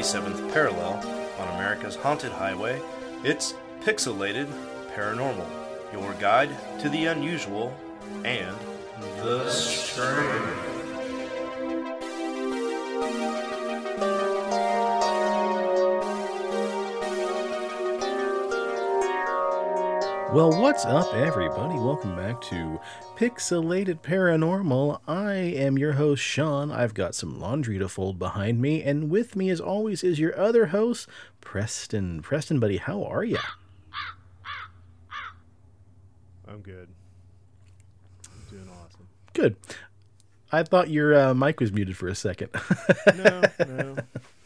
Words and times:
47th 0.00 0.50
parallel 0.54 0.94
on 1.38 1.48
America's 1.56 1.94
haunted 1.94 2.32
highway, 2.32 2.80
it's 3.22 3.52
Pixelated 3.82 4.46
Paranormal, 4.94 5.46
your 5.92 6.14
guide 6.14 6.48
to 6.80 6.88
the 6.88 7.04
unusual 7.04 7.76
and 8.24 8.56
the 9.18 9.50
strange. 9.50 10.70
Well, 20.32 20.58
what's 20.62 20.86
up, 20.86 21.12
everybody? 21.12 21.74
Welcome 21.74 22.16
back 22.16 22.40
to 22.42 22.80
Pixelated 23.20 24.00
Paranormal. 24.00 25.02
I 25.06 25.32
am 25.34 25.76
your 25.76 25.92
host, 25.92 26.22
Sean. 26.22 26.70
I've 26.70 26.94
got 26.94 27.14
some 27.14 27.38
laundry 27.38 27.78
to 27.78 27.86
fold 27.86 28.18
behind 28.18 28.62
me, 28.62 28.82
and 28.82 29.10
with 29.10 29.36
me, 29.36 29.50
as 29.50 29.60
always, 29.60 30.02
is 30.02 30.18
your 30.18 30.40
other 30.40 30.68
host, 30.68 31.06
Preston. 31.42 32.22
Preston, 32.22 32.58
buddy, 32.58 32.78
how 32.78 33.04
are 33.04 33.22
you? 33.22 33.36
I'm 36.48 36.62
good. 36.62 36.88
I'm 38.24 38.56
doing 38.56 38.70
awesome. 38.70 39.06
Good. 39.34 39.56
I 40.50 40.62
thought 40.62 40.88
your 40.88 41.14
uh, 41.14 41.34
mic 41.34 41.60
was 41.60 41.72
muted 41.72 41.98
for 41.98 42.08
a 42.08 42.14
second. 42.14 42.48
No, 43.18 43.42
no. 43.68 43.96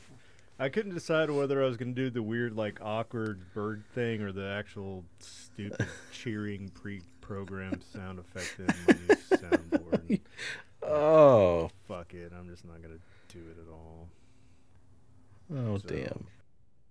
I 0.59 0.69
couldn't 0.69 0.95
decide 0.95 1.31
whether 1.31 1.63
I 1.63 1.67
was 1.67 1.77
going 1.77 1.95
to 1.95 2.03
do 2.03 2.11
the 2.11 2.25
weird, 2.25 2.57
like, 2.57 2.81
awkward 2.83 3.55
bird 3.55 3.85
thing 3.95 4.21
or 4.21 4.33
the 4.33 4.49
actual 4.49 5.05
stupid 5.21 5.87
cheering 6.13 6.73
pre-programmed 7.25 7.83
sound 7.93 8.19
effect 8.19 8.55
in 8.59 8.67
my 8.67 9.15
soundboard. 9.37 10.21
oh, 10.83 11.71
Fuck 11.89 12.15
it. 12.15 12.33
I'm 12.39 12.49
just 12.49 12.65
not 12.65 12.83
going 12.83 12.95
to 12.99 13.37
do 13.37 13.45
it 13.51 13.57
at 13.61 13.73
all. 13.73 14.09
oh, 15.55 15.79
So- 15.79 15.89
damn. 15.89 16.27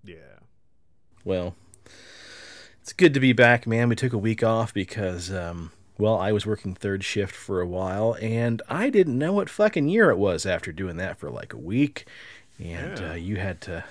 Yeah. 0.04 0.40
Well, 1.24 1.56
it's 2.82 2.92
good 2.94 3.14
to 3.14 3.20
be 3.22 3.32
back, 3.32 3.66
man. 3.66 3.88
We 3.88 3.96
took 3.96 4.12
a 4.14 4.18
week 4.18 4.44
off 4.44 4.74
because, 4.74 5.32
um, 5.32 5.72
well, 5.98 6.18
I 6.18 6.34
was 6.34 6.46
working 6.46 6.74
third 6.76 7.04
shift 7.06 7.34
for 7.34 7.62
a 7.62 7.68
while, 7.68 8.18
and 8.22 8.62
I 8.68 8.90
didn't 8.90 9.18
know 9.18 9.32
what 9.32 9.50
fucking 9.50 9.88
year 9.88 10.10
it 10.10 10.18
was 10.18 10.46
after 10.46 10.74
doing 10.74 10.98
that 10.98 11.18
for 11.18 11.30
like 11.30 11.54
a 11.54 11.58
week. 11.58 12.06
And 12.60 13.00
Yeah. 13.00 13.12
uh, 13.12 13.14
you 13.14 13.38
had 13.38 13.62
to 13.62 13.86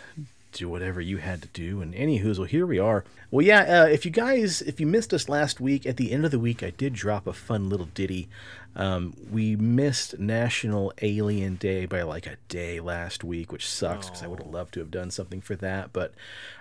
do 0.59 0.69
whatever 0.69 1.01
you 1.01 1.19
had 1.19 1.43
to 1.43 1.49
do. 1.49 1.81
And 1.81 1.95
anywho, 1.95 2.37
well, 2.39 2.47
here 2.47 2.67
we 2.67 2.79
are. 2.79 3.05
Well, 3.31 3.45
yeah, 3.45 3.83
uh, 3.83 3.87
if 3.87 4.05
you 4.05 4.11
guys, 4.11 4.63
if 4.63 4.79
you 4.81 4.87
missed 4.87 5.13
us 5.15 5.29
last 5.29 5.61
week, 5.61 5.87
at 5.87 5.97
the 5.97 6.13
end 6.13 6.25
of 6.25 6.31
the 6.31 6.39
week, 6.39 6.63
I 6.63 6.71
did 6.71 6.93
drop 6.93 7.27
a 7.27 7.33
fun 7.33 7.69
little 7.69 7.87
ditty. 7.87 8.29
Um, 8.75 9.15
we 9.31 9.57
missed 9.57 10.19
National 10.19 10.93
Alien 11.03 11.57
Day 11.57 11.87
by 11.87 12.03
like 12.03 12.27
a 12.27 12.37
day 12.49 12.81
last 12.81 13.23
week, 13.23 13.53
which 13.53 13.69
sucks 13.69 14.09
because 14.09 14.23
I 14.23 14.27
would 14.27 14.41
have 14.41 14.53
loved 14.53 14.75
to 14.75 14.81
have 14.81 14.91
done 14.91 15.11
something 15.11 15.41
for 15.41 15.57
that. 15.57 15.93
But 15.93 16.15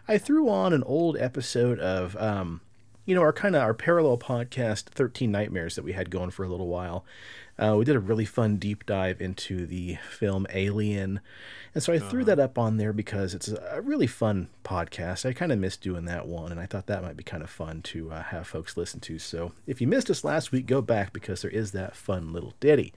I 0.08 0.17
threw 0.17 0.50
on 0.50 0.73
an 0.73 0.83
old 0.83 1.17
episode 1.17 1.80
of, 1.80 2.17
um, 2.17 2.61
you 3.05 3.16
know, 3.16 3.22
our 3.22 3.33
kind 3.33 3.55
of 3.55 3.61
our 3.61 3.73
parallel 3.73 4.17
podcast, 4.17 4.83
13 4.83 5.31
Nightmares, 5.31 5.76
that 5.76 5.83
we 5.83 5.94
had 5.94 6.09
going 6.09 6.31
for 6.31 6.44
a 6.44 6.50
little 6.50 6.67
while. 6.67 7.05
Uh, 7.58 7.76
we 7.78 7.86
did 7.86 7.96
a 7.96 8.00
really 8.00 8.26
fun 8.26 8.58
deep 8.58 8.86
dive 8.86 9.22
into 9.22 9.66
the 9.66 9.98
film 10.10 10.48
Alien. 10.52 11.20
And 11.74 11.84
so 11.84 11.94
I 11.94 12.00
threw 12.00 12.24
that 12.26 12.40
up 12.40 12.58
on 12.58 12.78
there 12.78 12.92
because 12.92 13.34
it's 13.34 13.48
a 13.48 13.62
a 13.72 13.82
really 13.82 14.08
fun 14.08 14.50
podcast. 14.64 15.28
I 15.28 15.34
kind 15.34 15.52
of 15.52 15.58
missed 15.60 15.82
doing 15.82 16.06
that 16.06 16.28
one, 16.28 16.52
and 16.52 16.60
I 16.60 16.66
thought 16.66 16.88
that 16.88 17.04
might 17.04 17.18
be 17.18 17.24
kind 17.24 17.42
of 17.42 17.50
fun 17.50 17.82
to 17.84 18.12
uh, 18.12 18.24
have 18.24 18.48
folks 18.48 18.78
listen 18.78 19.00
to. 19.02 19.18
So 19.18 19.54
if 19.66 19.82
you 19.82 19.88
missed 19.88 20.10
us 20.10 20.24
last 20.24 20.52
week, 20.52 20.66
go 20.66 20.82
back 20.82 21.14
because 21.14 21.42
there 21.42 21.52
is 21.52 21.72
that 21.72 21.96
fun 21.96 22.34
little 22.34 22.54
ditty. 22.60 22.94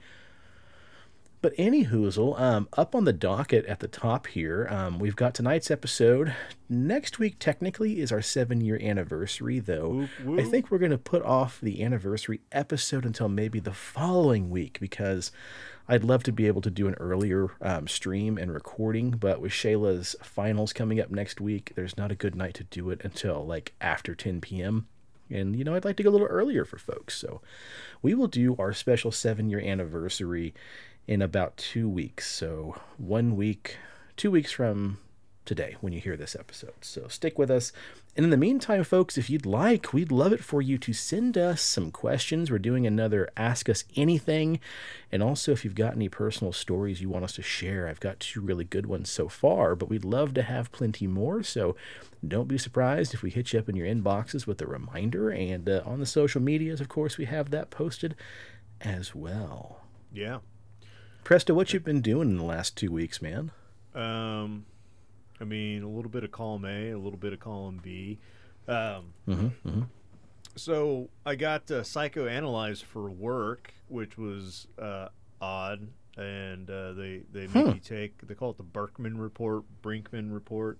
But 1.45 1.53
any 1.59 1.85
hoozle, 1.85 2.39
um, 2.39 2.67
up 2.73 2.95
on 2.95 3.05
the 3.05 3.13
docket 3.13 3.67
at 3.67 3.79
the 3.79 3.87
top 3.87 4.25
here, 4.25 4.67
um, 4.71 4.97
we've 4.97 5.15
got 5.15 5.35
tonight's 5.35 5.69
episode. 5.69 6.33
Next 6.69 7.19
week, 7.19 7.35
technically, 7.37 7.99
is 7.99 8.11
our 8.11 8.23
seven 8.23 8.61
year 8.61 8.79
anniversary, 8.81 9.59
though. 9.59 10.07
Whoop, 10.23 10.39
I 10.39 10.43
think 10.43 10.71
we're 10.71 10.79
going 10.79 10.89
to 10.89 10.97
put 10.97 11.21
off 11.21 11.61
the 11.61 11.83
anniversary 11.83 12.41
episode 12.51 13.05
until 13.05 13.29
maybe 13.29 13.59
the 13.59 13.75
following 13.75 14.49
week 14.49 14.79
because 14.79 15.31
I'd 15.87 16.03
love 16.03 16.23
to 16.23 16.31
be 16.31 16.47
able 16.47 16.61
to 16.61 16.71
do 16.71 16.87
an 16.87 16.95
earlier 16.95 17.51
um, 17.61 17.87
stream 17.87 18.39
and 18.39 18.51
recording. 18.51 19.11
But 19.11 19.39
with 19.39 19.51
Shayla's 19.51 20.15
finals 20.23 20.73
coming 20.73 20.99
up 20.99 21.11
next 21.11 21.39
week, 21.39 21.73
there's 21.75 21.95
not 21.95 22.11
a 22.11 22.15
good 22.15 22.33
night 22.33 22.55
to 22.55 22.63
do 22.63 22.89
it 22.89 23.01
until 23.03 23.45
like 23.45 23.75
after 23.79 24.15
10 24.15 24.41
p.m. 24.41 24.87
And, 25.29 25.55
you 25.55 25.63
know, 25.63 25.75
I'd 25.75 25.85
like 25.85 25.97
to 25.97 26.03
go 26.03 26.09
a 26.09 26.11
little 26.11 26.27
earlier 26.27 26.65
for 26.65 26.77
folks. 26.77 27.15
So 27.15 27.41
we 28.01 28.15
will 28.15 28.27
do 28.27 28.55
our 28.57 28.73
special 28.73 29.11
seven 29.11 29.47
year 29.49 29.59
anniversary 29.59 30.55
in 31.07 31.21
about 31.21 31.57
two 31.57 31.87
weeks. 31.87 32.31
So 32.31 32.81
one 32.97 33.35
week, 33.35 33.77
two 34.17 34.31
weeks 34.31 34.51
from 34.51 34.99
today 35.45 35.75
when 35.79 35.93
you 35.93 36.01
hear 36.01 36.17
this 36.17 36.35
episode. 36.35 36.73
So 36.81 37.07
stick 37.07 37.37
with 37.37 37.51
us. 37.51 37.71
And 38.15 38.23
in 38.23 38.29
the 38.29 38.37
meantime, 38.37 38.83
folks, 38.83 39.17
if 39.17 39.29
you'd 39.29 39.45
like, 39.45 39.93
we'd 39.93 40.11
love 40.11 40.33
it 40.33 40.43
for 40.43 40.61
you 40.61 40.77
to 40.79 40.93
send 40.93 41.37
us 41.37 41.61
some 41.61 41.91
questions. 41.91 42.49
We're 42.49 42.57
doing 42.57 42.87
another 42.87 43.29
Ask 43.37 43.69
Us 43.69 43.83
Anything. 43.95 44.59
And 45.11 45.21
also, 45.21 45.51
if 45.51 45.63
you've 45.63 45.75
got 45.75 45.93
any 45.93 46.09
personal 46.09 46.51
stories 46.51 47.01
you 47.01 47.09
want 47.09 47.25
us 47.25 47.33
to 47.33 47.41
share, 47.41 47.87
I've 47.87 47.99
got 47.99 48.19
two 48.19 48.41
really 48.41 48.65
good 48.65 48.85
ones 48.85 49.09
so 49.09 49.27
far, 49.29 49.75
but 49.75 49.89
we'd 49.89 50.05
love 50.05 50.33
to 50.35 50.43
have 50.43 50.71
plenty 50.71 51.07
more. 51.07 51.43
So 51.43 51.75
don't 52.27 52.47
be 52.47 52.57
surprised 52.57 53.13
if 53.13 53.21
we 53.21 53.29
hit 53.29 53.53
you 53.53 53.59
up 53.59 53.69
in 53.69 53.75
your 53.75 53.87
inboxes 53.87 54.47
with 54.47 54.61
a 54.61 54.67
reminder. 54.67 55.29
And 55.29 55.69
uh, 55.69 55.81
on 55.85 55.99
the 55.99 56.05
social 56.05 56.41
medias, 56.41 56.81
of 56.81 56.89
course, 56.89 57.17
we 57.17 57.25
have 57.25 57.51
that 57.51 57.69
posted 57.69 58.15
as 58.81 59.13
well. 59.13 59.81
Yeah. 60.11 60.39
Presto, 61.25 61.55
what 61.55 61.73
you've 61.73 61.83
been 61.83 62.01
doing 62.01 62.29
in 62.29 62.37
the 62.37 62.43
last 62.43 62.77
two 62.77 62.91
weeks, 62.91 63.19
man? 63.19 63.49
Um, 63.95 64.65
I 65.41 65.43
mean, 65.43 65.81
a 65.81 65.89
little 65.89 66.11
bit 66.11 66.23
of 66.23 66.31
column 66.31 66.65
A, 66.65 66.91
a 66.91 66.97
little 66.99 67.17
bit 67.17 67.33
of 67.33 67.39
column 67.39 67.79
B. 67.83 68.19
Um, 68.67 69.13
Mm-hmm, 69.27 69.47
mm-hmm. 69.67 69.81
So 70.55 71.09
I 71.25 71.33
got 71.35 71.69
uh, 71.71 71.81
psychoanalyzed 71.81 72.83
for 72.83 73.09
work, 73.09 73.73
which 73.89 74.17
was 74.19 74.67
uh, 74.79 75.07
odd, 75.41 75.87
and 76.15 76.69
uh, 76.69 76.93
they 76.93 77.23
they 77.33 77.47
make 77.47 77.65
Hmm. 77.65 77.71
you 77.73 77.79
take 77.79 78.25
they 78.25 78.35
call 78.35 78.51
it 78.51 78.57
the 78.57 78.63
Birkman 78.63 79.17
report, 79.19 79.63
Brinkman 79.83 80.31
report. 80.31 80.77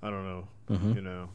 I 0.00 0.10
don't 0.10 0.24
know, 0.24 0.48
Mhm. 0.70 0.94
you 0.94 1.02
know, 1.02 1.28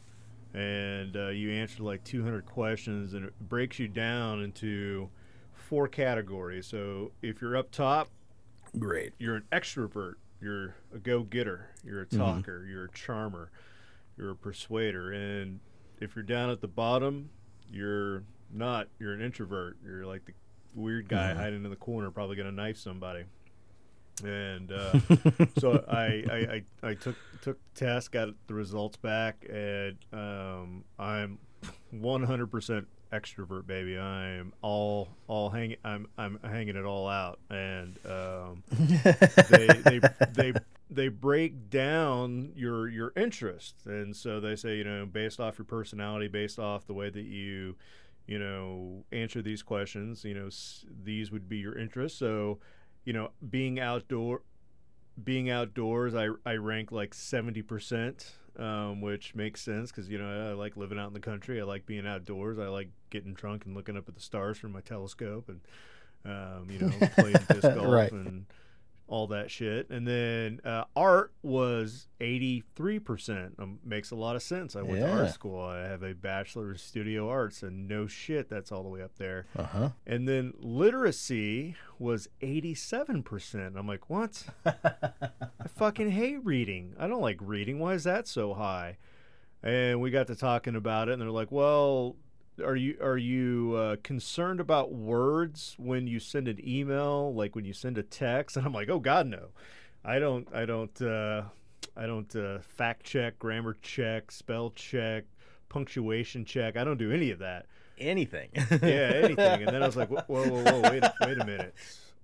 and 0.54 1.16
uh, 1.16 1.28
you 1.28 1.50
answer 1.52 1.82
like 1.82 2.02
200 2.02 2.46
questions, 2.46 3.12
and 3.14 3.26
it 3.26 3.34
breaks 3.38 3.78
you 3.78 3.88
down 3.88 4.42
into 4.42 5.10
four 5.52 5.86
categories. 5.86 6.66
So 6.66 7.12
if 7.22 7.40
you're 7.42 7.56
up 7.56 7.70
top, 7.70 8.08
Great. 8.78 9.12
you're 9.18 9.36
an 9.36 9.44
extrovert, 9.52 10.14
you're 10.40 10.74
a 10.94 10.98
go-getter, 10.98 11.70
you're 11.84 12.02
a 12.02 12.06
talker, 12.06 12.66
you're 12.70 12.84
a 12.84 12.90
charmer, 12.92 13.50
you're 14.16 14.30
a 14.30 14.36
persuader, 14.36 15.12
and 15.12 15.60
if 16.00 16.14
you're 16.14 16.22
down 16.22 16.50
at 16.50 16.60
the 16.60 16.68
bottom, 16.68 17.30
you're 17.70 18.22
not. 18.52 18.88
You're 18.98 19.12
an 19.12 19.20
introvert. 19.20 19.76
You're 19.84 20.06
like 20.06 20.24
the 20.24 20.32
weird 20.74 21.08
guy 21.08 21.34
hiding 21.34 21.64
in 21.64 21.70
the 21.70 21.76
corner, 21.76 22.10
probably 22.10 22.36
gonna 22.36 22.52
knife 22.52 22.78
somebody. 22.78 23.24
And 24.24 24.72
uh, 24.72 24.98
so 25.58 25.84
I, 25.88 26.24
I, 26.30 26.62
I, 26.82 26.88
I 26.90 26.94
took 26.94 27.16
took 27.42 27.58
the 27.74 27.80
test, 27.80 28.12
got 28.12 28.28
the 28.46 28.54
results 28.54 28.96
back, 28.96 29.46
and 29.48 29.96
um, 30.12 30.84
I'm 30.98 31.38
100% 31.94 32.86
extrovert, 33.12 33.66
baby. 33.66 33.98
I'm 33.98 34.52
all 34.62 35.08
all 35.26 35.50
hanging. 35.50 35.76
I'm 35.84 36.06
I'm 36.18 36.38
hanging 36.42 36.76
it 36.76 36.84
all 36.84 37.08
out, 37.08 37.38
and 37.50 37.96
um, 38.06 38.62
they 39.50 39.66
they 39.66 40.00
they 40.32 40.52
they 40.90 41.08
break 41.08 41.70
down 41.70 42.52
your 42.54 42.88
your 42.88 43.12
interests, 43.16 43.86
and 43.86 44.14
so 44.16 44.40
they 44.40 44.56
say 44.56 44.76
you 44.76 44.84
know 44.84 45.06
based 45.06 45.40
off 45.40 45.58
your 45.58 45.64
personality, 45.66 46.28
based 46.28 46.58
off 46.58 46.86
the 46.86 46.94
way 46.94 47.10
that 47.10 47.24
you 47.24 47.76
you 48.26 48.38
know 48.38 49.04
answer 49.12 49.42
these 49.42 49.62
questions, 49.62 50.24
you 50.24 50.34
know 50.34 50.46
s- 50.46 50.84
these 51.04 51.30
would 51.30 51.48
be 51.48 51.58
your 51.58 51.76
interests. 51.78 52.18
So 52.18 52.58
you 53.04 53.12
know 53.12 53.30
being 53.50 53.80
outdoor 53.80 54.42
being 55.22 55.50
outdoors, 55.50 56.14
I, 56.14 56.28
I 56.46 56.54
rank 56.54 56.92
like 56.92 57.14
70%, 57.14 58.37
um, 58.58 59.00
which 59.00 59.34
makes 59.34 59.62
sense 59.62 59.90
because, 59.90 60.08
you 60.08 60.18
know, 60.18 60.50
I 60.50 60.54
like 60.54 60.76
living 60.76 60.98
out 60.98 61.08
in 61.08 61.14
the 61.14 61.20
country. 61.20 61.60
I 61.60 61.64
like 61.64 61.86
being 61.86 62.06
outdoors. 62.06 62.58
I 62.58 62.68
like 62.68 62.90
getting 63.10 63.34
drunk 63.34 63.66
and 63.66 63.74
looking 63.74 63.96
up 63.96 64.08
at 64.08 64.14
the 64.14 64.20
stars 64.20 64.58
from 64.58 64.72
my 64.72 64.80
telescope 64.80 65.48
and, 65.48 65.60
um, 66.24 66.70
you 66.70 66.78
know, 66.78 67.08
playing 67.16 67.46
disc 67.50 67.70
golf 67.72 68.10
Right. 68.10 68.12
and 68.12 68.46
all 69.08 69.26
that 69.28 69.50
shit. 69.50 69.88
And 69.90 70.06
then 70.06 70.60
uh, 70.64 70.84
art 70.94 71.32
was 71.42 72.08
83%. 72.20 73.58
Um, 73.58 73.78
makes 73.84 74.10
a 74.10 74.14
lot 74.14 74.36
of 74.36 74.42
sense. 74.42 74.76
I 74.76 74.82
went 74.82 75.00
to 75.00 75.10
art 75.10 75.32
school. 75.32 75.60
I 75.60 75.80
have 75.80 76.02
a 76.02 76.14
bachelor 76.14 76.70
of 76.70 76.80
studio 76.80 77.28
arts, 77.28 77.62
and 77.62 77.88
no 77.88 78.06
shit, 78.06 78.48
that's 78.48 78.70
all 78.70 78.82
the 78.82 78.88
way 78.88 79.02
up 79.02 79.16
there. 79.16 79.46
Uh 79.56 79.62
huh. 79.64 79.88
And 80.06 80.28
then 80.28 80.52
literacy 80.58 81.74
was 81.98 82.28
87%. 82.42 83.76
I'm 83.76 83.88
like, 83.88 84.10
what? 84.10 84.44
I 84.66 85.68
fucking 85.74 86.10
hate 86.10 86.44
reading. 86.44 86.94
I 86.98 87.08
don't 87.08 87.22
like 87.22 87.38
reading. 87.40 87.78
Why 87.78 87.94
is 87.94 88.04
that 88.04 88.28
so 88.28 88.54
high? 88.54 88.98
And 89.62 90.00
we 90.00 90.10
got 90.10 90.28
to 90.28 90.36
talking 90.36 90.76
about 90.76 91.08
it, 91.08 91.12
and 91.12 91.22
they're 91.22 91.30
like, 91.30 91.50
well, 91.50 92.14
are 92.60 92.76
you 92.76 92.96
are 93.00 93.18
you 93.18 93.74
uh, 93.76 93.96
concerned 94.02 94.60
about 94.60 94.92
words 94.92 95.74
when 95.78 96.06
you 96.06 96.20
send 96.20 96.48
an 96.48 96.60
email, 96.66 97.34
like 97.34 97.54
when 97.54 97.64
you 97.64 97.72
send 97.72 97.98
a 97.98 98.02
text? 98.02 98.56
And 98.58 98.66
I'm 98.66 98.72
like, 98.72 98.88
oh 98.88 99.00
God, 99.00 99.26
no. 99.26 99.48
I 100.04 100.18
don't. 100.18 100.48
I 100.54 100.64
don't. 100.64 101.02
Uh, 101.02 101.42
I 101.96 102.06
don't 102.06 102.34
uh, 102.34 102.60
fact 102.60 103.04
check, 103.04 103.38
grammar 103.38 103.76
check, 103.82 104.30
spell 104.30 104.70
check, 104.70 105.24
punctuation 105.68 106.44
check. 106.44 106.76
I 106.76 106.84
don't 106.84 106.96
do 106.96 107.12
any 107.12 107.30
of 107.30 107.40
that. 107.40 107.66
Anything. 107.98 108.50
Yeah, 108.54 109.10
anything. 109.24 109.62
And 109.62 109.68
then 109.68 109.82
I 109.82 109.86
was 109.86 109.96
like, 109.96 110.08
whoa, 110.08 110.22
whoa, 110.26 110.62
whoa, 110.62 110.80
wait, 110.90 111.02
a, 111.02 111.12
wait 111.22 111.38
a 111.38 111.44
minute. 111.44 111.74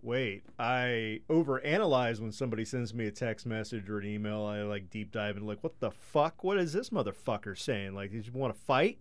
Wait, 0.02 0.44
I 0.58 1.20
overanalyze 1.28 2.20
when 2.20 2.30
somebody 2.30 2.64
sends 2.64 2.94
me 2.94 3.06
a 3.06 3.10
text 3.10 3.46
message 3.46 3.88
or 3.88 3.98
an 3.98 4.06
email. 4.06 4.44
I 4.44 4.62
like 4.62 4.90
deep 4.90 5.10
dive 5.10 5.36
and 5.36 5.46
like, 5.46 5.64
what 5.64 5.80
the 5.80 5.90
fuck? 5.90 6.44
What 6.44 6.58
is 6.58 6.72
this 6.72 6.90
motherfucker 6.90 7.58
saying? 7.58 7.94
Like, 7.94 8.12
did 8.12 8.26
you 8.26 8.32
want 8.32 8.54
to 8.54 8.60
fight? 8.60 8.98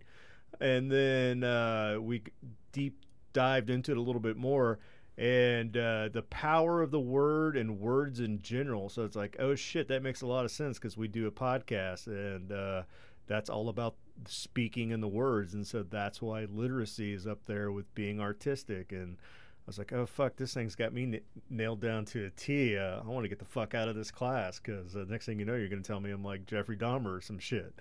And 0.60 0.92
then 0.92 1.44
uh, 1.44 1.98
we 2.00 2.24
deep 2.72 3.00
dived 3.34 3.70
into 3.70 3.92
it 3.92 3.98
a 3.98 4.02
little 4.02 4.22
bit 4.22 4.38
more 4.38 4.80
and 5.18 5.78
uh, 5.78 6.10
the 6.12 6.24
power 6.24 6.82
of 6.82 6.92
the 6.92 7.00
word 7.00 7.56
and 7.56 7.80
words 7.80 8.20
in 8.20 8.42
general. 8.42 8.90
So 8.90 9.04
it's 9.04 9.16
like, 9.16 9.36
oh 9.40 9.56
shit, 9.56 9.88
that 9.90 10.02
makes 10.02 10.22
a 10.22 10.28
lot 10.28 10.46
of 10.46 10.52
sense 10.52 10.80
because 10.80 10.98
we 10.98 11.08
do 11.08 11.28
a 11.28 11.32
podcast 11.32 12.08
and 12.08 12.52
uh, 12.52 12.84
that's 13.28 13.50
all 13.50 13.70
about 13.70 13.96
speaking 14.26 14.90
in 14.90 15.02
the 15.02 15.08
words. 15.08 15.54
And 15.54 15.66
so 15.68 15.84
that's 15.84 16.22
why 16.22 16.46
literacy 16.46 17.14
is 17.14 17.28
up 17.28 17.46
there 17.46 17.72
with 17.72 17.94
being 17.94 18.20
artistic. 18.20 18.92
And 18.92 19.18
I 19.20 19.68
was 19.68 19.78
like, 19.78 19.94
oh 19.94 20.08
fuck, 20.08 20.36
this 20.36 20.54
thing's 20.54 20.76
got 20.76 20.94
me 20.94 21.04
n- 21.04 21.22
nailed 21.50 21.82
down 21.82 22.06
to 22.06 22.26
a 22.26 22.30
T. 22.32 22.76
Uh, 22.76 23.02
I 23.02 23.08
want 23.08 23.24
to 23.24 23.30
get 23.30 23.40
the 23.40 23.46
fuck 23.46 23.76
out 23.76 23.88
of 23.88 23.96
this 23.96 24.10
class 24.10 24.60
because 24.60 24.94
the 24.94 25.06
next 25.06 25.28
thing 25.28 25.38
you 25.38 25.46
know, 25.46 25.56
you're 25.56 25.70
going 25.70 25.84
to 25.84 25.88
tell 25.88 26.00
me 26.00 26.10
I'm 26.10 26.24
like 26.24 26.48
Jeffrey 26.48 26.78
Dahmer 26.78 27.18
or 27.18 27.22
some 27.22 27.40
shit. 27.40 27.76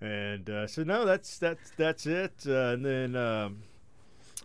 And 0.00 0.48
uh, 0.50 0.66
so 0.66 0.82
no, 0.84 1.04
that's 1.04 1.38
that's 1.38 1.70
that's 1.76 2.06
it. 2.06 2.32
Uh, 2.46 2.72
and 2.72 2.84
then. 2.84 3.16
Um, 3.16 3.62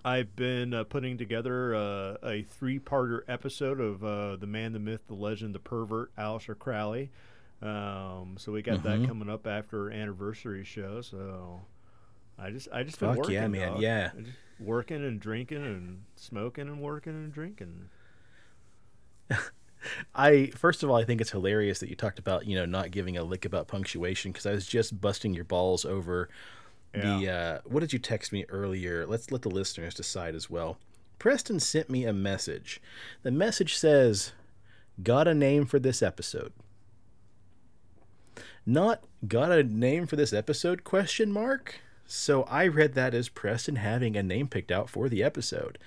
I've 0.05 0.33
been 0.33 0.73
uh, 0.73 0.85
putting 0.85 1.17
together 1.17 1.75
uh, 1.75 2.15
a 2.23 2.43
three-parter 2.43 3.19
episode 3.27 3.81
of 3.81 4.01
uh, 4.01 4.37
the 4.37 4.47
man, 4.47 4.71
the 4.71 4.79
myth, 4.79 5.01
the 5.07 5.13
legend, 5.13 5.53
the 5.53 5.59
pervert, 5.59 6.15
Aleister 6.15 6.57
Crowley. 6.57 7.11
Um, 7.61 8.35
so 8.39 8.53
we 8.53 8.61
got 8.61 8.79
Mhm. 8.79 8.83
that 8.83 9.07
coming 9.09 9.29
up 9.29 9.45
after 9.45 9.87
our 9.87 9.91
anniversary 9.91 10.63
show. 10.63 11.01
So 11.01 11.63
I 12.37 12.49
just, 12.51 12.69
I 12.71 12.83
just 12.83 12.95
Fuck 12.97 13.09
been 13.09 13.17
working, 13.17 13.33
yeah, 13.33 13.47
man, 13.49 13.71
dog. 13.73 13.81
yeah. 13.81 14.11
Working 14.57 15.03
and 15.03 15.19
drinking 15.19 15.65
and 15.65 16.03
smoking 16.15 16.69
and 16.69 16.79
working 16.79 17.11
and 17.15 17.33
drinking. 17.33 17.89
I 20.15 20.47
first 20.47 20.83
of 20.83 20.89
all, 20.89 20.95
I 20.95 21.03
think 21.03 21.21
it's 21.21 21.31
hilarious 21.31 21.79
that 21.79 21.89
you 21.89 21.95
talked 21.95 22.19
about 22.19 22.45
you 22.45 22.55
know 22.55 22.65
not 22.65 22.91
giving 22.91 23.17
a 23.17 23.23
lick 23.23 23.45
about 23.45 23.67
punctuation 23.67 24.31
because 24.31 24.45
I 24.45 24.51
was 24.51 24.67
just 24.67 24.99
busting 24.99 25.33
your 25.33 25.45
balls 25.45 25.85
over 25.85 26.29
the 26.93 27.29
uh, 27.29 27.59
what 27.65 27.81
did 27.81 27.93
you 27.93 27.99
text 27.99 28.31
me 28.31 28.45
earlier? 28.49 29.05
Let's 29.05 29.31
let 29.31 29.43
the 29.43 29.49
listeners 29.49 29.93
decide 29.93 30.35
as 30.35 30.49
well. 30.49 30.77
Preston 31.19 31.59
sent 31.59 31.89
me 31.89 32.05
a 32.05 32.13
message. 32.13 32.81
The 33.23 33.31
message 33.31 33.75
says, 33.75 34.33
"Got 35.03 35.27
a 35.27 35.33
name 35.33 35.65
for 35.65 35.79
this 35.79 36.01
episode." 36.01 36.53
Not 38.65 39.03
got 39.27 39.51
a 39.51 39.63
name 39.63 40.05
for 40.05 40.15
this 40.15 40.33
episode? 40.33 40.83
Question 40.83 41.31
mark. 41.31 41.79
So 42.05 42.43
I 42.43 42.67
read 42.67 42.93
that 42.95 43.13
as 43.13 43.29
Preston 43.29 43.77
having 43.77 44.15
a 44.15 44.23
name 44.23 44.47
picked 44.47 44.71
out 44.71 44.89
for 44.89 45.09
the 45.09 45.23
episode. 45.23 45.77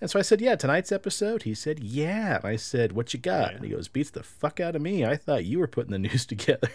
And 0.00 0.10
so 0.10 0.18
I 0.18 0.22
said, 0.22 0.40
Yeah, 0.40 0.56
tonight's 0.56 0.92
episode. 0.92 1.44
He 1.44 1.54
said, 1.54 1.80
Yeah. 1.80 2.36
And 2.36 2.44
I 2.44 2.56
said, 2.56 2.92
What 2.92 3.14
you 3.14 3.20
got? 3.20 3.50
Yeah. 3.50 3.56
And 3.56 3.64
he 3.64 3.70
goes, 3.70 3.88
Beats 3.88 4.10
the 4.10 4.22
fuck 4.22 4.60
out 4.60 4.76
of 4.76 4.82
me. 4.82 5.04
I 5.04 5.16
thought 5.16 5.44
you 5.44 5.58
were 5.58 5.66
putting 5.66 5.92
the 5.92 5.98
news 5.98 6.26
together. 6.26 6.70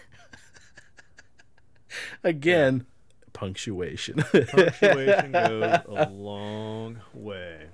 Again, 2.23 2.85
punctuation. 3.33 4.23
Punctuation 4.23 5.31
goes 5.31 5.79
a 5.87 6.09
long 6.09 7.01
way. 7.13 7.67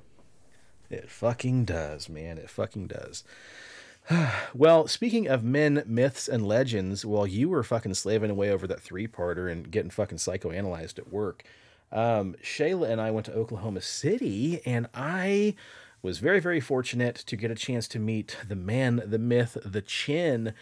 It 0.89 1.09
fucking 1.09 1.65
does, 1.65 2.09
man. 2.09 2.37
It 2.37 2.49
fucking 2.49 2.87
does. 2.87 3.23
well, 4.53 4.87
speaking 4.87 5.27
of 5.27 5.43
men, 5.43 5.83
myths, 5.85 6.27
and 6.27 6.45
legends, 6.45 7.05
while 7.05 7.27
you 7.27 7.49
were 7.49 7.63
fucking 7.63 7.93
slaving 7.95 8.29
away 8.31 8.49
over 8.51 8.67
that 8.67 8.81
three 8.81 9.07
parter 9.07 9.51
and 9.51 9.71
getting 9.71 9.89
fucking 9.89 10.17
psychoanalyzed 10.17 10.99
at 10.99 11.11
work, 11.11 11.43
um, 11.95 12.35
Shayla 12.43 12.89
and 12.89 12.99
I 12.99 13.09
went 13.09 13.25
to 13.27 13.33
Oklahoma 13.33 13.81
City, 13.81 14.61
and 14.65 14.87
I 14.93 15.55
was 16.01 16.19
very, 16.19 16.41
very 16.41 16.59
fortunate 16.59 17.15
to 17.15 17.37
get 17.37 17.49
a 17.49 17.55
chance 17.55 17.87
to 17.87 17.99
meet 17.99 18.37
the 18.45 18.55
man, 18.55 19.01
the 19.05 19.17
myth, 19.17 19.57
the 19.63 19.81
chin, 19.81 20.53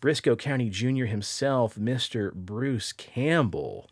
Brisco 0.00 0.36
County 0.36 0.70
Jr. 0.70 1.04
himself, 1.04 1.76
Mr. 1.76 2.32
Bruce 2.32 2.92
Campbell. 2.92 3.90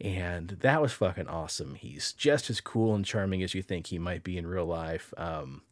And 0.00 0.50
that 0.60 0.82
was 0.82 0.92
fucking 0.92 1.28
awesome. 1.28 1.74
He's 1.76 2.12
just 2.12 2.50
as 2.50 2.60
cool 2.60 2.94
and 2.94 3.04
charming 3.04 3.42
as 3.42 3.54
you 3.54 3.62
think 3.62 3.86
he 3.86 3.98
might 3.98 4.22
be 4.22 4.36
in 4.36 4.46
real 4.46 4.66
life. 4.66 5.14
Um, 5.16 5.62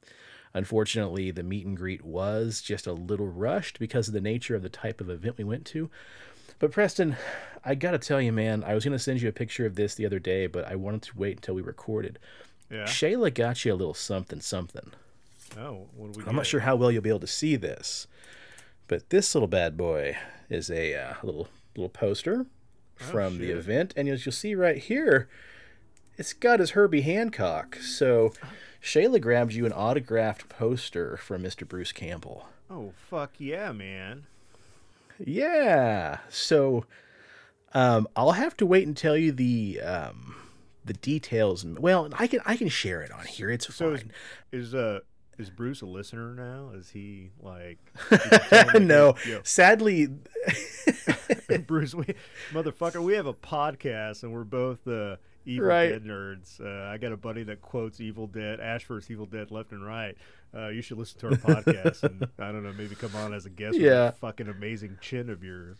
unfortunately, 0.54 1.30
the 1.30 1.42
meet 1.42 1.66
and 1.66 1.76
greet 1.76 2.04
was 2.04 2.62
just 2.62 2.86
a 2.86 2.92
little 2.92 3.28
rushed 3.28 3.78
because 3.78 4.08
of 4.08 4.14
the 4.14 4.20
nature 4.22 4.56
of 4.56 4.62
the 4.62 4.68
type 4.68 5.02
of 5.02 5.10
event 5.10 5.36
we 5.36 5.44
went 5.44 5.66
to. 5.66 5.90
But 6.58 6.72
Preston, 6.72 7.16
I 7.64 7.74
gotta 7.74 7.98
tell 7.98 8.20
you, 8.20 8.32
man, 8.32 8.64
I 8.64 8.74
was 8.74 8.84
gonna 8.84 8.98
send 8.98 9.20
you 9.20 9.28
a 9.28 9.32
picture 9.32 9.66
of 9.66 9.74
this 9.74 9.94
the 9.94 10.06
other 10.06 10.18
day, 10.18 10.46
but 10.46 10.66
I 10.66 10.76
wanted 10.76 11.02
to 11.02 11.18
wait 11.18 11.38
until 11.38 11.54
we 11.54 11.62
recorded. 11.62 12.18
Yeah. 12.70 12.84
Shayla 12.84 13.32
got 13.32 13.64
you 13.64 13.72
a 13.72 13.76
little 13.76 13.94
something, 13.94 14.40
something. 14.40 14.92
Oh, 15.58 15.86
what 15.94 16.12
do 16.12 16.18
we? 16.18 16.24
Got? 16.24 16.30
I'm 16.30 16.36
not 16.36 16.46
sure 16.46 16.60
how 16.60 16.76
well 16.76 16.90
you'll 16.90 17.02
be 17.02 17.10
able 17.10 17.20
to 17.20 17.26
see 17.26 17.56
this, 17.56 18.06
but 18.88 19.10
this 19.10 19.34
little 19.34 19.48
bad 19.48 19.76
boy 19.76 20.16
is 20.48 20.70
a 20.70 20.94
uh, 20.94 21.14
little 21.22 21.48
little 21.76 21.88
poster 21.88 22.46
from 22.96 23.38
the 23.38 23.50
event, 23.50 23.92
and 23.96 24.08
as 24.08 24.24
you'll 24.24 24.32
see 24.32 24.54
right 24.54 24.78
here, 24.78 25.28
it's 26.16 26.32
got 26.32 26.60
his 26.60 26.70
Herbie 26.70 27.02
Hancock. 27.02 27.76
So 27.76 28.32
Shayla 28.82 29.20
grabbed 29.20 29.52
you 29.52 29.66
an 29.66 29.72
autographed 29.72 30.48
poster 30.48 31.16
from 31.18 31.42
Mr. 31.42 31.68
Bruce 31.68 31.92
Campbell. 31.92 32.48
Oh 32.70 32.92
fuck 33.10 33.32
yeah, 33.38 33.72
man. 33.72 34.26
Yeah. 35.24 36.18
So 36.28 36.84
um, 37.74 38.08
I'll 38.16 38.32
have 38.32 38.56
to 38.58 38.66
wait 38.66 38.86
and 38.86 38.96
tell 38.96 39.16
you 39.16 39.32
the 39.32 39.80
um, 39.80 40.34
the 40.84 40.94
details. 40.94 41.64
Well, 41.64 42.08
I 42.18 42.26
can 42.26 42.40
I 42.46 42.56
can 42.56 42.68
share 42.68 43.02
it 43.02 43.10
on 43.12 43.26
here. 43.26 43.50
It's 43.50 43.72
So 43.74 43.96
fine. 43.96 44.12
is, 44.52 44.68
is 44.68 44.74
uh 44.74 45.00
is 45.38 45.50
Bruce 45.50 45.82
a 45.82 45.86
listener 45.86 46.34
now? 46.34 46.70
Is 46.74 46.88
he 46.90 47.30
like? 47.40 47.78
you 48.10 48.18
can 48.18 48.40
tell 48.40 48.68
him, 48.70 48.86
no, 48.86 49.14
yo, 49.28 49.40
sadly, 49.42 50.08
Bruce, 51.66 51.94
we 51.94 52.06
motherfucker, 52.52 53.02
we 53.02 53.14
have 53.14 53.26
a 53.26 53.34
podcast 53.34 54.22
and 54.22 54.32
we're 54.32 54.44
both 54.44 54.86
uh, 54.88 55.16
Evil 55.44 55.66
Right. 55.68 55.88
Dead 55.90 56.04
nerds. 56.04 56.60
Uh, 56.60 56.90
I 56.90 56.96
got 56.98 57.12
a 57.12 57.16
buddy 57.16 57.42
that 57.44 57.60
quotes 57.60 58.00
Evil 58.00 58.26
Dead, 58.26 58.60
Ash 58.60 58.84
vs. 58.84 59.10
Evil 59.10 59.26
Dead, 59.26 59.50
left 59.50 59.72
and 59.72 59.84
right. 59.84 60.16
Uh, 60.56 60.68
you 60.68 60.80
should 60.80 60.96
listen 60.98 61.20
to 61.20 61.26
our 61.26 61.32
podcast 61.34 62.02
and 62.02 62.26
I 62.38 62.50
don't 62.52 62.62
know, 62.62 62.72
maybe 62.72 62.94
come 62.94 63.14
on 63.16 63.34
as 63.34 63.44
a 63.44 63.50
guest 63.50 63.74
with 63.74 63.82
Yeah. 63.82 64.12
fucking 64.12 64.48
amazing 64.48 64.96
chin 65.02 65.28
of 65.28 65.44
yours. 65.44 65.76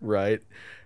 Right. 0.00 0.40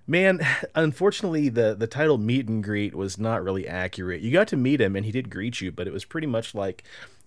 Man, 0.06 0.40
unfortunately 0.74 1.48
the 1.48 1.74
the 1.74 1.86
title 1.86 2.18
meet 2.18 2.48
and 2.48 2.62
greet 2.62 2.94
was 2.94 3.18
not 3.18 3.42
really 3.42 3.66
accurate. 3.68 4.20
You 4.20 4.32
got 4.32 4.48
to 4.48 4.56
meet 4.56 4.80
him 4.80 4.96
and 4.96 5.04
he 5.06 5.12
did 5.12 5.30
greet 5.30 5.60
you, 5.60 5.70
but 5.72 5.86
it 5.86 5.92
was 5.92 6.04
pretty 6.04 6.26
much 6.26 6.54
like 6.54 6.82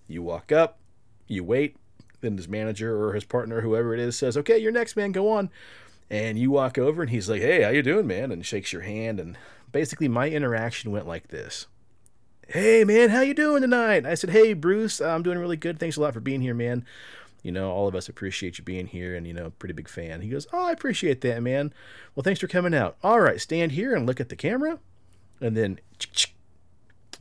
you 0.08 0.22
walk 0.22 0.52
up, 0.52 0.78
you 1.26 1.42
wait, 1.44 1.76
then 2.20 2.36
his 2.36 2.48
manager 2.48 3.02
or 3.02 3.14
his 3.14 3.24
partner, 3.24 3.60
whoever 3.62 3.94
it 3.94 4.00
is, 4.00 4.18
says, 4.18 4.36
"Okay, 4.36 4.58
you're 4.58 4.72
next, 4.72 4.96
man. 4.96 5.12
Go 5.12 5.30
on." 5.30 5.50
And 6.10 6.36
you 6.38 6.50
walk 6.50 6.76
over 6.76 7.00
and 7.02 7.10
he's 7.10 7.30
like, 7.30 7.40
"Hey, 7.40 7.62
how 7.62 7.70
you 7.70 7.82
doing, 7.82 8.06
man?" 8.06 8.30
and 8.32 8.44
shakes 8.44 8.72
your 8.72 8.82
hand 8.82 9.18
and 9.20 9.38
basically 9.72 10.08
my 10.08 10.28
interaction 10.28 10.90
went 10.90 11.06
like 11.06 11.28
this. 11.28 11.66
Hey 12.52 12.82
man, 12.82 13.10
how 13.10 13.20
you 13.20 13.32
doing 13.32 13.62
tonight? 13.62 14.04
I 14.04 14.14
said, 14.14 14.30
"Hey 14.30 14.54
Bruce, 14.54 15.00
I'm 15.00 15.22
doing 15.22 15.38
really 15.38 15.56
good. 15.56 15.78
Thanks 15.78 15.96
a 15.96 16.00
lot 16.00 16.14
for 16.14 16.20
being 16.20 16.40
here, 16.40 16.54
man." 16.54 16.84
you 17.42 17.52
know, 17.52 17.70
all 17.70 17.88
of 17.88 17.94
us 17.94 18.08
appreciate 18.08 18.58
you 18.58 18.64
being 18.64 18.86
here 18.86 19.14
and, 19.14 19.26
you 19.26 19.32
know, 19.32 19.50
pretty 19.58 19.72
big 19.72 19.88
fan. 19.88 20.20
He 20.20 20.28
goes, 20.28 20.46
Oh, 20.52 20.66
I 20.66 20.72
appreciate 20.72 21.20
that, 21.22 21.42
man. 21.42 21.72
Well, 22.14 22.22
thanks 22.22 22.40
for 22.40 22.48
coming 22.48 22.74
out. 22.74 22.96
All 23.02 23.20
right, 23.20 23.40
stand 23.40 23.72
here 23.72 23.94
and 23.94 24.06
look 24.06 24.20
at 24.20 24.28
the 24.28 24.36
camera. 24.36 24.78
And 25.40 25.56
then, 25.56 25.80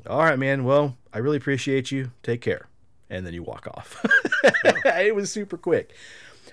all 0.08 0.20
right, 0.20 0.38
man. 0.38 0.66
Well, 0.66 0.98
I 1.14 1.20
really 1.20 1.38
appreciate 1.38 1.92
you. 1.92 2.12
Take 2.22 2.42
care. 2.42 2.68
And 3.10 3.26
then 3.26 3.34
you 3.34 3.44
walk 3.44 3.68
off. 3.68 4.06
it 4.44 5.16
was 5.16 5.32
super 5.32 5.58
quick. 5.58 5.94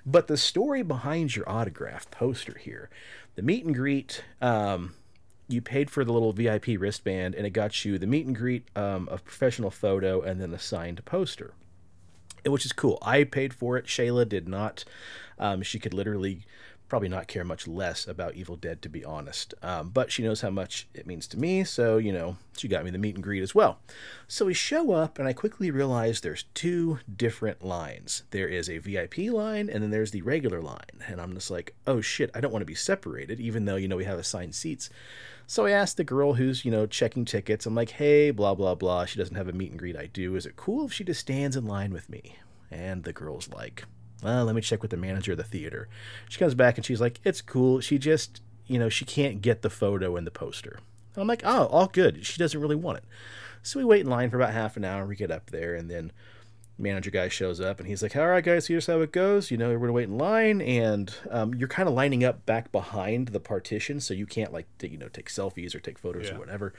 But 0.04 0.28
the 0.28 0.36
story 0.36 0.82
behind 0.82 1.34
your 1.34 1.48
autograph 1.48 2.08
poster 2.10 2.56
here, 2.58 2.88
the 3.34 3.42
meet 3.42 3.64
and 3.64 3.74
greet, 3.74 4.22
um, 4.40 4.94
you 5.48 5.62
paid 5.62 5.90
for 5.90 6.04
the 6.04 6.12
little 6.12 6.32
VIP 6.32 6.68
wristband 6.78 7.34
and 7.34 7.46
it 7.46 7.50
got 7.50 7.84
you 7.84 7.98
the 7.98 8.06
meet 8.06 8.26
and 8.26 8.34
greet, 8.34 8.66
um, 8.76 9.08
a 9.10 9.18
professional 9.18 9.70
photo, 9.70 10.20
and 10.20 10.40
then 10.40 10.52
a 10.52 10.58
signed 10.58 11.04
poster 11.04 11.54
which 12.48 12.64
is 12.64 12.72
cool. 12.72 12.98
I 13.02 13.24
paid 13.24 13.52
for 13.52 13.76
it. 13.76 13.86
Shayla 13.86 14.28
did 14.28 14.48
not. 14.48 14.84
Um, 15.38 15.62
she 15.62 15.78
could 15.78 15.94
literally 15.94 16.44
probably 16.88 17.08
not 17.08 17.26
care 17.26 17.44
much 17.44 17.66
less 17.66 18.06
about 18.06 18.34
Evil 18.34 18.56
Dead, 18.56 18.80
to 18.82 18.88
be 18.88 19.04
honest. 19.04 19.54
Um, 19.62 19.90
but 19.90 20.12
she 20.12 20.22
knows 20.22 20.40
how 20.40 20.50
much 20.50 20.86
it 20.94 21.06
means 21.06 21.26
to 21.28 21.38
me, 21.38 21.64
so, 21.64 21.96
you 21.96 22.12
know, 22.12 22.36
she 22.56 22.68
got 22.68 22.84
me 22.84 22.90
the 22.90 22.98
meet 22.98 23.14
and 23.14 23.24
greet 23.24 23.42
as 23.42 23.54
well. 23.54 23.78
So 24.28 24.46
we 24.46 24.54
show 24.54 24.92
up, 24.92 25.18
and 25.18 25.26
I 25.26 25.32
quickly 25.32 25.70
realize 25.70 26.20
there's 26.20 26.44
two 26.54 27.00
different 27.16 27.64
lines. 27.64 28.22
There 28.30 28.48
is 28.48 28.68
a 28.68 28.78
VIP 28.78 29.18
line, 29.30 29.68
and 29.68 29.82
then 29.82 29.90
there's 29.90 30.12
the 30.12 30.22
regular 30.22 30.60
line. 30.60 31.02
And 31.06 31.20
I'm 31.20 31.34
just 31.34 31.50
like, 31.50 31.74
oh 31.86 32.00
shit, 32.00 32.30
I 32.34 32.40
don't 32.40 32.52
want 32.52 32.62
to 32.62 32.66
be 32.66 32.74
separated, 32.74 33.40
even 33.40 33.64
though, 33.64 33.76
you 33.76 33.88
know, 33.88 33.96
we 33.96 34.04
have 34.04 34.18
assigned 34.18 34.54
seats. 34.54 34.88
So 35.48 35.66
I 35.66 35.70
asked 35.70 35.96
the 35.96 36.04
girl 36.04 36.34
who's, 36.34 36.64
you 36.64 36.70
know, 36.70 36.86
checking 36.86 37.24
tickets, 37.24 37.66
I'm 37.66 37.74
like, 37.74 37.90
hey, 37.90 38.30
blah, 38.30 38.54
blah, 38.54 38.74
blah. 38.74 39.04
She 39.04 39.18
doesn't 39.18 39.36
have 39.36 39.48
a 39.48 39.52
meet 39.52 39.70
and 39.70 39.78
greet. 39.78 39.96
I 39.96 40.06
do. 40.06 40.34
Is 40.34 40.46
it 40.46 40.56
cool 40.56 40.86
if 40.86 40.92
she 40.92 41.04
just 41.04 41.20
stands 41.20 41.56
in 41.56 41.66
line 41.66 41.92
with 41.92 42.08
me? 42.08 42.36
And 42.70 43.04
the 43.04 43.12
girl's 43.12 43.48
like, 43.48 43.84
well, 44.22 44.44
let 44.44 44.54
me 44.54 44.60
check 44.62 44.82
with 44.82 44.90
the 44.90 44.96
manager 44.96 45.32
of 45.32 45.38
the 45.38 45.44
theater. 45.44 45.88
She 46.28 46.38
comes 46.38 46.54
back 46.54 46.76
and 46.76 46.84
she's 46.84 47.00
like, 47.00 47.20
it's 47.24 47.40
cool. 47.42 47.80
She 47.80 47.98
just, 47.98 48.40
you 48.66 48.78
know, 48.78 48.88
she 48.88 49.04
can't 49.04 49.42
get 49.42 49.62
the 49.62 49.70
photo 49.70 50.16
and 50.16 50.26
the 50.26 50.30
poster. 50.30 50.78
And 51.14 51.22
I'm 51.22 51.28
like, 51.28 51.42
oh, 51.44 51.66
all 51.66 51.86
good. 51.86 52.24
She 52.26 52.38
doesn't 52.38 52.60
really 52.60 52.76
want 52.76 52.98
it. 52.98 53.04
So 53.62 53.78
we 53.80 53.84
wait 53.84 54.02
in 54.02 54.10
line 54.10 54.30
for 54.30 54.36
about 54.36 54.52
half 54.52 54.76
an 54.76 54.84
hour. 54.84 55.06
We 55.06 55.16
get 55.16 55.30
up 55.30 55.50
there, 55.50 55.74
and 55.74 55.90
then 55.90 56.12
manager 56.78 57.10
guy 57.10 57.28
shows 57.28 57.60
up, 57.60 57.78
and 57.80 57.88
he's 57.88 58.02
like, 58.02 58.14
all 58.14 58.26
right, 58.28 58.44
guys, 58.44 58.66
here's 58.68 58.86
how 58.86 59.00
it 59.00 59.10
goes. 59.12 59.50
You 59.50 59.56
know, 59.56 59.70
we're 59.70 59.78
going 59.78 59.88
to 59.88 59.92
wait 59.94 60.08
in 60.08 60.18
line, 60.18 60.60
and 60.60 61.12
um, 61.30 61.54
you're 61.54 61.66
kind 61.68 61.88
of 61.88 61.94
lining 61.94 62.22
up 62.22 62.44
back 62.46 62.70
behind 62.70 63.28
the 63.28 63.40
partition, 63.40 63.98
so 63.98 64.14
you 64.14 64.26
can't, 64.26 64.52
like, 64.52 64.66
t- 64.78 64.88
you 64.88 64.98
know, 64.98 65.08
take 65.08 65.28
selfies 65.28 65.74
or 65.74 65.80
take 65.80 65.98
photos 65.98 66.26
Yeah. 66.28 66.36
or 66.36 66.38
whatever. 66.38 66.74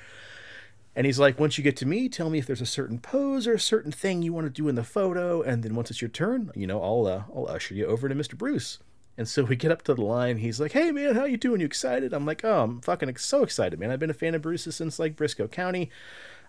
And 0.97 1.05
he's 1.05 1.19
like, 1.19 1.39
once 1.39 1.59
you 1.59 1.63
get 1.63 1.77
to 1.77 1.85
me, 1.85 2.09
tell 2.09 2.31
me 2.31 2.39
if 2.39 2.47
there's 2.47 2.59
a 2.59 2.65
certain 2.65 2.97
pose 2.97 3.45
or 3.45 3.53
a 3.53 3.59
certain 3.59 3.91
thing 3.91 4.23
you 4.23 4.33
want 4.33 4.47
to 4.47 4.49
do 4.49 4.67
in 4.67 4.73
the 4.73 4.83
photo, 4.83 5.43
and 5.43 5.61
then 5.61 5.75
once 5.75 5.91
it's 5.91 6.01
your 6.01 6.09
turn, 6.09 6.51
you 6.55 6.65
know, 6.65 6.81
I'll 6.81 7.05
uh, 7.05 7.23
I'll 7.35 7.47
usher 7.47 7.75
you 7.75 7.85
over 7.85 8.09
to 8.09 8.15
Mr. 8.15 8.35
Bruce. 8.35 8.79
And 9.15 9.27
so 9.27 9.43
we 9.43 9.55
get 9.55 9.71
up 9.71 9.83
to 9.83 9.93
the 9.93 10.01
line. 10.01 10.37
He's 10.37 10.59
like, 10.59 10.71
"Hey 10.71 10.91
man, 10.91 11.13
how 11.13 11.25
you 11.25 11.37
doing? 11.37 11.59
You 11.59 11.67
excited?" 11.67 12.13
I'm 12.13 12.25
like, 12.25 12.43
"Oh, 12.43 12.63
I'm 12.63 12.81
fucking 12.81 13.15
so 13.17 13.43
excited, 13.43 13.79
man! 13.79 13.91
I've 13.91 13.99
been 13.99 14.09
a 14.09 14.15
fan 14.15 14.33
of 14.33 14.41
Bruce's 14.41 14.75
since 14.75 14.97
like 14.97 15.15
Brisco 15.15 15.51
County. 15.51 15.91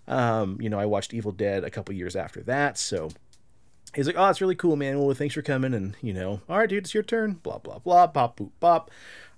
Um, 0.07 0.59
you 0.62 0.71
know, 0.71 0.81
I 0.81 0.87
watched 0.87 1.12
Evil 1.12 1.33
Dead 1.33 1.62
a 1.62 1.71
couple 1.71 1.95
years 1.95 2.17
after 2.17 2.43
that, 2.45 2.78
so." 2.78 3.11
He's 3.95 4.07
like, 4.07 4.17
"Oh, 4.17 4.31
it's 4.31 4.40
really 4.40 4.55
cool, 4.55 4.76
man. 4.76 4.99
Well, 4.99 5.14
thanks 5.14 5.35
for 5.35 5.43
coming." 5.43 5.75
And 5.75 5.95
you 6.00 6.14
know, 6.14 6.40
all 6.49 6.57
right, 6.57 6.71
dude, 6.71 6.85
it's 6.85 6.95
your 6.95 7.02
turn. 7.02 7.35
Blah 7.35 7.59
blah 7.59 7.81
blah. 7.81 8.07
Pop 8.07 8.38
boop 8.38 8.52
bop. 8.61 8.90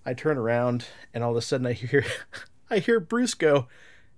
I 0.06 0.14
turn 0.14 0.38
around, 0.38 0.86
and 1.12 1.24
all 1.24 1.32
of 1.32 1.36
a 1.36 1.42
sudden, 1.42 1.66
I 1.66 1.72
hear, 1.72 2.04
I 2.70 2.78
hear 2.78 3.00
Bruce 3.00 3.34
go, 3.34 3.66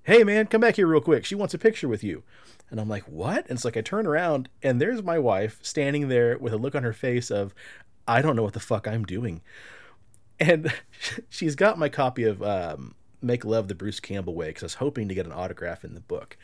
hey 0.05 0.25
man 0.25 0.47
come 0.47 0.61
back 0.61 0.77
here 0.77 0.87
real 0.87 1.01
quick. 1.01 1.25
She 1.25 1.37
wants 1.37 1.55
a 1.55 1.59
picture 1.59 1.89
with 1.89 2.03
you. 2.03 2.23
And 2.71 2.81
i'm 2.81 2.89
like 2.89 3.05
what? 3.05 3.47
And 3.49 3.53
it's 3.53 3.65
like 3.65 3.77
i 3.77 3.81
turn 3.81 4.07
around 4.07 4.49
and 4.63 4.81
there's 4.81 5.03
my 5.03 5.19
wife 5.19 5.59
standing 5.63 6.09
there 6.09 6.37
with 6.39 6.53
a 6.53 6.57
look 6.57 6.75
on 6.75 6.83
her 6.83 6.93
face 6.93 7.31
of 7.31 7.55
i 8.09 8.21
don't 8.21 8.37
know 8.37 8.43
what 8.43 8.55
the 8.55 8.61
fuck 8.61 8.89
i'm 8.89 9.05
doing. 9.05 9.43
And 10.41 10.73
she's 11.29 11.55
got 11.55 11.79
my 11.79 11.89
copy 11.89 12.25
of 12.25 12.43
um, 12.43 12.95
make 13.21 13.45
love 13.45 13.69
the 13.69 13.75
bruce 13.75 14.01
campbell 14.01 14.35
way 14.35 14.49
because 14.49 14.63
i 14.65 14.67
was 14.67 14.75
hoping 14.75 15.09
to 15.09 15.15
get 15.15 15.27
an 15.27 15.33
autograph 15.33 15.85
in 15.85 15.95
the 15.95 16.01
book. 16.01 16.37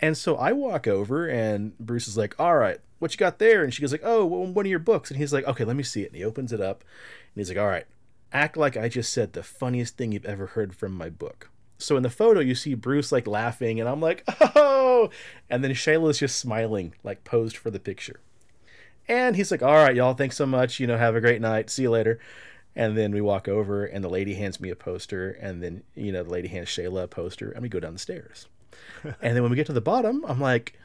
And 0.00 0.16
so 0.16 0.36
i 0.36 0.52
walk 0.52 0.86
over 0.86 1.26
and 1.26 1.76
bruce 1.78 2.06
is 2.06 2.16
like 2.16 2.38
all 2.38 2.56
right 2.56 2.78
what 3.00 3.12
you 3.12 3.18
got 3.18 3.38
there? 3.38 3.62
And 3.64 3.72
she 3.72 3.80
goes 3.80 3.92
like 3.92 4.02
oh 4.04 4.24
well, 4.24 4.46
one 4.46 4.66
of 4.66 4.70
your 4.70 4.78
books. 4.78 5.10
And 5.10 5.18
he's 5.18 5.32
like 5.32 5.46
okay 5.46 5.64
let 5.64 5.76
me 5.76 5.82
see 5.82 6.02
it. 6.02 6.08
And 6.08 6.16
he 6.16 6.24
opens 6.24 6.52
it 6.52 6.60
up 6.60 6.84
and 7.34 7.40
he's 7.40 7.48
like 7.48 7.58
all 7.58 7.66
right 7.66 7.86
act 8.30 8.58
like 8.58 8.76
i 8.76 8.90
just 8.90 9.10
said 9.10 9.32
the 9.32 9.42
funniest 9.42 9.96
thing 9.96 10.12
you've 10.12 10.26
ever 10.26 10.48
heard 10.48 10.76
from 10.76 10.92
my 10.92 11.08
book 11.08 11.48
so 11.78 11.96
in 11.96 12.02
the 12.02 12.10
photo, 12.10 12.40
you 12.40 12.54
see 12.54 12.74
Bruce 12.74 13.12
like 13.12 13.26
laughing, 13.26 13.78
and 13.80 13.88
I'm 13.88 14.00
like, 14.00 14.24
oh, 14.56 15.10
and 15.48 15.62
then 15.62 15.70
Shayla's 15.70 16.18
just 16.18 16.38
smiling, 16.38 16.94
like 17.04 17.24
posed 17.24 17.56
for 17.56 17.70
the 17.70 17.80
picture. 17.80 18.20
And 19.06 19.36
he's 19.36 19.50
like, 19.50 19.62
all 19.62 19.76
right, 19.76 19.94
y'all, 19.94 20.14
thanks 20.14 20.36
so 20.36 20.44
much. 20.44 20.80
You 20.80 20.86
know, 20.86 20.98
have 20.98 21.16
a 21.16 21.20
great 21.20 21.40
night. 21.40 21.70
See 21.70 21.82
you 21.82 21.90
later. 21.90 22.18
And 22.76 22.96
then 22.96 23.12
we 23.12 23.20
walk 23.20 23.48
over, 23.48 23.84
and 23.86 24.04
the 24.04 24.10
lady 24.10 24.34
hands 24.34 24.60
me 24.60 24.70
a 24.70 24.76
poster, 24.76 25.30
and 25.30 25.62
then 25.62 25.82
you 25.94 26.12
know 26.12 26.22
the 26.22 26.30
lady 26.30 26.48
hands 26.48 26.68
Shayla 26.68 27.04
a 27.04 27.08
poster, 27.08 27.50
and 27.50 27.62
we 27.62 27.68
go 27.68 27.80
down 27.80 27.94
the 27.94 27.98
stairs. 27.98 28.48
and 29.04 29.36
then 29.36 29.42
when 29.42 29.50
we 29.50 29.56
get 29.56 29.66
to 29.66 29.72
the 29.72 29.80
bottom, 29.80 30.24
I'm 30.28 30.40
like, 30.40 30.78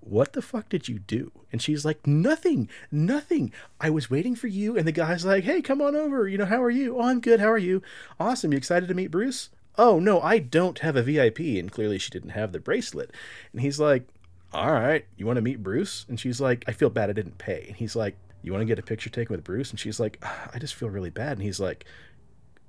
what 0.00 0.32
the 0.32 0.42
fuck 0.42 0.68
did 0.68 0.88
you 0.88 0.98
do? 0.98 1.32
And 1.52 1.60
she's 1.60 1.84
like, 1.84 2.06
nothing, 2.06 2.68
nothing. 2.90 3.52
I 3.80 3.90
was 3.90 4.10
waiting 4.10 4.34
for 4.34 4.46
you. 4.46 4.76
And 4.76 4.86
the 4.86 4.92
guy's 4.92 5.24
like, 5.24 5.44
hey, 5.44 5.60
come 5.60 5.80
on 5.80 5.96
over. 5.96 6.28
You 6.28 6.38
know, 6.38 6.44
how 6.44 6.62
are 6.62 6.70
you? 6.70 6.98
Oh, 6.98 7.02
I'm 7.02 7.20
good. 7.20 7.40
How 7.40 7.50
are 7.50 7.58
you? 7.58 7.82
Awesome. 8.20 8.52
You 8.52 8.58
excited 8.58 8.88
to 8.88 8.94
meet 8.94 9.10
Bruce? 9.10 9.50
Oh, 9.78 9.98
no, 9.98 10.20
I 10.20 10.38
don't 10.38 10.80
have 10.80 10.96
a 10.96 11.02
VIP. 11.02 11.38
And 11.38 11.70
clearly 11.70 11.98
she 11.98 12.10
didn't 12.10 12.30
have 12.30 12.52
the 12.52 12.60
bracelet. 12.60 13.12
And 13.52 13.60
he's 13.60 13.78
like, 13.78 14.06
all 14.52 14.72
right, 14.72 15.06
you 15.16 15.24
want 15.26 15.36
to 15.36 15.42
meet 15.42 15.62
Bruce? 15.62 16.04
And 16.08 16.18
she's 16.18 16.40
like, 16.40 16.64
I 16.66 16.72
feel 16.72 16.90
bad 16.90 17.10
I 17.10 17.12
didn't 17.14 17.38
pay. 17.38 17.66
And 17.68 17.76
he's 17.76 17.94
like, 17.94 18.16
you 18.42 18.52
want 18.52 18.62
to 18.62 18.66
get 18.66 18.78
a 18.78 18.82
picture 18.82 19.10
taken 19.10 19.34
with 19.34 19.44
Bruce? 19.44 19.70
And 19.70 19.80
she's 19.80 19.98
like, 19.98 20.18
"Ah, 20.22 20.50
I 20.54 20.58
just 20.58 20.74
feel 20.74 20.90
really 20.90 21.10
bad. 21.10 21.32
And 21.32 21.42
he's 21.42 21.60
like, 21.60 21.84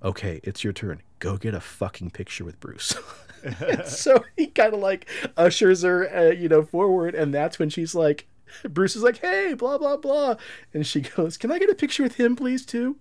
okay, 0.03 0.39
it's 0.43 0.63
your 0.63 0.73
turn. 0.73 1.01
Go 1.19 1.37
get 1.37 1.53
a 1.53 1.59
fucking 1.59 2.11
picture 2.11 2.43
with 2.43 2.59
Bruce. 2.59 2.95
so 3.85 4.23
he 4.35 4.47
kind 4.47 4.73
of 4.73 4.79
like 4.79 5.07
ushers 5.37 5.83
her, 5.83 6.13
uh, 6.13 6.31
you 6.31 6.49
know, 6.49 6.63
forward, 6.63 7.15
and 7.15 7.33
that's 7.33 7.59
when 7.59 7.69
she's 7.69 7.95
like, 7.95 8.27
Bruce 8.69 8.95
is 8.95 9.03
like, 9.03 9.17
hey, 9.19 9.53
blah 9.53 9.77
blah 9.77 9.97
blah, 9.97 10.35
and 10.73 10.85
she 10.85 11.01
goes, 11.01 11.37
can 11.37 11.51
I 11.51 11.59
get 11.59 11.69
a 11.69 11.75
picture 11.75 12.03
with 12.03 12.15
him, 12.15 12.35
please, 12.35 12.65
too? 12.65 12.97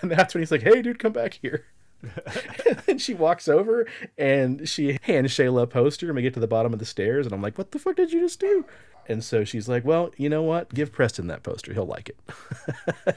And 0.00 0.10
that's 0.10 0.34
when 0.34 0.40
he's 0.40 0.50
like, 0.50 0.62
hey, 0.62 0.80
dude, 0.80 0.98
come 0.98 1.12
back 1.12 1.38
here. 1.42 1.66
and 2.66 2.78
then 2.86 2.98
she 2.98 3.14
walks 3.14 3.48
over 3.48 3.86
and 4.18 4.68
she 4.68 4.98
hands 5.02 5.32
Shayla 5.32 5.62
a 5.62 5.66
poster, 5.66 6.06
and 6.06 6.16
we 6.16 6.22
get 6.22 6.34
to 6.34 6.40
the 6.40 6.46
bottom 6.46 6.72
of 6.72 6.78
the 6.78 6.84
stairs, 6.84 7.26
and 7.26 7.34
I'm 7.34 7.42
like, 7.42 7.58
what 7.58 7.70
the 7.72 7.78
fuck 7.78 7.96
did 7.96 8.12
you 8.12 8.20
just 8.20 8.38
do? 8.40 8.64
And 9.08 9.22
so 9.22 9.44
she's 9.44 9.68
like, 9.68 9.84
well, 9.84 10.10
you 10.16 10.28
know 10.28 10.42
what? 10.42 10.74
Give 10.74 10.90
Preston 10.92 11.28
that 11.28 11.42
poster. 11.42 11.72
He'll 11.72 11.86
like 11.86 12.08
it. 12.10 13.14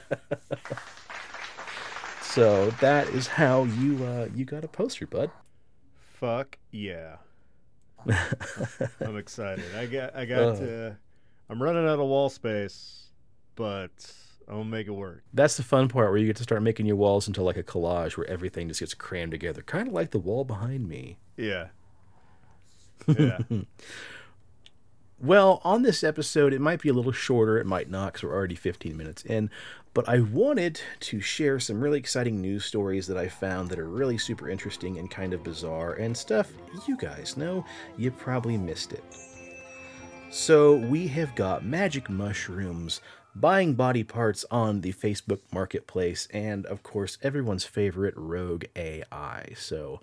so 2.22 2.70
that 2.80 3.08
is 3.08 3.26
how 3.26 3.64
you 3.64 4.04
uh, 4.04 4.28
you 4.34 4.44
got 4.44 4.64
a 4.64 4.68
poster, 4.68 5.06
bud. 5.06 5.30
Fuck 6.14 6.58
yeah. 6.70 7.16
I'm 9.00 9.16
excited. 9.16 9.64
I 9.76 9.86
got 9.86 10.14
I 10.16 10.24
got 10.24 10.38
Uh. 10.40 10.56
to 10.56 10.96
I'm 11.48 11.60
running 11.62 11.84
out 11.84 11.98
of 11.98 12.06
wall 12.06 12.28
space, 12.30 13.08
but 13.56 13.90
I'm 14.50 14.56
gonna 14.56 14.70
make 14.70 14.88
it 14.88 14.92
work. 14.92 15.22
That's 15.32 15.56
the 15.56 15.62
fun 15.62 15.88
part 15.88 16.10
where 16.10 16.18
you 16.18 16.26
get 16.26 16.36
to 16.36 16.42
start 16.42 16.60
making 16.62 16.84
your 16.86 16.96
walls 16.96 17.28
into 17.28 17.40
like 17.40 17.56
a 17.56 17.62
collage 17.62 18.16
where 18.16 18.28
everything 18.28 18.66
just 18.66 18.80
gets 18.80 18.94
crammed 18.94 19.30
together, 19.30 19.62
kind 19.62 19.86
of 19.86 19.94
like 19.94 20.10
the 20.10 20.18
wall 20.18 20.44
behind 20.44 20.88
me. 20.88 21.18
Yeah. 21.36 21.68
Yeah. 23.08 23.38
Well, 25.22 25.60
on 25.64 25.82
this 25.82 26.02
episode, 26.02 26.54
it 26.54 26.60
might 26.62 26.80
be 26.80 26.88
a 26.88 26.94
little 26.94 27.12
shorter, 27.12 27.58
it 27.58 27.66
might 27.66 27.90
not, 27.90 28.12
because 28.12 28.22
we're 28.22 28.34
already 28.34 28.54
15 28.54 28.96
minutes 28.96 29.22
in, 29.22 29.50
but 29.92 30.08
I 30.08 30.20
wanted 30.20 30.80
to 31.00 31.20
share 31.20 31.60
some 31.60 31.80
really 31.80 31.98
exciting 31.98 32.40
news 32.40 32.64
stories 32.64 33.06
that 33.06 33.18
I 33.18 33.28
found 33.28 33.68
that 33.68 33.78
are 33.78 33.88
really 33.88 34.16
super 34.16 34.48
interesting 34.48 34.98
and 34.98 35.10
kind 35.10 35.34
of 35.34 35.42
bizarre 35.42 35.94
and 35.94 36.16
stuff 36.16 36.52
you 36.86 36.96
guys 36.96 37.36
know 37.36 37.66
you 37.98 38.10
probably 38.10 38.56
missed 38.56 38.92
it. 38.92 39.04
So, 40.30 40.76
we 40.76 41.06
have 41.08 41.34
got 41.34 41.64
magic 41.64 42.08
mushrooms 42.08 43.00
buying 43.34 43.74
body 43.74 44.04
parts 44.04 44.44
on 44.50 44.80
the 44.80 44.92
Facebook 44.92 45.40
marketplace, 45.52 46.28
and 46.32 46.66
of 46.66 46.82
course, 46.82 47.18
everyone's 47.22 47.64
favorite 47.64 48.14
rogue 48.16 48.64
AI. 48.76 49.52
So, 49.56 50.00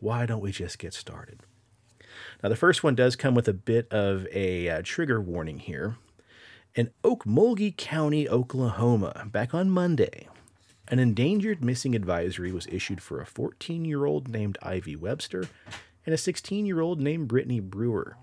why 0.00 0.26
don't 0.26 0.42
we 0.42 0.52
just 0.52 0.78
get 0.78 0.94
started? 0.94 1.40
Now, 2.42 2.48
the 2.48 2.56
first 2.56 2.82
one 2.82 2.94
does 2.94 3.16
come 3.16 3.34
with 3.34 3.48
a 3.48 3.52
bit 3.52 3.92
of 3.92 4.26
a 4.32 4.68
uh, 4.68 4.82
trigger 4.84 5.20
warning 5.20 5.58
here. 5.58 5.96
In 6.74 6.90
Okmulgee 7.02 7.76
County, 7.76 8.28
Oklahoma, 8.28 9.26
back 9.30 9.54
on 9.54 9.70
Monday, 9.70 10.28
an 10.86 10.98
endangered 10.98 11.62
missing 11.62 11.94
advisory 11.94 12.52
was 12.52 12.66
issued 12.68 13.02
for 13.02 13.20
a 13.20 13.26
14 13.26 13.84
year 13.84 14.06
old 14.06 14.28
named 14.28 14.58
Ivy 14.62 14.96
Webster 14.96 15.48
and 16.06 16.14
a 16.14 16.18
16 16.18 16.66
year 16.66 16.80
old 16.80 17.00
named 17.00 17.28
Brittany 17.28 17.60
Brewer. 17.60 18.16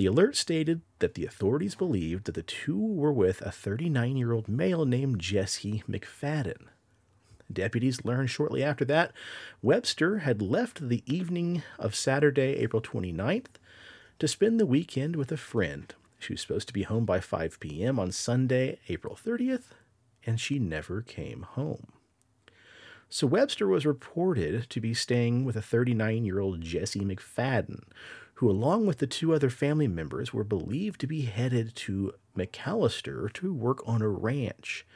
The 0.00 0.06
alert 0.06 0.34
stated 0.34 0.80
that 1.00 1.12
the 1.12 1.26
authorities 1.26 1.74
believed 1.74 2.24
that 2.24 2.34
the 2.34 2.42
two 2.42 2.78
were 2.78 3.12
with 3.12 3.42
a 3.42 3.52
39 3.52 4.16
year 4.16 4.32
old 4.32 4.48
male 4.48 4.86
named 4.86 5.20
Jesse 5.20 5.84
McFadden. 5.86 6.68
Deputies 7.52 8.02
learned 8.02 8.30
shortly 8.30 8.64
after 8.64 8.86
that 8.86 9.12
Webster 9.60 10.20
had 10.20 10.40
left 10.40 10.88
the 10.88 11.02
evening 11.04 11.62
of 11.78 11.94
Saturday, 11.94 12.56
April 12.56 12.80
29th, 12.80 13.58
to 14.18 14.26
spend 14.26 14.58
the 14.58 14.64
weekend 14.64 15.16
with 15.16 15.30
a 15.30 15.36
friend. 15.36 15.94
She 16.18 16.32
was 16.32 16.40
supposed 16.40 16.68
to 16.68 16.72
be 16.72 16.84
home 16.84 17.04
by 17.04 17.20
5 17.20 17.60
p.m. 17.60 17.98
on 17.98 18.10
Sunday, 18.10 18.78
April 18.88 19.18
30th, 19.22 19.74
and 20.24 20.40
she 20.40 20.58
never 20.58 21.02
came 21.02 21.42
home. 21.42 21.92
So 23.10 23.26
Webster 23.26 23.66
was 23.68 23.84
reported 23.84 24.70
to 24.70 24.80
be 24.80 24.94
staying 24.94 25.44
with 25.44 25.56
a 25.56 25.62
39 25.62 26.24
year 26.24 26.40
old 26.40 26.62
Jesse 26.62 27.00
McFadden, 27.00 27.82
who, 28.40 28.50
along 28.50 28.86
with 28.86 28.96
the 28.96 29.06
two 29.06 29.34
other 29.34 29.50
family 29.50 29.86
members, 29.86 30.32
were 30.32 30.42
believed 30.42 30.98
to 30.98 31.06
be 31.06 31.26
headed 31.26 31.76
to 31.76 32.14
McAlester 32.34 33.30
to 33.34 33.52
work 33.52 33.86
on 33.86 34.00
a 34.00 34.08
ranch. 34.08 34.86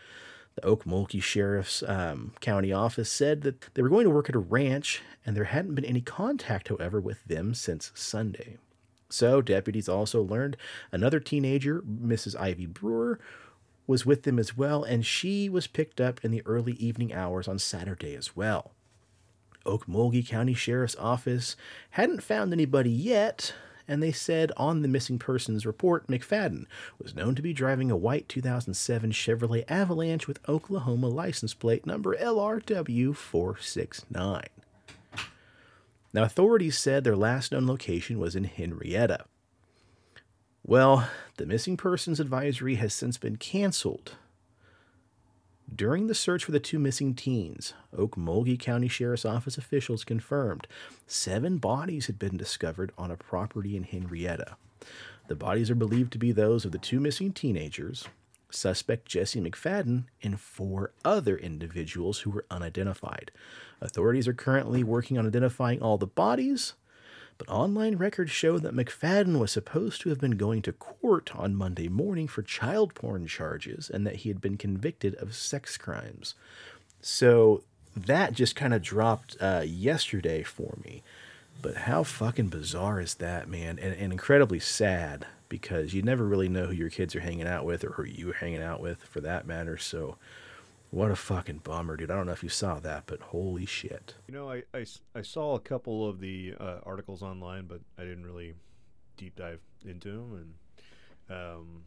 The 0.54 0.62
Okmulgee 0.62 1.22
Sheriff's 1.22 1.82
um, 1.86 2.32
County 2.40 2.72
office 2.72 3.10
said 3.10 3.42
that 3.42 3.68
they 3.74 3.82
were 3.82 3.90
going 3.90 4.04
to 4.04 4.10
work 4.10 4.30
at 4.30 4.34
a 4.34 4.38
ranch, 4.38 5.02
and 5.26 5.36
there 5.36 5.44
hadn't 5.44 5.74
been 5.74 5.84
any 5.84 6.00
contact, 6.00 6.68
however, 6.68 7.02
with 7.02 7.22
them 7.26 7.52
since 7.52 7.92
Sunday. 7.94 8.56
So, 9.10 9.42
deputies 9.42 9.90
also 9.90 10.22
learned 10.22 10.56
another 10.90 11.20
teenager, 11.20 11.82
Mrs. 11.82 12.40
Ivy 12.40 12.64
Brewer, 12.64 13.20
was 13.86 14.06
with 14.06 14.22
them 14.22 14.38
as 14.38 14.56
well, 14.56 14.84
and 14.84 15.04
she 15.04 15.50
was 15.50 15.66
picked 15.66 16.00
up 16.00 16.24
in 16.24 16.30
the 16.30 16.42
early 16.46 16.72
evening 16.76 17.12
hours 17.12 17.46
on 17.46 17.58
Saturday 17.58 18.16
as 18.16 18.34
well. 18.34 18.72
Okmulgee 19.64 20.26
County 20.26 20.54
Sheriff's 20.54 20.96
Office 20.96 21.56
hadn't 21.90 22.22
found 22.22 22.52
anybody 22.52 22.90
yet, 22.90 23.54
and 23.86 24.02
they 24.02 24.12
said 24.12 24.50
on 24.56 24.80
the 24.82 24.88
missing 24.88 25.18
persons 25.18 25.66
report 25.66 26.06
McFadden 26.06 26.64
was 26.98 27.14
known 27.14 27.34
to 27.34 27.42
be 27.42 27.52
driving 27.52 27.90
a 27.90 27.96
white 27.96 28.26
2007 28.28 29.12
Chevrolet 29.12 29.64
Avalanche 29.68 30.26
with 30.26 30.48
Oklahoma 30.48 31.08
license 31.08 31.52
plate 31.54 31.86
number 31.86 32.16
LRW469. 32.16 34.44
Now, 36.12 36.22
authorities 36.22 36.78
said 36.78 37.02
their 37.02 37.16
last 37.16 37.52
known 37.52 37.66
location 37.66 38.20
was 38.20 38.36
in 38.36 38.44
Henrietta. 38.44 39.24
Well, 40.66 41.10
the 41.36 41.44
missing 41.44 41.76
persons 41.76 42.20
advisory 42.20 42.76
has 42.76 42.94
since 42.94 43.18
been 43.18 43.36
canceled. 43.36 44.16
During 45.72 46.06
the 46.06 46.14
search 46.14 46.44
for 46.44 46.52
the 46.52 46.60
two 46.60 46.78
missing 46.78 47.14
teens, 47.14 47.74
Okmulgee 47.96 48.58
County 48.58 48.88
Sheriff's 48.88 49.24
Office 49.24 49.58
officials 49.58 50.04
confirmed 50.04 50.66
seven 51.06 51.58
bodies 51.58 52.06
had 52.06 52.18
been 52.18 52.36
discovered 52.36 52.92
on 52.98 53.10
a 53.10 53.16
property 53.16 53.76
in 53.76 53.84
Henrietta. 53.84 54.56
The 55.26 55.34
bodies 55.34 55.70
are 55.70 55.74
believed 55.74 56.12
to 56.12 56.18
be 56.18 56.32
those 56.32 56.64
of 56.64 56.72
the 56.72 56.78
two 56.78 57.00
missing 57.00 57.32
teenagers, 57.32 58.06
suspect 58.50 59.08
Jesse 59.08 59.40
McFadden, 59.40 60.04
and 60.22 60.38
four 60.38 60.92
other 61.04 61.36
individuals 61.36 62.20
who 62.20 62.30
were 62.30 62.44
unidentified. 62.50 63.32
Authorities 63.80 64.28
are 64.28 64.34
currently 64.34 64.84
working 64.84 65.18
on 65.18 65.26
identifying 65.26 65.82
all 65.82 65.98
the 65.98 66.06
bodies, 66.06 66.74
but 67.38 67.48
online 67.48 67.96
records 67.96 68.30
show 68.30 68.58
that 68.58 68.74
McFadden 68.74 69.38
was 69.38 69.52
supposed 69.52 70.00
to 70.02 70.08
have 70.08 70.20
been 70.20 70.36
going 70.36 70.62
to 70.62 70.72
court 70.72 71.34
on 71.34 71.54
Monday 71.54 71.88
morning 71.88 72.28
for 72.28 72.42
child 72.42 72.94
porn 72.94 73.26
charges 73.26 73.90
and 73.90 74.06
that 74.06 74.16
he 74.16 74.28
had 74.28 74.40
been 74.40 74.56
convicted 74.56 75.14
of 75.16 75.34
sex 75.34 75.76
crimes. 75.76 76.34
So 77.00 77.62
that 77.96 78.32
just 78.32 78.56
kind 78.56 78.74
of 78.74 78.82
dropped 78.82 79.36
uh, 79.40 79.64
yesterday 79.66 80.42
for 80.42 80.76
me. 80.84 81.02
But 81.62 81.76
how 81.76 82.02
fucking 82.02 82.48
bizarre 82.48 83.00
is 83.00 83.14
that, 83.14 83.48
man? 83.48 83.78
And, 83.78 83.94
and 83.94 84.12
incredibly 84.12 84.60
sad 84.60 85.26
because 85.48 85.94
you 85.94 86.02
never 86.02 86.24
really 86.24 86.48
know 86.48 86.66
who 86.66 86.74
your 86.74 86.90
kids 86.90 87.14
are 87.14 87.20
hanging 87.20 87.46
out 87.46 87.64
with 87.64 87.84
or 87.84 87.92
who 87.92 88.04
you're 88.04 88.34
hanging 88.34 88.62
out 88.62 88.80
with 88.80 89.02
for 89.04 89.20
that 89.20 89.46
matter. 89.46 89.78
So 89.78 90.16
what 90.94 91.10
a 91.10 91.16
fucking 91.16 91.58
bummer, 91.58 91.96
dude. 91.96 92.10
I 92.10 92.14
don't 92.14 92.26
know 92.26 92.32
if 92.32 92.44
you 92.44 92.48
saw 92.48 92.78
that, 92.78 93.04
but 93.06 93.20
holy 93.20 93.66
shit. 93.66 94.14
You 94.28 94.34
know, 94.34 94.48
I 94.50 94.62
I 94.72 95.22
saw 95.22 95.56
a 95.56 95.60
couple 95.60 96.08
of 96.08 96.20
the 96.20 96.54
uh, 96.58 96.78
articles 96.86 97.20
online, 97.20 97.66
but 97.66 97.80
I 97.98 98.02
didn't 98.02 98.24
really 98.24 98.54
deep 99.16 99.34
dive 99.34 99.60
into 99.84 100.12
them. 100.12 100.54
And 101.28 101.36
um, 101.36 101.82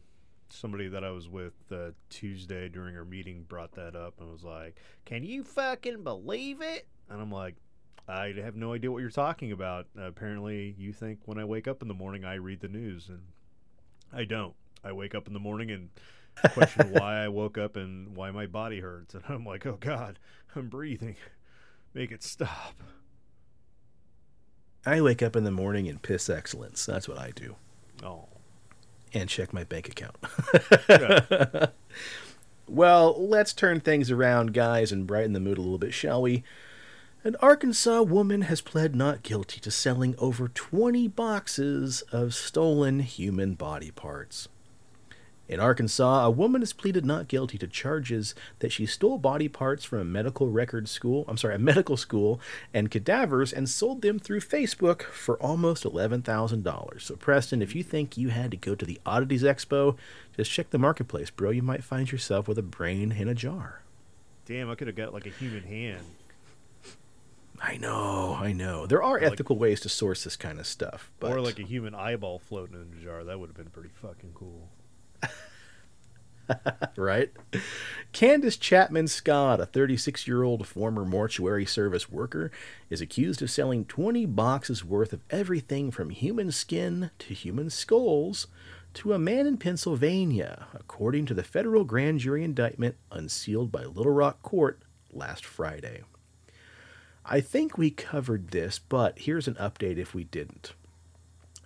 somebody 0.50 0.88
that 0.88 1.04
I 1.04 1.10
was 1.10 1.26
with 1.26 1.54
uh, 1.72 1.92
Tuesday 2.10 2.68
during 2.68 2.96
our 2.98 3.04
meeting 3.06 3.44
brought 3.48 3.72
that 3.72 3.96
up 3.96 4.20
and 4.20 4.30
was 4.30 4.44
like, 4.44 4.76
"Can 5.06 5.24
you 5.24 5.42
fucking 5.42 6.04
believe 6.04 6.60
it?" 6.60 6.86
And 7.08 7.18
I'm 7.18 7.32
like, 7.32 7.54
"I 8.06 8.34
have 8.44 8.56
no 8.56 8.74
idea 8.74 8.92
what 8.92 9.00
you're 9.00 9.08
talking 9.08 9.52
about." 9.52 9.86
Uh, 9.98 10.02
apparently, 10.02 10.74
you 10.76 10.92
think 10.92 11.20
when 11.24 11.38
I 11.38 11.46
wake 11.46 11.66
up 11.66 11.80
in 11.80 11.88
the 11.88 11.94
morning 11.94 12.26
I 12.26 12.34
read 12.34 12.60
the 12.60 12.68
news, 12.68 13.08
and 13.08 13.22
I 14.12 14.24
don't. 14.24 14.54
I 14.84 14.92
wake 14.92 15.14
up 15.14 15.26
in 15.26 15.32
the 15.32 15.40
morning 15.40 15.70
and 15.70 15.88
question 16.50 16.92
why 16.92 17.24
I 17.24 17.28
woke 17.28 17.58
up 17.58 17.76
and 17.76 18.16
why 18.16 18.30
my 18.30 18.46
body 18.46 18.80
hurts, 18.80 19.14
and 19.14 19.24
I'm 19.28 19.44
like, 19.44 19.66
"Oh 19.66 19.78
God, 19.80 20.18
I'm 20.54 20.68
breathing." 20.68 21.16
Make 21.94 22.12
it 22.12 22.22
stop. 22.22 22.74
I 24.86 25.00
wake 25.00 25.22
up 25.22 25.36
in 25.36 25.44
the 25.44 25.50
morning 25.50 25.88
and 25.88 26.00
piss 26.00 26.28
excellence. 26.30 26.84
That's 26.86 27.08
what 27.08 27.18
I 27.18 27.30
do. 27.30 27.56
Oh. 28.02 28.26
And 29.12 29.28
check 29.28 29.52
my 29.52 29.64
bank 29.64 29.88
account. 29.88 30.16
Yeah. 30.88 31.66
Well, 32.68 33.16
let's 33.26 33.54
turn 33.54 33.80
things 33.80 34.10
around, 34.10 34.52
guys, 34.52 34.92
and 34.92 35.06
brighten 35.06 35.32
the 35.32 35.40
mood 35.40 35.56
a 35.56 35.62
little 35.62 35.78
bit, 35.78 35.94
shall 35.94 36.20
we? 36.20 36.44
An 37.24 37.34
Arkansas 37.40 38.02
woman 38.02 38.42
has 38.42 38.60
pled 38.60 38.94
not 38.94 39.22
guilty 39.22 39.58
to 39.60 39.70
selling 39.70 40.14
over 40.18 40.48
20 40.48 41.08
boxes 41.08 42.02
of 42.12 42.34
stolen 42.34 43.00
human 43.00 43.54
body 43.54 43.90
parts. 43.90 44.48
In 45.48 45.60
Arkansas, 45.60 46.26
a 46.26 46.30
woman 46.30 46.60
has 46.60 46.74
pleaded 46.74 47.06
not 47.06 47.26
guilty 47.26 47.56
to 47.58 47.66
charges 47.66 48.34
that 48.58 48.70
she 48.70 48.84
stole 48.84 49.16
body 49.16 49.48
parts 49.48 49.82
from 49.82 49.98
a 49.98 50.04
medical 50.04 50.48
record 50.48 50.88
school, 50.88 51.24
I'm 51.26 51.38
sorry, 51.38 51.54
a 51.54 51.58
medical 51.58 51.96
school, 51.96 52.38
and 52.74 52.90
cadavers 52.90 53.52
and 53.52 53.66
sold 53.68 54.02
them 54.02 54.18
through 54.18 54.40
Facebook 54.40 55.02
for 55.02 55.42
almost 55.42 55.84
$11,000. 55.84 57.00
So, 57.00 57.16
Preston, 57.16 57.62
if 57.62 57.74
you 57.74 57.82
think 57.82 58.18
you 58.18 58.28
had 58.28 58.50
to 58.50 58.56
go 58.58 58.74
to 58.74 58.84
the 58.84 59.00
Oddities 59.06 59.42
Expo, 59.42 59.96
just 60.36 60.50
check 60.50 60.68
the 60.68 60.78
marketplace, 60.78 61.30
bro. 61.30 61.50
You 61.50 61.62
might 61.62 61.82
find 61.82 62.12
yourself 62.12 62.46
with 62.46 62.58
a 62.58 62.62
brain 62.62 63.12
in 63.12 63.28
a 63.28 63.34
jar. 63.34 63.82
Damn, 64.44 64.70
I 64.70 64.74
could 64.74 64.86
have 64.86 64.96
got 64.96 65.14
like 65.14 65.26
a 65.26 65.30
human 65.30 65.62
hand. 65.62 66.04
I 67.60 67.76
know, 67.76 68.36
I 68.38 68.52
know. 68.52 68.86
There 68.86 69.02
are 69.02 69.18
ethical 69.18 69.56
ways 69.56 69.80
to 69.80 69.88
source 69.88 70.24
this 70.24 70.36
kind 70.36 70.60
of 70.60 70.66
stuff, 70.66 71.10
but 71.18 71.32
Or 71.32 71.40
like 71.40 71.58
a 71.58 71.64
human 71.64 71.94
eyeball 71.94 72.38
floating 72.38 72.76
in 72.76 73.00
a 73.00 73.04
jar. 73.04 73.24
That 73.24 73.40
would 73.40 73.48
have 73.48 73.56
been 73.56 73.70
pretty 73.70 73.88
fucking 74.00 74.30
cool. 74.34 74.68
Right? 76.96 77.30
Candace 78.12 78.56
Chapman 78.56 79.08
Scott, 79.08 79.60
a 79.60 79.66
36 79.66 80.26
year 80.26 80.42
old 80.42 80.66
former 80.66 81.04
mortuary 81.04 81.66
service 81.66 82.10
worker, 82.10 82.50
is 82.90 83.00
accused 83.00 83.42
of 83.42 83.50
selling 83.50 83.84
20 83.84 84.26
boxes 84.26 84.84
worth 84.84 85.12
of 85.12 85.22
everything 85.30 85.90
from 85.90 86.10
human 86.10 86.50
skin 86.50 87.10
to 87.18 87.34
human 87.34 87.70
skulls 87.70 88.46
to 88.94 89.12
a 89.12 89.18
man 89.18 89.46
in 89.46 89.56
Pennsylvania, 89.58 90.66
according 90.74 91.26
to 91.26 91.34
the 91.34 91.44
federal 91.44 91.84
grand 91.84 92.20
jury 92.20 92.42
indictment 92.42 92.96
unsealed 93.12 93.70
by 93.70 93.84
Little 93.84 94.12
Rock 94.12 94.42
Court 94.42 94.80
last 95.12 95.44
Friday. 95.44 96.02
I 97.24 97.40
think 97.40 97.76
we 97.76 97.90
covered 97.90 98.48
this, 98.48 98.78
but 98.78 99.18
here's 99.18 99.46
an 99.46 99.54
update 99.54 99.98
if 99.98 100.14
we 100.14 100.24
didn't. 100.24 100.72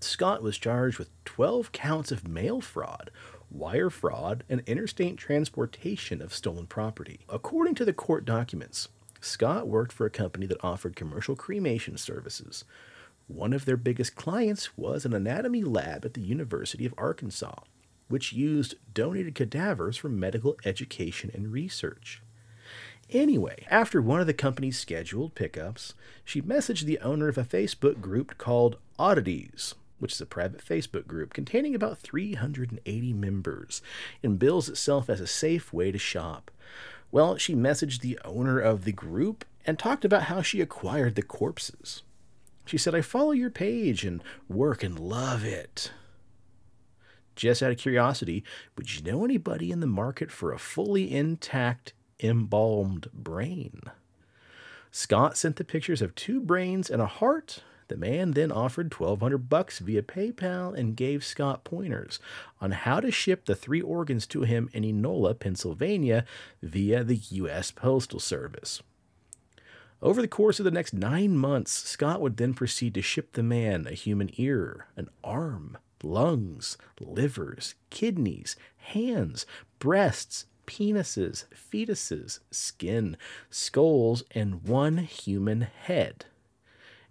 Scott 0.01 0.43
was 0.43 0.59
charged 0.59 0.99
with 0.99 1.11
12 1.25 1.71
counts 1.71 2.11
of 2.11 2.27
mail 2.27 2.61
fraud, 2.61 3.11
wire 3.53 3.91
fraud, 3.91 4.45
and 4.49 4.63
interstate 4.67 5.17
transportation 5.17 6.23
of 6.23 6.35
stolen 6.35 6.67
property. 6.67 7.21
According 7.29 7.75
to 7.77 7.85
the 7.85 7.93
court 7.93 8.25
documents, 8.25 8.89
Scott 9.21 9.69
worked 9.69 9.93
for 9.93 10.07
a 10.07 10.11
company 10.11 10.47
that 10.47 10.65
offered 10.65 10.97
commercial 10.97 11.37
cremation 11.37 11.97
services. 11.97 12.65
One 13.29 13.53
of 13.53 13.65
their 13.65 13.77
biggest 13.77 14.17
clients 14.17 14.77
was 14.77 15.05
an 15.05 15.15
anatomy 15.15 15.63
lab 15.63 16.05
at 16.05 16.15
the 16.15 16.21
University 16.21 16.85
of 16.85 16.95
Arkansas, 16.99 17.55
which 18.09 18.33
used 18.33 18.75
donated 18.93 19.35
cadavers 19.35 19.97
for 19.97 20.09
medical 20.09 20.57
education 20.65 21.31
and 21.33 21.53
research. 21.53 22.21
Anyway, 23.11 23.67
after 23.71 24.01
one 24.01 24.21
of 24.21 24.27
the 24.27 24.35
company's 24.35 24.79
scheduled 24.79 25.35
pickups, 25.35 25.95
she 26.25 26.43
messaged 26.43 26.85
the 26.85 26.99
owner 27.01 27.29
of 27.29 27.39
a 27.39 27.45
Facebook 27.45 28.01
group 28.01 28.39
called 28.39 28.77
Oddities, 28.99 29.75
which 30.03 30.15
is 30.15 30.21
a 30.21 30.27
private 30.27 30.65
Facebook 30.65 31.07
group 31.07 31.33
containing 31.33 31.77
about 31.77 31.99
380 31.99 33.13
members 33.13 33.81
and 34.23 34.39
bills 34.39 34.69
itself 34.69 35.09
as 35.09 35.21
a 35.21 35.27
safe 35.29 35.73
way 35.73 35.93
to 35.93 35.99
shop. 35.99 36.51
Well, 37.13 37.37
she 37.37 37.55
messaged 37.55 38.01
the 38.01 38.19
owner 38.25 38.59
of 38.59 38.85
the 38.85 38.91
group 38.91 39.45
and 39.65 39.79
talked 39.79 40.05
about 40.05 40.25
how 40.25 40.43
she 40.43 40.61
acquired 40.61 41.15
the 41.15 41.23
corpses. 41.23 42.03
She 42.65 42.77
said, 42.77 42.97
I 42.97 43.01
follow 43.01 43.31
your 43.31 43.51
page 43.51 44.05
and 44.05 44.25
work 44.49 44.83
and 44.83 44.99
love 44.99 45.45
it. 45.45 45.93
Just 47.37 47.63
out 47.63 47.71
of 47.71 47.79
curiosity, 47.79 48.43
would 48.77 48.93
you 48.93 49.03
know 49.03 49.25
anybody 49.25 49.71
in 49.71 49.79
the 49.79 49.87
market 49.87 50.33
for 50.33 50.53
a 50.53 50.59
fully 50.59 51.15
intact, 51.15 51.93
embalmed 52.21 53.09
brain? 53.13 53.83
Scott 54.91 55.37
sent 55.37 55.57
the 55.57 55.65
pictures 55.65 56.03
of 56.03 56.15
two 56.17 56.41
brains 56.41 56.91
and 56.91 57.01
a 57.01 57.07
heart. 57.07 57.63
The 57.89 57.97
man 57.97 58.33
then 58.33 58.53
offered 58.53 58.93
1200 58.93 59.49
bucks 59.49 59.79
via 59.79 60.03
PayPal 60.03 60.77
and 60.77 60.97
gave 60.97 61.25
Scott 61.25 61.65
pointers 61.65 62.21
on 62.61 62.71
how 62.71 63.01
to 63.01 63.11
ship 63.11 63.45
the 63.45 63.55
three 63.55 63.81
organs 63.81 64.27
to 64.29 64.43
him 64.43 64.69
in 64.73 64.83
Enola, 64.83 65.39
Pennsylvania 65.39 66.25
via 66.63 67.05
the 67.05 67.17
US 67.17 67.71
Postal 67.71 68.21
Service. 68.21 68.83
Over 70.01 70.21
the 70.21 70.29
course 70.29 70.59
of 70.59 70.65
the 70.65 70.73
next 70.73 70.93
nine 70.93 71.37
months, 71.37 71.71
Scott 71.71 72.21
would 72.21 72.37
then 72.37 72.55
proceed 72.55 72.95
to 72.95 73.03
ship 73.03 73.33
the 73.33 73.43
man 73.43 73.87
a 73.87 73.93
human 73.93 74.31
ear, 74.37 74.87
an 74.97 75.09
arm, 75.23 75.79
lungs, 76.03 76.77
livers, 77.01 77.77
kidneys, 77.91 78.57
hands, 78.79 79.47
breasts, 79.79 80.47
penises, 80.67 81.45
fetuses, 81.55 82.41
skin, 82.51 83.17
skulls, 83.51 84.25
and 84.33 84.65
one 84.65 84.99
human 84.99 85.61
head. 85.63 86.27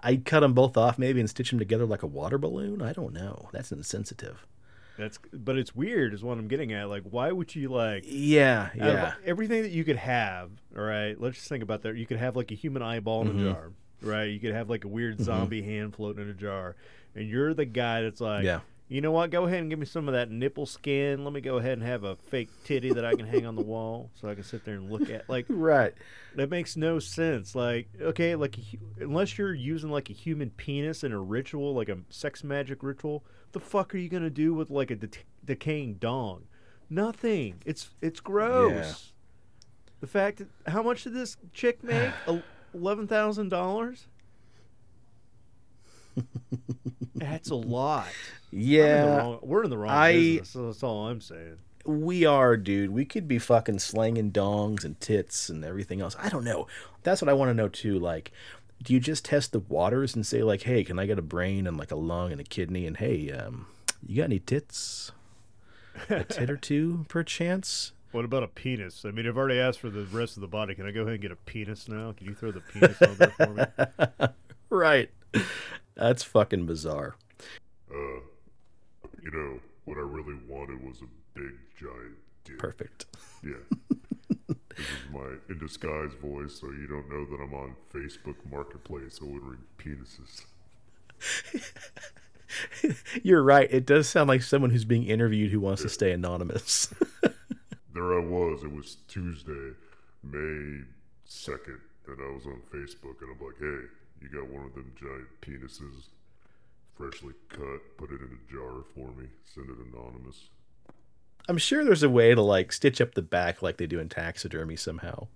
I'd 0.00 0.24
cut 0.26 0.40
them 0.40 0.52
both 0.52 0.76
off 0.76 0.98
maybe 0.98 1.20
and 1.20 1.30
stitch 1.30 1.50
them 1.50 1.58
together 1.58 1.86
like 1.86 2.02
a 2.02 2.06
water 2.06 2.36
balloon. 2.38 2.82
I 2.82 2.92
don't 2.92 3.12
know. 3.14 3.48
That's 3.52 3.72
insensitive. 3.72 4.46
That's 4.98 5.18
but 5.32 5.58
it's 5.58 5.74
weird, 5.74 6.14
is 6.14 6.22
what 6.22 6.38
I'm 6.38 6.48
getting 6.48 6.72
at. 6.72 6.88
Like, 6.88 7.02
why 7.10 7.30
would 7.32 7.54
you 7.54 7.68
like? 7.68 8.04
Yeah, 8.06 8.70
yeah. 8.74 9.14
everything 9.24 9.62
that 9.62 9.70
you 9.70 9.84
could 9.84 9.96
have, 9.96 10.50
all 10.76 10.82
right. 10.84 11.20
Let's 11.20 11.36
just 11.36 11.48
think 11.48 11.62
about 11.62 11.82
that. 11.82 11.96
You 11.96 12.06
could 12.06 12.16
have 12.18 12.34
like 12.36 12.50
a 12.50 12.54
human 12.54 12.82
eyeball 12.82 13.22
in 13.22 13.28
Mm-hmm. 13.28 13.46
a 13.46 13.52
jar, 13.52 13.72
right? 14.02 14.24
You 14.24 14.40
could 14.40 14.54
have 14.54 14.70
like 14.70 14.84
a 14.84 14.88
weird 14.88 15.20
zombie 15.20 15.62
hand 15.62 15.94
floating 15.94 16.22
in 16.22 16.30
a 16.30 16.34
jar, 16.34 16.76
and 17.14 17.28
you're 17.28 17.52
the 17.54 17.64
guy 17.66 18.02
that's 18.02 18.20
like, 18.22 18.44
Yeah. 18.44 18.60
you 18.88 19.00
know 19.02 19.10
what? 19.12 19.30
Go 19.30 19.44
ahead 19.44 19.58
and 19.60 19.68
give 19.68 19.78
me 19.78 19.84
some 19.86 20.08
of 20.08 20.14
that 20.14 20.30
nipple 20.30 20.64
skin. 20.64 21.24
Let 21.24 21.32
me 21.34 21.40
go 21.42 21.56
ahead 21.58 21.72
and 21.74 21.82
have 21.82 22.04
a 22.04 22.16
fake 22.16 22.48
titty 22.64 22.92
that 22.94 23.04
I 23.04 23.14
can 23.14 23.26
hang 23.26 23.44
on 23.44 23.54
the 23.56 23.62
wall 23.62 24.10
so 24.14 24.28
I 24.30 24.34
can 24.34 24.44
sit 24.44 24.64
there 24.64 24.76
and 24.76 24.90
look 24.90 25.10
at. 25.10 25.28
Like 25.28 25.44
Right. 25.50 25.92
that 26.36 26.48
makes 26.50 26.74
no 26.76 26.98
sense. 27.00 27.54
Like 27.54 27.88
okay, 28.00 28.34
like 28.34 28.56
unless 28.98 29.36
you're 29.36 29.52
using 29.54 29.90
like 29.90 30.08
a 30.08 30.14
human 30.14 30.50
penis 30.50 31.04
in 31.04 31.12
a 31.12 31.18
ritual, 31.20 31.74
like 31.74 31.88
a 31.90 31.98
sex 32.08 32.42
magic 32.44 32.82
ritual, 32.82 33.24
the 33.52 33.60
fuck 33.60 33.94
are 33.94 33.98
you 33.98 34.08
gonna 34.08 34.30
do 34.30 34.52
with 34.54 34.70
like 34.70 34.90
a 34.90 34.96
de- 34.96 35.08
decaying 35.44 35.94
dong? 35.94 36.44
Nothing. 36.90 37.62
It's 37.64 37.90
it's 38.00 38.20
gross. 38.20 39.12
The 40.00 40.06
fact 40.06 40.38
that 40.38 40.48
how 40.70 40.82
much 40.82 41.04
did 41.04 41.14
this 41.14 41.36
chick 41.52 41.82
make? 41.82 42.10
Eleven 42.74 43.06
thousand 43.06 43.48
dollars. 43.48 44.06
That's 47.14 47.50
a 47.50 47.54
lot. 47.54 48.08
Yeah, 48.50 49.16
wrong- 49.18 49.38
we're 49.42 49.64
in 49.64 49.70
the 49.70 49.78
wrong 49.78 49.90
I- 49.90 50.12
business. 50.12 50.50
so 50.50 50.66
That's 50.66 50.82
all 50.82 51.08
I'm 51.08 51.20
saying. 51.20 51.56
we 51.84 52.24
are, 52.24 52.56
dude. 52.56 52.90
We 52.90 53.04
could 53.04 53.26
be 53.28 53.38
fucking 53.38 53.78
slanging 53.80 54.32
dongs 54.32 54.84
and 54.84 54.98
tits 55.00 55.48
and 55.48 55.64
everything 55.64 56.00
else. 56.00 56.16
I 56.18 56.28
don't 56.28 56.44
know. 56.44 56.66
That's 57.02 57.20
what 57.22 57.28
I 57.28 57.32
want 57.34 57.50
to 57.50 57.54
know 57.54 57.68
too. 57.68 57.98
Like, 57.98 58.32
do 58.82 58.92
you 58.92 59.00
just 59.00 59.24
test 59.24 59.52
the 59.52 59.60
waters 59.60 60.14
and 60.14 60.26
say 60.26 60.42
like, 60.42 60.62
hey, 60.62 60.84
can 60.84 60.98
I 60.98 61.06
get 61.06 61.18
a 61.18 61.22
brain 61.22 61.66
and 61.66 61.76
like 61.76 61.90
a 61.90 61.96
lung 61.96 62.32
and 62.32 62.40
a 62.40 62.44
kidney? 62.44 62.86
And 62.86 62.96
hey, 62.96 63.30
um, 63.32 63.66
you 64.06 64.16
got 64.16 64.24
any 64.24 64.38
tits? 64.38 65.12
A 66.10 66.24
tit 66.28 66.50
or 66.50 66.56
two, 66.56 67.04
perchance? 67.08 67.92
What 68.12 68.24
about 68.24 68.42
a 68.42 68.48
penis? 68.48 69.04
I 69.04 69.10
mean, 69.10 69.26
I've 69.26 69.36
already 69.36 69.58
asked 69.58 69.80
for 69.80 69.90
the 69.90 70.04
rest 70.04 70.36
of 70.36 70.40
the 70.40 70.46
body. 70.46 70.74
Can 70.74 70.86
I 70.86 70.90
go 70.90 71.02
ahead 71.02 71.14
and 71.14 71.22
get 71.22 71.32
a 71.32 71.36
penis 71.36 71.88
now? 71.88 72.12
Can 72.12 72.26
you 72.26 72.34
throw 72.34 72.52
the 72.52 72.60
penis 72.60 73.00
on 73.02 73.16
there 73.16 73.30
for 73.30 73.46
me? 73.48 74.28
Right. 74.68 75.10
That's 75.94 76.22
fucking 76.24 76.66
bizarre. 76.66 77.14
Uh, 77.90 78.20
you 79.22 79.30
know, 79.32 79.60
what 79.84 79.96
I 79.96 80.00
really 80.00 80.34
wanted 80.48 80.84
was 80.84 81.00
a 81.02 81.38
big 81.38 81.52
giant 81.78 82.16
dick. 82.44 82.58
Perfect. 82.58 83.06
Yeah. 83.44 83.52
this 84.76 84.86
is 84.86 85.12
my 85.12 85.26
in 85.48 85.58
disguise 85.58 86.12
voice, 86.20 86.60
so 86.60 86.66
you 86.68 86.86
don't 86.86 87.08
know 87.10 87.24
that 87.24 87.42
I'm 87.42 87.54
on 87.54 87.76
Facebook 87.92 88.36
Marketplace 88.50 89.20
ordering 89.20 89.64
penises. 89.78 90.44
You're 93.22 93.42
right. 93.42 93.68
It 93.72 93.86
does 93.86 94.08
sound 94.08 94.28
like 94.28 94.42
someone 94.42 94.70
who's 94.70 94.84
being 94.84 95.04
interviewed 95.04 95.50
who 95.50 95.60
wants 95.60 95.82
to 95.82 95.88
stay 95.88 96.12
anonymous. 96.12 96.92
There 97.96 98.12
I 98.12 98.22
was. 98.22 98.62
It 98.62 98.70
was 98.70 98.98
Tuesday, 99.08 99.72
May 100.22 100.84
2nd, 101.26 101.80
and 102.08 102.18
I 102.20 102.30
was 102.30 102.44
on 102.44 102.60
Facebook, 102.70 103.22
and 103.22 103.30
I'm 103.32 103.40
like, 103.40 103.56
hey, 103.58 103.88
you 104.20 104.28
got 104.30 104.50
one 104.50 104.66
of 104.66 104.74
them 104.74 104.92
giant 105.00 105.28
penises, 105.40 106.08
freshly 106.94 107.32
cut, 107.48 107.96
put 107.96 108.10
it 108.10 108.20
in 108.20 108.36
a 108.36 108.52
jar 108.52 108.84
for 108.94 109.08
me, 109.18 109.28
send 109.46 109.70
it 109.70 109.78
anonymous. 109.78 110.50
I'm 111.48 111.58
sure 111.58 111.84
there's 111.84 112.02
a 112.02 112.08
way 112.08 112.34
to 112.34 112.42
like 112.42 112.72
stitch 112.72 113.00
up 113.00 113.14
the 113.14 113.22
back 113.22 113.62
like 113.62 113.76
they 113.76 113.86
do 113.86 114.00
in 114.00 114.08
taxidermy 114.08 114.76
somehow. 114.76 115.28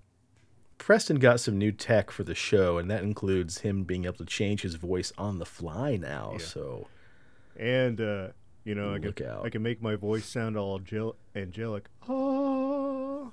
Preston 0.79 1.18
got 1.18 1.40
some 1.40 1.59
new 1.59 1.73
tech 1.73 2.11
for 2.11 2.25
the 2.25 2.35
show, 2.35 2.79
and 2.79 2.90
that 2.90 3.03
includes 3.03 3.59
him 3.59 3.85
being 3.85 4.07
able 4.07 4.16
to 4.16 4.25
change 4.25 4.62
his 4.62 4.77
voice 4.77 5.12
on 5.18 5.38
the 5.38 5.44
fly 5.46 5.96
now. 5.96 6.31
Yeah. 6.38 6.44
So 6.44 6.87
And 7.57 8.01
uh, 8.01 8.29
you 8.64 8.75
know, 8.75 8.94
I 8.94 8.99
Look 8.99 9.16
can 9.16 9.27
out. 9.27 9.44
I 9.44 9.51
can 9.51 9.62
make 9.62 9.83
my 9.83 9.94
voice 9.96 10.25
sound 10.27 10.57
all 10.57 10.79
angel- 10.79 11.16
angelic. 11.37 11.85
Oh, 12.09 13.33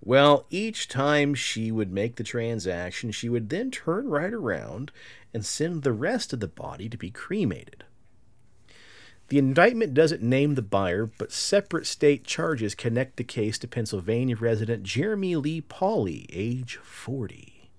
Well, 0.00 0.46
each 0.50 0.88
time 0.88 1.34
she 1.34 1.70
would 1.70 1.92
make 1.92 2.16
the 2.16 2.24
transaction, 2.24 3.10
she 3.12 3.28
would 3.28 3.50
then 3.50 3.70
turn 3.70 4.08
right 4.08 4.32
around 4.32 4.90
and 5.34 5.44
send 5.44 5.82
the 5.82 5.92
rest 5.92 6.32
of 6.32 6.40
the 6.40 6.48
body 6.48 6.88
to 6.88 6.96
be 6.96 7.10
cremated. 7.10 7.84
The 9.28 9.38
indictment 9.38 9.92
doesn't 9.92 10.22
name 10.22 10.54
the 10.54 10.62
buyer, 10.62 11.04
but 11.04 11.32
separate 11.32 11.86
state 11.86 12.24
charges 12.24 12.74
connect 12.74 13.16
the 13.16 13.24
case 13.24 13.58
to 13.58 13.68
Pennsylvania 13.68 14.36
resident 14.36 14.84
Jeremy 14.84 15.36
Lee 15.36 15.60
Pauley, 15.60 16.24
age 16.32 16.76
40. 16.76 17.70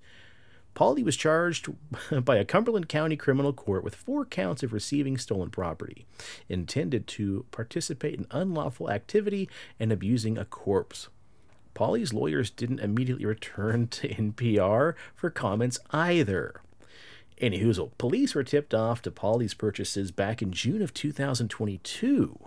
Pauley 0.76 1.04
was 1.04 1.16
charged 1.16 1.68
by 2.24 2.36
a 2.36 2.44
Cumberland 2.44 2.88
County 2.88 3.16
criminal 3.16 3.52
court 3.52 3.82
with 3.82 3.96
four 3.96 4.24
counts 4.24 4.62
of 4.62 4.72
receiving 4.72 5.18
stolen 5.18 5.50
property, 5.50 6.06
intended 6.48 7.08
to 7.08 7.44
participate 7.50 8.14
in 8.14 8.26
unlawful 8.30 8.88
activity 8.88 9.48
and 9.80 9.90
abusing 9.90 10.38
a 10.38 10.44
corpse. 10.44 11.08
Pauley's 11.74 12.14
lawyers 12.14 12.50
didn't 12.50 12.78
immediately 12.78 13.26
return 13.26 13.88
to 13.88 14.08
NPR 14.08 14.94
for 15.16 15.30
comments 15.30 15.80
either. 15.90 16.62
Anyhoozle, 17.40 17.92
police 17.96 18.34
were 18.34 18.44
tipped 18.44 18.74
off 18.74 19.00
to 19.02 19.10
Pauley's 19.10 19.54
purchases 19.54 20.10
back 20.10 20.42
in 20.42 20.52
June 20.52 20.82
of 20.82 20.92
2022. 20.92 22.38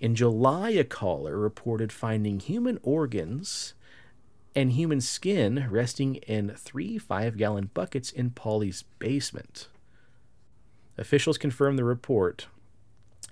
In 0.00 0.14
July, 0.14 0.70
a 0.70 0.84
caller 0.84 1.38
reported 1.38 1.90
finding 1.90 2.38
human 2.38 2.78
organs 2.82 3.72
and 4.54 4.72
human 4.72 5.00
skin 5.00 5.66
resting 5.70 6.16
in 6.16 6.50
three 6.56 6.98
five 6.98 7.36
gallon 7.36 7.70
buckets 7.72 8.10
in 8.10 8.30
Pauley's 8.30 8.84
basement. 8.98 9.68
Officials 10.98 11.38
confirmed 11.38 11.78
the 11.78 11.84
report, 11.84 12.48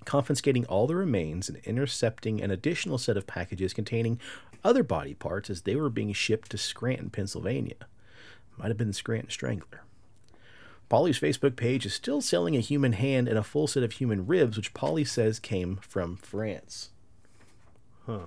confiscating 0.04 0.64
all 0.66 0.86
the 0.86 0.96
remains 0.96 1.48
and 1.48 1.58
intercepting 1.64 2.40
an 2.40 2.50
additional 2.50 2.96
set 2.96 3.16
of 3.16 3.26
packages 3.26 3.74
containing 3.74 4.18
other 4.64 4.82
body 4.82 5.14
parts 5.14 5.50
as 5.50 5.62
they 5.62 5.76
were 5.76 5.90
being 5.90 6.12
shipped 6.12 6.50
to 6.50 6.58
Scranton, 6.58 7.10
Pennsylvania. 7.10 7.86
Might 8.56 8.68
have 8.68 8.78
been 8.78 8.88
the 8.88 8.94
Scranton 8.94 9.30
Strangler. 9.30 9.82
Pauley's 10.90 11.18
Facebook 11.18 11.56
page 11.56 11.84
is 11.84 11.94
still 11.94 12.20
selling 12.20 12.56
a 12.56 12.60
human 12.60 12.92
hand 12.92 13.28
and 13.28 13.36
a 13.36 13.42
full 13.42 13.66
set 13.66 13.82
of 13.82 13.92
human 13.92 14.26
ribs, 14.26 14.56
which 14.56 14.74
Pauley 14.74 15.06
says 15.06 15.38
came 15.38 15.76
from 15.82 16.16
France. 16.16 16.90
Huh. 18.06 18.26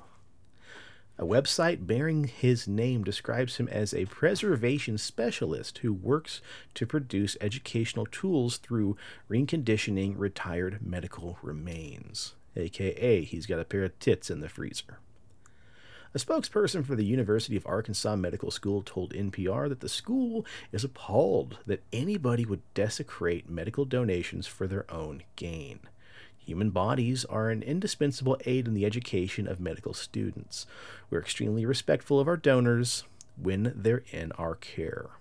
A 1.18 1.26
website 1.26 1.86
bearing 1.86 2.26
his 2.26 2.66
name 2.66 3.04
describes 3.04 3.58
him 3.58 3.68
as 3.68 3.94
a 3.94 4.06
preservation 4.06 4.98
specialist 4.98 5.80
who 5.80 5.92
works 5.92 6.42
to 6.76 6.86
produce 6.86 7.36
educational 7.42 8.06
tools 8.06 8.56
through 8.58 8.96
reconditioning 9.30 10.14
retired 10.18 10.80
medical 10.82 11.38
remains. 11.42 12.36
AKA, 12.56 13.24
he's 13.24 13.46
got 13.46 13.60
a 13.60 13.66
pair 13.66 13.84
of 13.84 14.00
tits 14.00 14.30
in 14.30 14.40
the 14.40 14.48
freezer. 14.48 15.00
A 16.12 16.18
spokesperson 16.18 16.84
for 16.84 16.96
the 16.96 17.06
University 17.06 17.56
of 17.56 17.68
Arkansas 17.68 18.16
Medical 18.16 18.50
School 18.50 18.82
told 18.82 19.14
NPR 19.14 19.70
that 19.70 19.82
the 19.82 19.88
school 19.88 20.44
is 20.72 20.84
appalled 20.84 21.60
that 21.68 21.84
anybody 21.94 22.46
would 22.46 22.62
desecrate 22.74 23.48
medical 23.48 23.86
donations 23.86 24.48
for 24.48 24.66
their 24.66 24.92
own 24.92 25.22
gain. 25.36 25.82
Human 26.40 26.72
bodies 26.72 27.26
are 27.26 27.52
an 27.52 27.62
indispensable 27.62 28.40
aid 28.46 28.68
in 28.68 28.74
the 28.74 28.88
education 28.88 29.48
of 29.48 29.60
medical 29.60 29.94
students. 29.94 30.66
We're 31.12 31.20
extremely 31.20 31.64
respectful 31.64 32.20
of 32.20 32.28
our 32.28 32.38
donors 32.38 33.04
when 33.40 33.72
they're 33.76 34.04
in 34.12 34.32
our 34.32 34.56
care. 34.56 35.12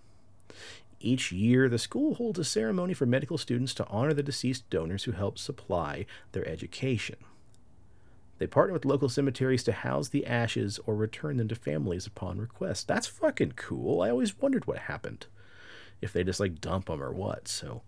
Each 1.00 1.30
year, 1.30 1.68
the 1.68 1.78
school 1.78 2.14
holds 2.14 2.38
a 2.38 2.44
ceremony 2.44 2.94
for 2.94 3.04
medical 3.04 3.36
students 3.36 3.74
to 3.74 3.86
honor 3.88 4.14
the 4.14 4.22
deceased 4.22 4.68
donors 4.70 5.04
who 5.04 5.12
helped 5.12 5.38
supply 5.38 6.06
their 6.32 6.48
education. 6.48 7.16
They 8.38 8.46
partner 8.46 8.72
with 8.72 8.84
local 8.84 9.08
cemeteries 9.08 9.64
to 9.64 9.72
house 9.72 10.08
the 10.08 10.26
ashes 10.26 10.78
or 10.86 10.94
return 10.94 11.36
them 11.36 11.48
to 11.48 11.54
families 11.54 12.06
upon 12.06 12.38
request. 12.38 12.86
That's 12.86 13.06
fucking 13.06 13.52
cool. 13.56 14.00
I 14.00 14.10
always 14.10 14.38
wondered 14.38 14.66
what 14.66 14.78
happened. 14.78 15.26
If 16.00 16.12
they 16.12 16.22
just 16.22 16.40
like 16.40 16.60
dump 16.60 16.86
them 16.86 17.02
or 17.02 17.12
what. 17.12 17.48
So 17.48 17.82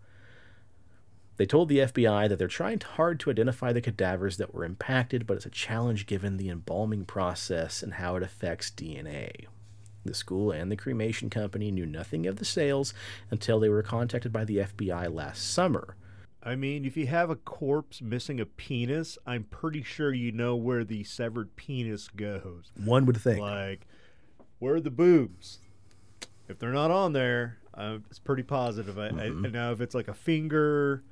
they 1.37 1.47
told 1.47 1.69
the 1.69 1.79
FBI 1.79 2.29
that 2.29 2.39
they're 2.39 2.49
trying 2.49 2.81
hard 2.81 3.19
to 3.21 3.31
identify 3.31 3.73
the 3.73 3.81
cadavers 3.81 4.37
that 4.37 4.53
were 4.53 4.65
impacted, 4.65 5.27
but 5.27 5.39
it's 5.39 5.47
a 5.47 5.51
challenge 5.51 6.07
given 6.07 6.37
the 6.37 6.51
embalming 6.51 7.05
process 7.05 7.83
and 7.83 7.95
how 7.95 8.17
it 8.17 8.23
affects 8.23 8.71
DNA. 8.71 9.47
The 10.05 10.15
school 10.15 10.51
and 10.51 10.71
the 10.71 10.77
cremation 10.77 11.31
company 11.31 11.71
knew 11.71 11.87
nothing 11.87 12.27
of 12.27 12.37
the 12.37 12.45
sales 12.45 12.93
until 13.31 13.61
they 13.61 13.69
were 13.69 13.83
contacted 13.83 14.33
by 14.33 14.45
the 14.45 14.59
FBI 14.59 15.15
last 15.15 15.51
summer. 15.51 15.97
I 16.42 16.57
mean, 16.57 16.85
if 16.85 16.96
you 16.96 17.07
have 17.07 17.29
a 17.29 17.37
corpse 17.37 18.00
missing 18.00 18.40
a 18.40 18.46
penis, 18.46 19.18
I'm 19.26 19.44
pretty 19.44 19.83
sure 19.83 20.12
you 20.12 20.33
know 20.33 20.57
where 20.57 20.85
the 20.85 21.05
severed 21.05 21.55
penis 21.57 22.09
goes. 22.09 22.72
One 22.83 23.05
would 23.07 23.18
think. 23.18 23.40
Like, 23.40 23.87
where 24.59 24.76
are 24.76 24.81
the 24.81 24.90
boobs? 24.90 25.59
If 26.48 26.59
they're 26.59 26.72
not 26.72 26.90
on 26.90 27.12
there, 27.12 27.59
uh, 27.74 27.98
it's 28.09 28.18
pretty 28.18 28.42
positive. 28.42 28.98
I, 28.98 29.09
I, 29.09 29.29
now, 29.29 29.70
if 29.72 29.81
it's 29.81 29.94
like 29.94 30.09
a 30.09 30.14
finger, 30.14 31.05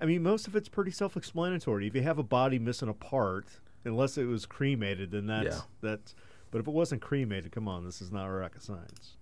I 0.00 0.04
mean, 0.04 0.22
most 0.22 0.46
of 0.48 0.56
it's 0.56 0.68
pretty 0.68 0.90
self-explanatory. 0.90 1.86
If 1.86 1.94
you 1.94 2.02
have 2.02 2.18
a 2.18 2.24
body 2.24 2.58
missing 2.58 2.88
a 2.88 2.94
part, 2.94 3.46
unless 3.84 4.18
it 4.18 4.24
was 4.24 4.44
cremated, 4.44 5.12
then 5.12 5.26
that's 5.26 5.46
Yeah. 5.56 5.60
that's. 5.80 6.14
But 6.50 6.60
if 6.60 6.68
it 6.68 6.74
wasn't 6.74 7.00
cremated, 7.00 7.50
come 7.52 7.66
on, 7.66 7.84
this 7.84 8.02
is 8.02 8.12
not 8.12 8.26
rocket 8.26 8.62
science. 8.62 9.16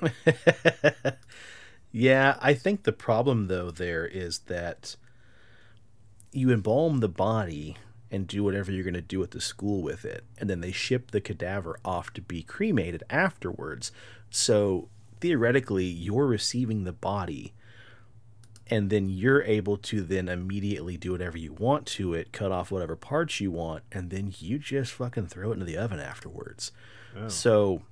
Yeah, 1.92 2.36
I 2.40 2.54
think 2.54 2.84
the 2.84 2.92
problem 2.92 3.48
though 3.48 3.70
there 3.70 4.06
is 4.06 4.40
that 4.40 4.96
you 6.32 6.50
embalm 6.52 6.98
the 6.98 7.08
body 7.08 7.76
and 8.10 8.26
do 8.26 8.42
whatever 8.44 8.72
you're 8.72 8.84
going 8.84 8.94
to 8.94 9.00
do 9.00 9.22
at 9.22 9.30
the 9.30 9.40
school 9.40 9.82
with 9.82 10.04
it, 10.04 10.24
and 10.38 10.50
then 10.50 10.60
they 10.60 10.72
ship 10.72 11.10
the 11.10 11.20
cadaver 11.20 11.78
off 11.84 12.12
to 12.12 12.20
be 12.20 12.42
cremated 12.42 13.04
afterwards. 13.08 13.92
So 14.30 14.88
theoretically, 15.20 15.84
you're 15.84 16.26
receiving 16.26 16.84
the 16.84 16.92
body 16.92 17.52
and 18.70 18.88
then 18.88 19.08
you're 19.08 19.42
able 19.42 19.76
to 19.76 20.00
then 20.00 20.28
immediately 20.28 20.96
do 20.96 21.10
whatever 21.12 21.36
you 21.36 21.52
want 21.52 21.86
to 21.86 22.14
it, 22.14 22.32
cut 22.32 22.52
off 22.52 22.70
whatever 22.70 22.94
parts 22.94 23.40
you 23.40 23.50
want, 23.50 23.82
and 23.90 24.10
then 24.10 24.32
you 24.38 24.58
just 24.58 24.92
fucking 24.92 25.26
throw 25.26 25.50
it 25.50 25.54
into 25.54 25.64
the 25.64 25.76
oven 25.76 25.98
afterwards. 25.98 26.70
Oh. 27.16 27.28
So 27.28 27.82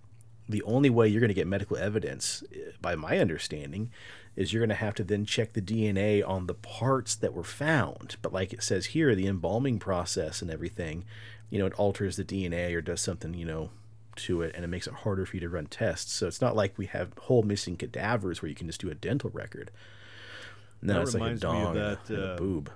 the 0.48 0.62
only 0.62 0.90
way 0.90 1.08
you're 1.08 1.20
going 1.20 1.28
to 1.28 1.34
get 1.34 1.46
medical 1.46 1.76
evidence, 1.76 2.42
eh, 2.54 2.70
by 2.80 2.94
my 2.96 3.18
understanding, 3.18 3.90
is 4.36 4.52
you're 4.52 4.60
going 4.60 4.68
to 4.68 4.74
have 4.74 4.94
to 4.94 5.04
then 5.04 5.24
check 5.26 5.52
the 5.52 5.60
DNA 5.60 6.26
on 6.26 6.46
the 6.46 6.54
parts 6.54 7.14
that 7.16 7.34
were 7.34 7.44
found. 7.44 8.16
But 8.22 8.32
like 8.32 8.52
it 8.52 8.62
says 8.62 8.86
here, 8.86 9.14
the 9.14 9.26
embalming 9.26 9.78
process 9.78 10.40
and 10.40 10.50
everything, 10.50 11.04
you 11.50 11.58
know, 11.58 11.66
it 11.66 11.74
alters 11.74 12.16
the 12.16 12.24
DNA 12.24 12.72
or 12.74 12.80
does 12.80 13.00
something, 13.00 13.34
you 13.34 13.44
know, 13.44 13.70
to 14.16 14.42
it, 14.42 14.52
and 14.54 14.64
it 14.64 14.68
makes 14.68 14.86
it 14.86 14.94
harder 14.94 15.26
for 15.26 15.36
you 15.36 15.40
to 15.40 15.48
run 15.48 15.66
tests. 15.66 16.12
So 16.12 16.26
it's 16.26 16.40
not 16.40 16.56
like 16.56 16.76
we 16.78 16.86
have 16.86 17.12
whole 17.18 17.42
missing 17.42 17.76
cadavers 17.76 18.40
where 18.42 18.48
you 18.48 18.54
can 18.54 18.66
just 18.68 18.80
do 18.80 18.90
a 18.90 18.94
dental 18.94 19.30
record. 19.30 19.70
No, 20.82 20.94
That 20.94 21.02
it's 21.02 21.14
like 21.14 21.20
a 21.20 21.24
reminds 21.24 21.44
me 21.44 21.48
of 21.50 21.68
and 21.68 21.76
a- 21.76 21.80
that, 21.80 22.10
and 22.10 22.18
a 22.24 22.32
uh, 22.32 22.36
boob. 22.36 22.70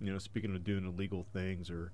you 0.00 0.12
know, 0.12 0.18
speaking 0.18 0.54
of 0.54 0.64
doing 0.64 0.84
illegal 0.84 1.24
things 1.32 1.70
or 1.70 1.90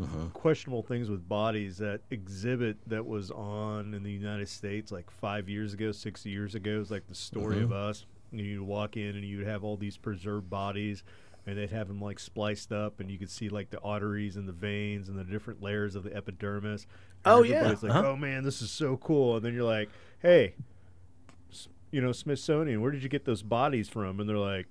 Mm-hmm. 0.00 0.28
questionable 0.30 0.82
things 0.82 1.08
with 1.08 1.28
bodies, 1.28 1.78
that 1.78 2.00
exhibit 2.10 2.78
that 2.88 3.06
was 3.06 3.30
on 3.30 3.94
in 3.94 4.02
the 4.02 4.10
United 4.10 4.48
States 4.48 4.90
like 4.90 5.08
five 5.08 5.48
years 5.48 5.72
ago, 5.72 5.92
six 5.92 6.26
years 6.26 6.56
ago, 6.56 6.80
is 6.80 6.90
like 6.90 7.06
the 7.06 7.14
story 7.14 7.56
Mm-hmm. 7.56 7.64
of 7.66 7.72
us. 7.72 8.06
And 8.32 8.40
you'd 8.40 8.62
walk 8.62 8.96
in 8.96 9.14
and 9.14 9.24
you'd 9.24 9.46
have 9.46 9.62
all 9.62 9.76
these 9.76 9.96
preserved 9.96 10.50
bodies, 10.50 11.04
and 11.46 11.56
they'd 11.56 11.70
have 11.70 11.86
them 11.86 12.00
like 12.00 12.18
spliced 12.18 12.72
up, 12.72 12.98
and 12.98 13.08
you 13.08 13.18
could 13.18 13.30
see 13.30 13.48
like 13.48 13.70
the 13.70 13.78
arteries 13.82 14.34
and 14.36 14.48
the 14.48 14.52
veins 14.52 15.08
and 15.08 15.16
the 15.16 15.22
different 15.22 15.62
layers 15.62 15.94
of 15.94 16.02
the 16.02 16.12
epidermis. 16.16 16.88
And 17.24 17.34
Oh, 17.34 17.42
yeah, 17.44 17.70
it's 17.70 17.84
like, 17.84 17.92
uh-huh. 17.92 18.08
oh 18.08 18.16
man, 18.16 18.42
this 18.42 18.60
is 18.62 18.72
so 18.72 18.96
cool. 18.96 19.36
And 19.36 19.44
then 19.44 19.54
you're 19.54 19.62
like, 19.62 19.88
hey, 20.20 20.54
you 21.92 22.00
know, 22.00 22.10
Smithsonian, 22.10 22.80
where 22.80 22.90
did 22.90 23.04
you 23.04 23.08
get 23.08 23.24
those 23.24 23.42
bodies 23.44 23.88
from? 23.88 24.18
And 24.18 24.28
they're 24.28 24.36
like, 24.36 24.66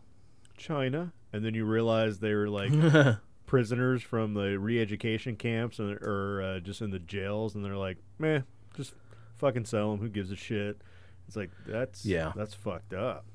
China. 0.57 1.13
And 1.31 1.45
then 1.45 1.53
you 1.53 1.63
realize 1.63 2.19
they 2.19 2.33
were 2.33 2.49
like 2.49 2.71
prisoners 3.53 4.01
from 4.01 4.33
the 4.33 4.57
re-education 4.57 5.35
camps 5.35 5.77
and, 5.77 5.91
or 6.01 6.41
uh, 6.41 6.59
just 6.59 6.81
in 6.81 6.89
the 6.89 6.97
jails, 6.97 7.53
and 7.53 7.63
they're 7.63 7.77
like, 7.77 7.97
meh, 8.17 8.39
just 8.75 8.95
fucking 9.37 9.63
sell 9.65 9.91
them. 9.91 9.99
Who 9.99 10.09
gives 10.09 10.31
a 10.31 10.35
shit? 10.35 10.81
It's 11.27 11.35
like 11.35 11.51
that's 11.67 12.03
Yeah. 12.03 12.31
that's 12.35 12.55
fucked 12.55 12.95
up. 12.95 13.25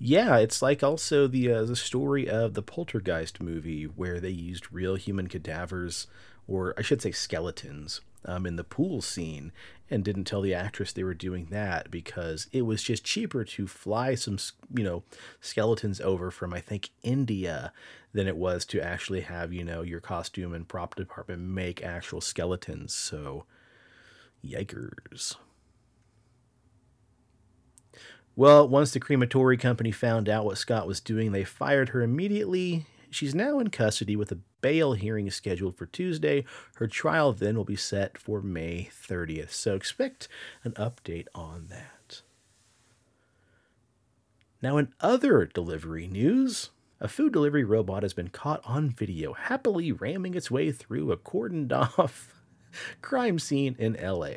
Yeah, 0.00 0.38
it's 0.38 0.60
like 0.60 0.82
also 0.82 1.28
the 1.28 1.52
uh, 1.52 1.62
the 1.64 1.76
story 1.76 2.28
of 2.28 2.54
the 2.54 2.62
Poltergeist 2.62 3.40
movie 3.40 3.84
where 3.84 4.18
they 4.18 4.30
used 4.30 4.72
real 4.72 4.96
human 4.96 5.28
cadavers, 5.28 6.08
or 6.48 6.74
I 6.76 6.82
should 6.82 7.00
say 7.00 7.12
skeletons, 7.12 8.00
um, 8.24 8.46
in 8.46 8.56
the 8.56 8.64
pool 8.64 9.00
scene, 9.00 9.52
and 9.90 10.04
didn't 10.04 10.24
tell 10.24 10.40
the 10.40 10.54
actress 10.54 10.92
they 10.92 11.04
were 11.04 11.14
doing 11.14 11.46
that 11.50 11.90
because 11.90 12.48
it 12.52 12.62
was 12.62 12.82
just 12.82 13.04
cheaper 13.04 13.44
to 13.44 13.66
fly 13.66 14.14
some 14.14 14.38
you 14.74 14.82
know 14.82 15.02
skeletons 15.40 16.00
over 16.00 16.30
from 16.30 16.54
I 16.54 16.60
think 16.60 16.90
India 17.02 17.72
than 18.12 18.26
it 18.26 18.36
was 18.36 18.64
to 18.66 18.80
actually 18.80 19.22
have 19.22 19.52
you 19.52 19.64
know 19.64 19.82
your 19.82 20.00
costume 20.00 20.54
and 20.54 20.66
prop 20.66 20.94
department 20.94 21.42
make 21.42 21.82
actual 21.82 22.20
skeletons. 22.20 22.94
So, 22.94 23.44
yikers. 24.44 25.36
Well, 28.36 28.68
once 28.68 28.90
the 28.90 29.00
crematory 29.00 29.56
company 29.56 29.92
found 29.92 30.28
out 30.28 30.44
what 30.44 30.58
Scott 30.58 30.88
was 30.88 31.00
doing, 31.00 31.30
they 31.30 31.44
fired 31.44 31.90
her 31.90 32.02
immediately. 32.02 32.86
She's 33.10 33.34
now 33.34 33.60
in 33.60 33.70
custody 33.70 34.16
with 34.16 34.32
a 34.32 34.38
bail 34.64 34.94
hearing 34.94 35.26
is 35.26 35.34
scheduled 35.34 35.76
for 35.76 35.84
Tuesday. 35.84 36.42
Her 36.76 36.86
trial 36.86 37.34
then 37.34 37.54
will 37.54 37.66
be 37.66 37.76
set 37.76 38.16
for 38.16 38.40
May 38.40 38.88
30th. 38.90 39.50
So 39.50 39.74
expect 39.74 40.26
an 40.62 40.72
update 40.72 41.26
on 41.34 41.66
that. 41.68 42.22
Now, 44.62 44.78
in 44.78 44.94
other 45.02 45.44
delivery 45.44 46.06
news, 46.06 46.70
a 46.98 47.08
food 47.08 47.34
delivery 47.34 47.62
robot 47.62 48.04
has 48.04 48.14
been 48.14 48.30
caught 48.30 48.62
on 48.64 48.88
video 48.88 49.34
happily 49.34 49.92
ramming 49.92 50.34
its 50.34 50.50
way 50.50 50.72
through 50.72 51.12
a 51.12 51.18
cordoned 51.18 51.70
off 51.70 52.42
crime 53.02 53.38
scene 53.38 53.76
in 53.78 53.98
LA. 54.02 54.36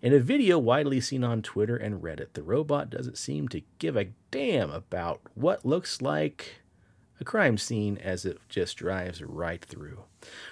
In 0.00 0.14
a 0.14 0.18
video 0.18 0.58
widely 0.58 1.02
seen 1.02 1.22
on 1.22 1.42
Twitter 1.42 1.76
and 1.76 2.02
Reddit, 2.02 2.32
the 2.32 2.42
robot 2.42 2.88
doesn't 2.88 3.18
seem 3.18 3.48
to 3.48 3.60
give 3.78 3.98
a 3.98 4.08
damn 4.30 4.70
about 4.70 5.20
what 5.34 5.66
looks 5.66 6.00
like 6.00 6.62
a 7.20 7.24
crime 7.24 7.56
scene 7.58 7.98
as 7.98 8.24
it 8.24 8.38
just 8.48 8.76
drives 8.76 9.22
right 9.22 9.64
through. 9.64 10.00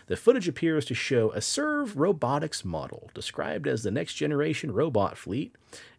The 0.07 0.17
footage 0.17 0.49
appears 0.49 0.85
to 0.87 0.95
show 0.95 1.31
a 1.33 1.41
Serve 1.41 1.97
Robotics 1.97 2.65
model, 2.65 3.11
described 3.15 3.67
as 3.67 3.83
the 3.83 3.91
next 3.91 4.15
generation 4.15 4.73
robot 4.73 5.19
fleet, 5.19 5.55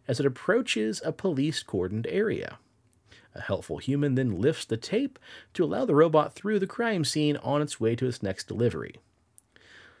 as 0.08 0.20
it 0.20 0.26
approaches 0.26 1.00
a 1.04 1.12
police 1.12 1.62
cordoned 1.62 2.06
area. 2.08 2.58
A 3.34 3.42
helpful 3.42 3.78
human 3.78 4.14
then 4.14 4.40
lifts 4.40 4.64
the 4.64 4.76
tape 4.76 5.18
to 5.54 5.64
allow 5.64 5.84
the 5.84 5.94
robot 5.94 6.34
through 6.34 6.58
the 6.58 6.66
crime 6.66 7.04
scene 7.04 7.36
on 7.38 7.60
its 7.60 7.78
way 7.78 7.94
to 7.96 8.06
its 8.06 8.22
next 8.22 8.48
delivery. 8.48 8.96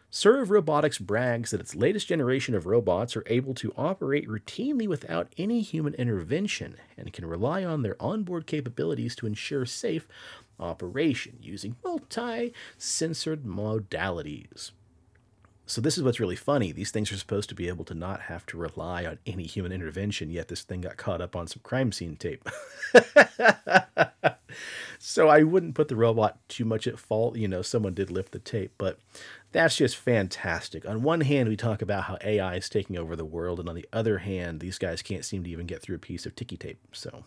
Serve 0.08 0.50
Robotics 0.50 0.98
brags 0.98 1.50
that 1.50 1.60
its 1.60 1.74
latest 1.74 2.06
generation 2.06 2.54
of 2.54 2.64
robots 2.64 3.16
are 3.16 3.24
able 3.26 3.52
to 3.54 3.74
operate 3.76 4.28
routinely 4.28 4.88
without 4.88 5.30
any 5.36 5.60
human 5.60 5.94
intervention 5.94 6.76
and 6.96 7.12
can 7.12 7.26
rely 7.26 7.64
on 7.64 7.82
their 7.82 8.00
onboard 8.00 8.46
capabilities 8.46 9.14
to 9.16 9.26
ensure 9.26 9.66
safe 9.66 10.08
operation 10.58 11.38
using 11.40 11.76
multi 11.84 12.52
censored 12.78 13.44
modalities. 13.44 14.72
So, 15.68 15.80
this 15.80 15.98
is 15.98 16.04
what's 16.04 16.20
really 16.20 16.36
funny. 16.36 16.70
These 16.70 16.92
things 16.92 17.10
are 17.10 17.16
supposed 17.16 17.48
to 17.48 17.54
be 17.56 17.66
able 17.66 17.84
to 17.86 17.94
not 17.94 18.22
have 18.22 18.46
to 18.46 18.56
rely 18.56 19.04
on 19.04 19.18
any 19.26 19.46
human 19.46 19.72
intervention, 19.72 20.30
yet 20.30 20.46
this 20.46 20.62
thing 20.62 20.82
got 20.82 20.96
caught 20.96 21.20
up 21.20 21.34
on 21.34 21.48
some 21.48 21.60
crime 21.64 21.90
scene 21.90 22.14
tape. 22.14 22.48
so, 25.00 25.26
I 25.26 25.42
wouldn't 25.42 25.74
put 25.74 25.88
the 25.88 25.96
robot 25.96 26.38
too 26.48 26.64
much 26.64 26.86
at 26.86 27.00
fault. 27.00 27.36
You 27.36 27.48
know, 27.48 27.62
someone 27.62 27.94
did 27.94 28.12
lift 28.12 28.30
the 28.30 28.38
tape, 28.38 28.74
but 28.78 29.00
that's 29.50 29.76
just 29.76 29.96
fantastic. 29.96 30.88
On 30.88 31.02
one 31.02 31.22
hand, 31.22 31.48
we 31.48 31.56
talk 31.56 31.82
about 31.82 32.04
how 32.04 32.16
AI 32.22 32.54
is 32.54 32.68
taking 32.68 32.96
over 32.96 33.16
the 33.16 33.24
world, 33.24 33.58
and 33.58 33.68
on 33.68 33.74
the 33.74 33.88
other 33.92 34.18
hand, 34.18 34.60
these 34.60 34.78
guys 34.78 35.02
can't 35.02 35.24
seem 35.24 35.42
to 35.42 35.50
even 35.50 35.66
get 35.66 35.82
through 35.82 35.96
a 35.96 35.98
piece 35.98 36.26
of 36.26 36.36
ticky 36.36 36.56
tape. 36.56 36.78
So, 36.92 37.24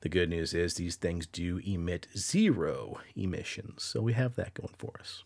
the 0.00 0.08
good 0.08 0.30
news 0.30 0.54
is 0.54 0.74
these 0.74 0.96
things 0.96 1.26
do 1.26 1.60
emit 1.64 2.06
zero 2.16 3.00
emissions, 3.16 3.82
so 3.82 4.00
we 4.00 4.12
have 4.12 4.36
that 4.36 4.54
going 4.54 4.74
for 4.78 4.94
us. 5.00 5.24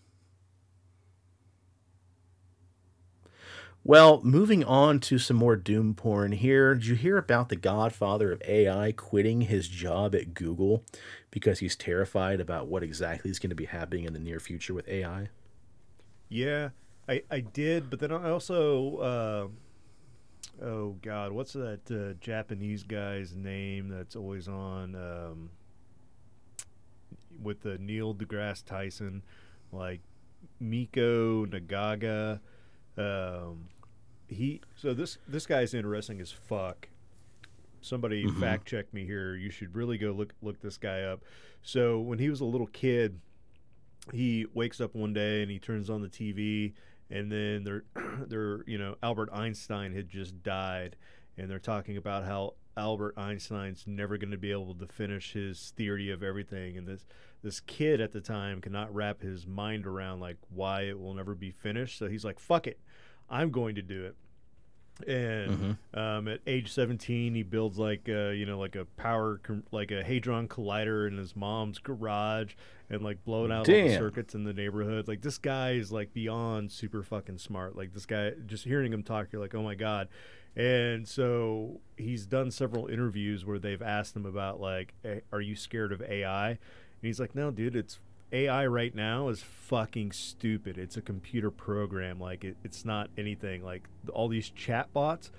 Well, 3.84 4.20
moving 4.22 4.62
on 4.62 5.00
to 5.00 5.18
some 5.18 5.36
more 5.36 5.56
doom 5.56 5.94
porn 5.94 6.30
here. 6.30 6.74
Did 6.74 6.86
you 6.86 6.94
hear 6.94 7.18
about 7.18 7.48
the 7.48 7.56
godfather 7.56 8.30
of 8.30 8.40
AI 8.46 8.92
quitting 8.92 9.42
his 9.42 9.66
job 9.66 10.14
at 10.14 10.34
Google 10.34 10.84
because 11.32 11.58
he's 11.58 11.74
terrified 11.74 12.40
about 12.40 12.68
what 12.68 12.84
exactly 12.84 13.30
is 13.30 13.40
going 13.40 13.50
to 13.50 13.56
be 13.56 13.64
happening 13.64 14.04
in 14.04 14.12
the 14.12 14.20
near 14.20 14.38
future 14.38 14.72
with 14.72 14.86
AI? 14.86 15.30
Yeah, 16.28 16.70
I 17.08 17.22
I 17.28 17.40
did, 17.40 17.90
but 17.90 17.98
then 17.98 18.12
I 18.12 18.30
also 18.30 18.96
uh, 18.98 19.48
oh 20.62 20.96
god, 21.02 21.32
what's 21.32 21.52
that 21.54 21.90
uh, 21.90 22.14
Japanese 22.20 22.82
guy's 22.82 23.34
name 23.34 23.88
that's 23.88 24.16
always 24.16 24.48
on 24.48 24.94
um, 24.94 25.50
with 27.42 27.62
the 27.62 27.78
Neil 27.78 28.14
deGrasse 28.14 28.64
Tyson, 28.64 29.22
like 29.72 30.00
Miko 30.60 31.46
Nagaga. 31.46 32.40
Um, 32.96 33.68
he 34.28 34.60
so 34.76 34.94
this 34.94 35.18
this 35.28 35.46
guy's 35.46 35.74
interesting 35.74 36.20
as 36.20 36.30
fuck. 36.30 36.88
Somebody 37.80 38.26
fact 38.40 38.66
check 38.66 38.92
me 38.94 39.04
here. 39.04 39.34
You 39.34 39.50
should 39.50 39.74
really 39.74 39.98
go 39.98 40.12
look 40.12 40.34
look 40.42 40.60
this 40.60 40.78
guy 40.78 41.02
up. 41.02 41.22
So 41.62 41.98
when 41.98 42.18
he 42.18 42.30
was 42.30 42.40
a 42.40 42.44
little 42.44 42.68
kid, 42.68 43.20
he 44.12 44.46
wakes 44.54 44.80
up 44.80 44.94
one 44.94 45.12
day 45.12 45.42
and 45.42 45.50
he 45.50 45.58
turns 45.58 45.90
on 45.90 46.02
the 46.02 46.08
TV 46.08 46.72
and 47.10 47.30
then 47.30 47.64
they're 47.64 47.84
they're 48.26 48.62
you 48.66 48.78
know 48.78 48.96
Albert 49.02 49.30
Einstein 49.32 49.92
had 49.94 50.08
just 50.08 50.42
died 50.42 50.96
and 51.36 51.50
they're 51.50 51.58
talking 51.58 51.96
about 51.96 52.24
how 52.24 52.54
Albert 52.76 53.14
Einstein's 53.16 53.84
never 53.86 54.16
going 54.16 54.30
to 54.30 54.38
be 54.38 54.52
able 54.52 54.74
to 54.74 54.86
finish 54.86 55.32
his 55.32 55.72
theory 55.76 56.10
of 56.10 56.22
everything 56.22 56.76
and 56.76 56.86
this 56.86 57.06
this 57.42 57.60
kid 57.60 58.00
at 58.00 58.12
the 58.12 58.20
time 58.20 58.60
cannot 58.60 58.94
wrap 58.94 59.20
his 59.22 59.46
mind 59.46 59.86
around 59.86 60.20
like 60.20 60.36
why 60.48 60.82
it 60.82 60.98
will 60.98 61.14
never 61.14 61.34
be 61.34 61.50
finished 61.50 61.98
so 61.98 62.08
he's 62.08 62.24
like 62.24 62.38
fuck 62.38 62.66
it 62.66 62.78
I'm 63.28 63.50
going 63.50 63.74
to 63.74 63.82
do 63.82 64.04
it 64.04 64.16
and 65.06 65.76
um, 65.94 66.28
at 66.28 66.40
age 66.46 66.72
17 66.72 67.34
he 67.34 67.42
builds 67.42 67.78
like 67.78 68.08
a, 68.08 68.34
you 68.34 68.46
know 68.46 68.58
like 68.58 68.76
a 68.76 68.84
power 68.96 69.40
com- 69.42 69.64
like 69.72 69.90
a 69.90 70.02
hadron 70.04 70.48
collider 70.48 71.08
in 71.08 71.16
his 71.16 71.34
mom's 71.34 71.78
garage 71.78 72.54
and 72.90 73.02
like 73.02 73.24
blowing 73.24 73.50
out 73.50 73.68
all 73.68 73.74
the 73.88 73.94
circuits 73.98 74.34
in 74.34 74.44
the 74.44 74.52
neighborhood. 74.52 75.08
Like 75.08 75.22
this 75.22 75.38
guy 75.38 75.72
is 75.72 75.90
like 75.90 76.12
beyond 76.12 76.70
super 76.70 77.02
fucking 77.02 77.38
smart. 77.38 77.74
Like 77.76 77.94
this 77.94 78.06
guy 78.06 78.32
just 78.46 78.64
hearing 78.64 78.92
him 78.92 79.02
talk 79.02 79.28
you're 79.32 79.40
like 79.40 79.54
oh 79.54 79.62
my 79.62 79.74
god. 79.74 80.08
And 80.54 81.08
so 81.08 81.80
he's 81.96 82.26
done 82.26 82.50
several 82.50 82.86
interviews 82.86 83.44
where 83.46 83.58
they've 83.58 83.80
asked 83.80 84.14
him 84.14 84.26
about 84.26 84.60
like 84.60 84.92
"Eh, 85.04 85.20
are 85.32 85.40
you 85.40 85.56
scared 85.56 85.92
of 85.92 86.02
ai 86.02 86.48
and 86.50 86.58
he's 87.00 87.18
like 87.18 87.34
no 87.34 87.50
dude 87.50 87.74
it's 87.74 87.98
AI 88.32 88.66
right 88.66 88.94
now 88.94 89.28
is 89.28 89.42
fucking 89.42 90.12
stupid. 90.12 90.78
It's 90.78 90.96
a 90.96 91.02
computer 91.02 91.50
program. 91.50 92.18
Like 92.18 92.44
it, 92.44 92.56
it's 92.64 92.84
not 92.84 93.10
anything. 93.16 93.62
Like 93.62 93.88
all 94.12 94.28
these 94.28 94.50
chat 94.50 94.92
bots, 94.92 95.30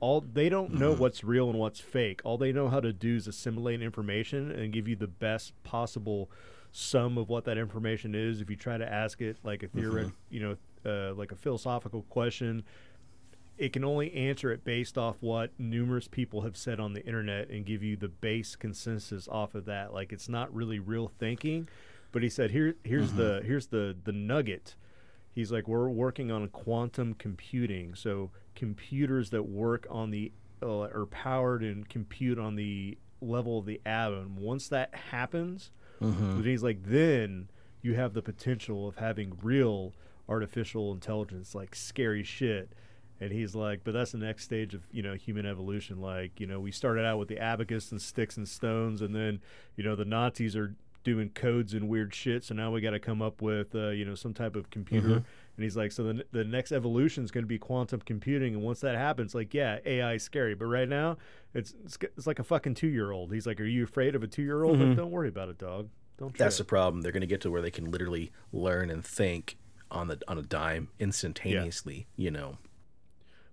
all 0.00 0.20
they 0.20 0.48
don't 0.48 0.74
know 0.74 0.94
what's 0.94 1.24
real 1.24 1.50
and 1.50 1.58
what's 1.58 1.80
fake. 1.80 2.20
All 2.24 2.38
they 2.38 2.52
know 2.52 2.68
how 2.68 2.80
to 2.80 2.92
do 2.92 3.16
is 3.16 3.26
assimilate 3.26 3.82
information 3.82 4.50
and 4.50 4.72
give 4.72 4.88
you 4.88 4.96
the 4.96 5.06
best 5.06 5.52
possible 5.64 6.30
sum 6.72 7.18
of 7.18 7.28
what 7.28 7.44
that 7.44 7.58
information 7.58 8.14
is. 8.14 8.40
If 8.40 8.50
you 8.50 8.56
try 8.56 8.78
to 8.78 8.90
ask 8.90 9.20
it 9.20 9.38
like 9.42 9.62
a 9.62 9.68
theoret, 9.68 10.12
you 10.30 10.40
know, 10.40 10.56
uh, 10.86 11.14
like 11.14 11.32
a 11.32 11.36
philosophical 11.36 12.02
question, 12.10 12.64
it 13.56 13.72
can 13.72 13.84
only 13.84 14.12
answer 14.14 14.50
it 14.50 14.64
based 14.64 14.98
off 14.98 15.16
what 15.20 15.50
numerous 15.58 16.08
people 16.08 16.40
have 16.40 16.56
said 16.56 16.80
on 16.80 16.92
the 16.92 17.04
internet 17.06 17.48
and 17.50 17.64
give 17.64 17.82
you 17.82 17.96
the 17.96 18.08
base 18.08 18.56
consensus 18.56 19.28
off 19.28 19.54
of 19.54 19.64
that. 19.66 19.92
Like 19.92 20.12
it's 20.12 20.28
not 20.28 20.52
really 20.54 20.78
real 20.78 21.12
thinking. 21.18 21.68
But 22.14 22.22
he 22.22 22.28
said 22.28 22.52
here 22.52 22.76
here's 22.84 23.12
the 23.14 23.42
here's 23.44 23.66
the 23.66 23.96
the 24.04 24.12
nugget. 24.12 24.76
He's 25.32 25.50
like 25.50 25.66
we're 25.66 25.88
working 25.88 26.30
on 26.30 26.46
quantum 26.46 27.14
computing. 27.14 27.96
So 27.96 28.30
computers 28.54 29.30
that 29.30 29.42
work 29.42 29.88
on 29.90 30.12
the 30.12 30.30
uh, 30.62 30.82
are 30.82 31.06
powered 31.06 31.64
and 31.64 31.88
compute 31.88 32.38
on 32.38 32.54
the 32.54 32.96
level 33.20 33.58
of 33.58 33.66
the 33.66 33.80
atom. 33.84 34.36
Once 34.36 34.68
that 34.68 34.94
happens, 35.10 35.72
then 36.00 36.44
he's 36.44 36.62
like 36.62 36.84
then 36.84 37.50
you 37.82 37.94
have 37.94 38.14
the 38.14 38.22
potential 38.22 38.86
of 38.86 38.94
having 38.96 39.36
real 39.42 39.92
artificial 40.28 40.92
intelligence 40.92 41.52
like 41.54 41.74
scary 41.74 42.22
shit 42.22 42.72
and 43.20 43.30
he's 43.32 43.54
like 43.54 43.80
but 43.84 43.92
that's 43.92 44.12
the 44.12 44.18
next 44.18 44.44
stage 44.44 44.72
of 44.72 44.82
you 44.90 45.02
know 45.02 45.14
human 45.14 45.44
evolution 45.44 46.00
like 46.00 46.40
you 46.40 46.46
know 46.46 46.60
we 46.60 46.70
started 46.70 47.04
out 47.04 47.18
with 47.18 47.28
the 47.28 47.38
abacus 47.38 47.92
and 47.92 48.00
sticks 48.00 48.36
and 48.36 48.48
stones 48.48 49.02
and 49.02 49.14
then 49.14 49.40
you 49.76 49.84
know 49.84 49.94
the 49.94 50.04
nazis 50.04 50.56
are 50.56 50.74
doing 51.04 51.28
codes 51.28 51.74
and 51.74 51.88
weird 51.88 52.14
shit. 52.14 52.42
So 52.44 52.54
now 52.54 52.72
we 52.72 52.80
got 52.80 52.90
to 52.90 52.98
come 52.98 53.22
up 53.22 53.40
with 53.42 53.74
uh, 53.74 53.90
you 53.90 54.04
know 54.04 54.14
some 54.14 54.34
type 54.34 54.56
of 54.56 54.70
computer. 54.70 55.22
And 55.56 55.62
he's 55.62 55.76
like 55.76 55.92
so 55.92 56.02
the, 56.02 56.24
the 56.32 56.42
next 56.42 56.72
evolution 56.72 57.22
is 57.22 57.30
going 57.30 57.44
to 57.44 57.48
be 57.48 57.58
quantum 57.58 58.00
computing. 58.00 58.54
And 58.54 58.62
once 58.64 58.80
that 58.80 58.96
happens 58.96 59.34
like 59.34 59.54
yeah 59.54 59.78
ai 59.86 60.14
is 60.14 60.22
scary. 60.24 60.54
But 60.54 60.66
right 60.66 60.88
now 60.88 61.18
it's 61.52 61.74
it's, 61.84 61.96
it's 62.16 62.26
like 62.26 62.40
a 62.40 62.44
fucking 62.44 62.74
two-year-old. 62.74 63.32
He's 63.32 63.46
like 63.46 63.60
are 63.60 63.64
you 63.64 63.84
afraid 63.84 64.16
of 64.16 64.22
a 64.24 64.26
two-year-old? 64.26 64.80
Like, 64.80 64.96
don't 64.96 65.12
worry 65.12 65.28
about 65.28 65.48
it 65.50 65.58
dog. 65.58 65.88
Don't 66.18 66.36
That's 66.36 66.58
the 66.58 66.64
problem. 66.64 67.02
They're 67.02 67.12
going 67.12 67.20
to 67.20 67.26
get 67.26 67.40
to 67.42 67.50
where 67.50 67.62
they 67.62 67.70
can 67.70 67.90
literally 67.90 68.32
learn 68.52 68.90
and 68.90 69.04
think 69.04 69.56
on 69.90 70.08
the 70.08 70.20
on 70.26 70.38
a 70.38 70.42
dime 70.42 70.88
instantaneously. 70.98 72.06
You 72.16 72.30
know. 72.30 72.58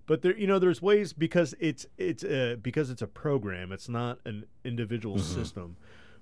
but 0.08 0.22
there 0.24 0.36
you 0.38 0.48
know 0.48 0.60
there's 0.60 0.82
ways 0.82 1.14
because 1.14 1.54
it's 1.60 1.86
it's 1.98 2.24
uh, 2.24 2.56
because 2.62 2.90
it's 2.90 3.02
a 3.02 3.08
program 3.08 3.72
it's 3.72 3.88
not 3.90 4.20
an 4.26 4.46
individual 4.64 5.20
system 5.20 5.78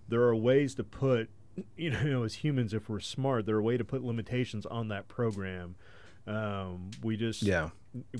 there 0.09 0.21
are 0.23 0.35
ways 0.35 0.75
to 0.75 0.83
put 0.83 1.29
you 1.77 1.89
know 1.91 2.23
as 2.23 2.35
humans 2.35 2.73
if 2.73 2.89
we're 2.89 2.99
smart 2.99 3.45
there 3.45 3.55
are 3.55 3.61
way 3.61 3.77
to 3.77 3.83
put 3.85 4.03
limitations 4.03 4.65
on 4.65 4.87
that 4.89 5.07
program. 5.07 5.75
Um, 6.27 6.91
we 7.01 7.17
just 7.17 7.41
Yeah. 7.41 7.69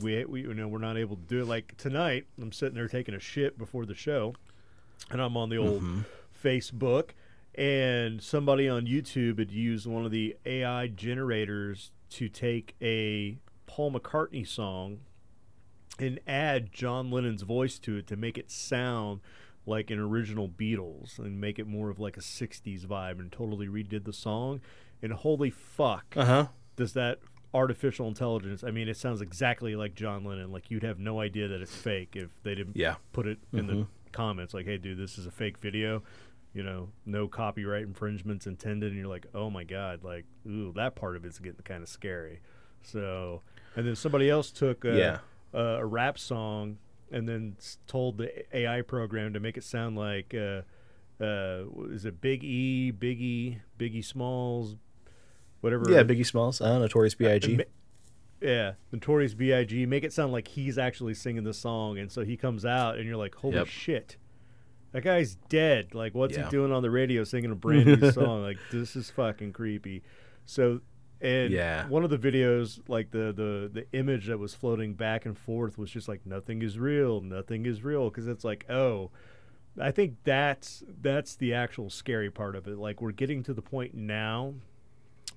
we, 0.02 0.26
we 0.26 0.42
you 0.42 0.54
know 0.54 0.68
we're 0.68 0.80
not 0.80 0.98
able 0.98 1.16
to 1.16 1.22
do 1.24 1.42
it. 1.42 1.48
Like 1.48 1.78
tonight 1.78 2.26
i'm 2.42 2.52
sitting 2.52 2.74
there 2.76 2.88
taking 2.88 3.14
a 3.14 3.20
shit 3.20 3.58
before 3.58 3.86
the 3.86 3.94
show 3.94 4.34
and 5.12 5.22
i'm 5.22 5.38
on 5.38 5.50
the 5.50 5.58
old 5.58 5.84
facebook 6.44 7.10
and 7.56 8.22
somebody 8.22 8.68
on 8.68 8.86
youtube 8.86 9.38
had 9.40 9.52
used 9.52 9.86
one 9.86 10.06
of 10.06 10.12
the 10.12 10.36
ai 10.46 10.88
generators 10.88 11.92
to 12.10 12.28
take 12.30 12.76
a 12.82 13.38
paul 13.68 13.92
mccartney 13.92 14.48
song 14.48 15.00
and 16.00 16.20
add 16.28 16.72
john 16.72 17.12
lennon's 17.12 17.42
voice 17.44 17.78
to 17.80 17.98
it 17.98 18.08
to 18.08 18.16
make 18.16 18.38
it 18.38 18.50
sound 18.50 19.20
like 19.70 19.90
an 19.92 20.00
original 20.00 20.50
beatles 20.50 21.18
and 21.20 21.40
make 21.40 21.60
it 21.60 21.68
more 21.68 21.90
of 21.90 22.00
like 22.00 22.18
a 22.18 22.22
60s 22.22 22.86
vibe 22.86 23.20
and 23.20 23.32
totally 23.32 23.68
redid 23.68 24.04
the 24.04 24.14
song 24.14 24.60
and 25.02 25.14
holy 25.14 25.50
fuck 25.50 26.14
Uh 26.18 26.26
huh. 26.26 26.48
does 26.76 26.94
that 26.94 27.20
artificial 27.54 28.08
intelligence 28.08 28.64
i 28.64 28.72
mean 28.72 28.88
it 28.88 28.96
sounds 28.98 29.22
exactly 29.22 29.76
like 29.76 29.96
john 29.96 30.24
lennon 30.24 30.52
like 30.52 30.70
you'd 30.70 30.84
have 30.84 31.00
no 31.00 31.20
idea 31.20 31.48
that 31.48 31.62
it's 31.62 31.76
fake 31.76 32.16
if 32.16 32.30
they 32.44 32.54
didn't 32.56 32.76
Yeah. 32.76 32.96
put 33.12 33.26
it 33.28 33.40
in 33.54 33.66
the 33.68 33.88
comments 34.12 34.54
like 34.54 34.66
hey 34.66 34.78
dude 34.78 34.98
this 34.98 35.18
is 35.18 35.26
a 35.26 35.32
fake 35.32 35.58
video 35.60 36.04
you 36.54 36.62
know 36.64 36.90
no 37.06 37.28
copyright 37.28 37.84
infringements 37.84 38.46
intended 38.48 38.92
and 38.92 39.00
you're 39.00 39.08
like 39.10 39.26
oh 39.36 39.50
my 39.50 39.64
god 39.64 40.04
like 40.04 40.26
ooh 40.48 40.72
that 40.76 40.96
part 40.96 41.16
of 41.16 41.26
it's 41.26 41.40
getting 41.40 41.60
kind 41.64 41.82
of 41.84 41.90
scary 41.90 42.40
so 42.84 43.42
and 43.76 43.88
then 43.88 43.96
somebody 43.96 44.30
else 44.30 44.52
took 44.52 44.84
a, 44.86 44.96
Yeah. 44.98 45.20
a, 45.60 45.64
a 45.82 45.86
rap 45.86 46.18
song 46.20 46.78
and 47.12 47.28
then 47.28 47.56
told 47.88 48.18
the 48.18 48.58
ai 48.58 48.82
program 48.82 49.34
to 49.34 49.40
make 49.40 49.58
it 49.58 49.64
sound 49.64 49.98
like 49.98 50.34
uh 50.34 50.62
uh 51.24 51.64
is 51.92 52.06
it 52.06 52.22
big 52.22 52.44
e 52.44 52.92
biggie 52.92 53.58
biggie 53.78 54.04
smalls 54.06 54.76
whatever 55.62 55.92
Yeah. 55.92 56.04
Biggie 56.04 56.26
Smalls. 56.26 56.62
Uh, 56.62 56.80
Notorious 56.80 57.16
B.I.G. 57.16 57.58
Ma- 57.58 57.64
Yeah, 58.42 58.74
Notorious 58.94 59.34
B.I.G. 59.34 59.86
Make 59.88 60.06
it 60.06 60.14
sound 60.14 60.32
like 60.32 60.48
he's 60.48 60.78
actually 60.78 61.14
singing 61.14 61.44
the 61.44 61.54
song, 61.54 61.98
and 61.98 62.10
so 62.10 62.24
he 62.24 62.38
comes 62.38 62.64
out, 62.64 62.96
and 62.98 63.06
you're 63.06 63.18
like, 63.18 63.36
"Holy 63.36 63.56
Yep. 63.56 63.68
shit, 63.68 64.16
that 64.94 65.04
guy's 65.04 65.36
dead!" 65.50 65.94
Like, 65.94 66.16
what's 66.16 66.38
Yeah. 66.38 66.46
he 66.46 66.50
doing 66.50 66.72
on 66.72 66.82
the 66.82 66.90
radio 66.90 67.26
singing 67.26 67.52
a 67.52 67.56
brand 67.56 67.88
new 68.00 68.12
song? 68.14 68.42
Like, 68.42 68.58
this 68.72 68.96
is 68.96 69.10
fucking 69.10 69.52
creepy. 69.52 70.02
So, 70.46 70.80
and 71.22 71.52
Yeah. 71.52 71.88
one 71.88 72.04
of 72.04 72.10
the 72.10 72.18
videos, 72.18 72.80
like 72.88 73.12
the 73.12 73.34
the 73.34 73.70
the 73.74 73.86
image 73.98 74.28
that 74.28 74.38
was 74.40 74.54
floating 74.54 74.94
back 74.94 75.26
and 75.26 75.38
forth, 75.38 75.78
was 75.78 75.92
just 75.92 76.08
like, 76.08 76.26
"Nothing 76.26 76.62
is 76.62 76.78
real, 76.80 77.22
nothing 77.22 77.66
is 77.66 77.84
real," 77.84 78.10
because 78.10 78.28
it's 78.28 78.44
like, 78.44 78.70
oh. 78.70 79.12
I 79.80 79.92
think 79.92 80.16
that's 80.24 80.84
that's 81.02 81.36
the 81.36 81.54
actual 81.54 81.90
scary 81.90 82.30
part 82.32 82.56
of 82.56 82.68
it. 82.68 82.78
Like 82.78 83.02
we're 83.02 83.12
getting 83.12 83.44
to 83.44 83.54
the 83.54 83.62
point 83.62 83.94
now 83.94 84.56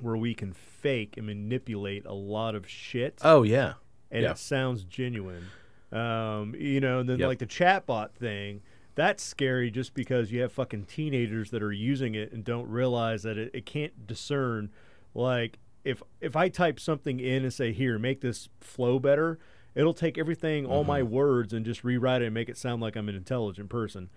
where 0.01 0.17
we 0.17 0.35
can 0.35 0.53
fake 0.53 1.17
and 1.17 1.27
manipulate 1.27 2.07
a 2.07 2.15
lot 2.15 2.55
of 2.57 2.67
shit 2.69 3.19
Oh 3.23 3.43
yeah. 3.45 3.75
and 4.11 4.23
yeah. 4.23 4.31
it 4.33 4.39
sounds 4.39 4.83
genuine. 4.85 5.45
Um, 5.93 6.57
you 6.59 6.81
know, 6.81 6.99
and 7.01 7.09
then 7.09 7.19
Yep. 7.21 7.29
like 7.29 7.39
the 7.39 7.47
chatbot 7.47 8.13
thing, 8.13 8.63
that's 8.97 9.23
scary 9.23 9.71
just 9.71 9.95
because 9.95 10.33
you 10.33 10.41
have 10.41 10.51
fucking 10.53 10.87
teenagers 10.87 11.51
that 11.51 11.63
are 11.63 11.71
using 11.73 12.15
it 12.17 12.33
and 12.33 12.43
don't 12.43 12.69
realize 12.69 13.23
that 13.25 13.37
it, 13.39 13.51
it 13.55 13.67
can't 13.67 14.07
discern. 14.09 14.71
Like 15.15 15.59
if 15.85 16.03
if 16.21 16.37
I 16.37 16.49
type 16.49 16.79
something 16.81 17.21
in 17.21 17.43
and 17.43 17.53
say 17.53 17.73
here, 17.73 17.99
make 17.99 18.21
this 18.21 18.49
flow 18.61 18.99
better, 18.99 19.39
it'll 19.75 19.95
take 19.95 20.19
everything, 20.19 20.67
all 20.67 20.85
my 20.85 21.01
Mm-hmm. 21.01 21.13
words, 21.13 21.53
and 21.53 21.65
just 21.65 21.83
rewrite 21.85 22.23
it 22.23 22.27
and 22.27 22.35
make 22.35 22.49
it 22.49 22.57
sound 22.57 22.83
like 22.83 22.97
I'm 22.97 23.09
an 23.09 23.15
intelligent 23.17 23.69
person. 23.69 24.11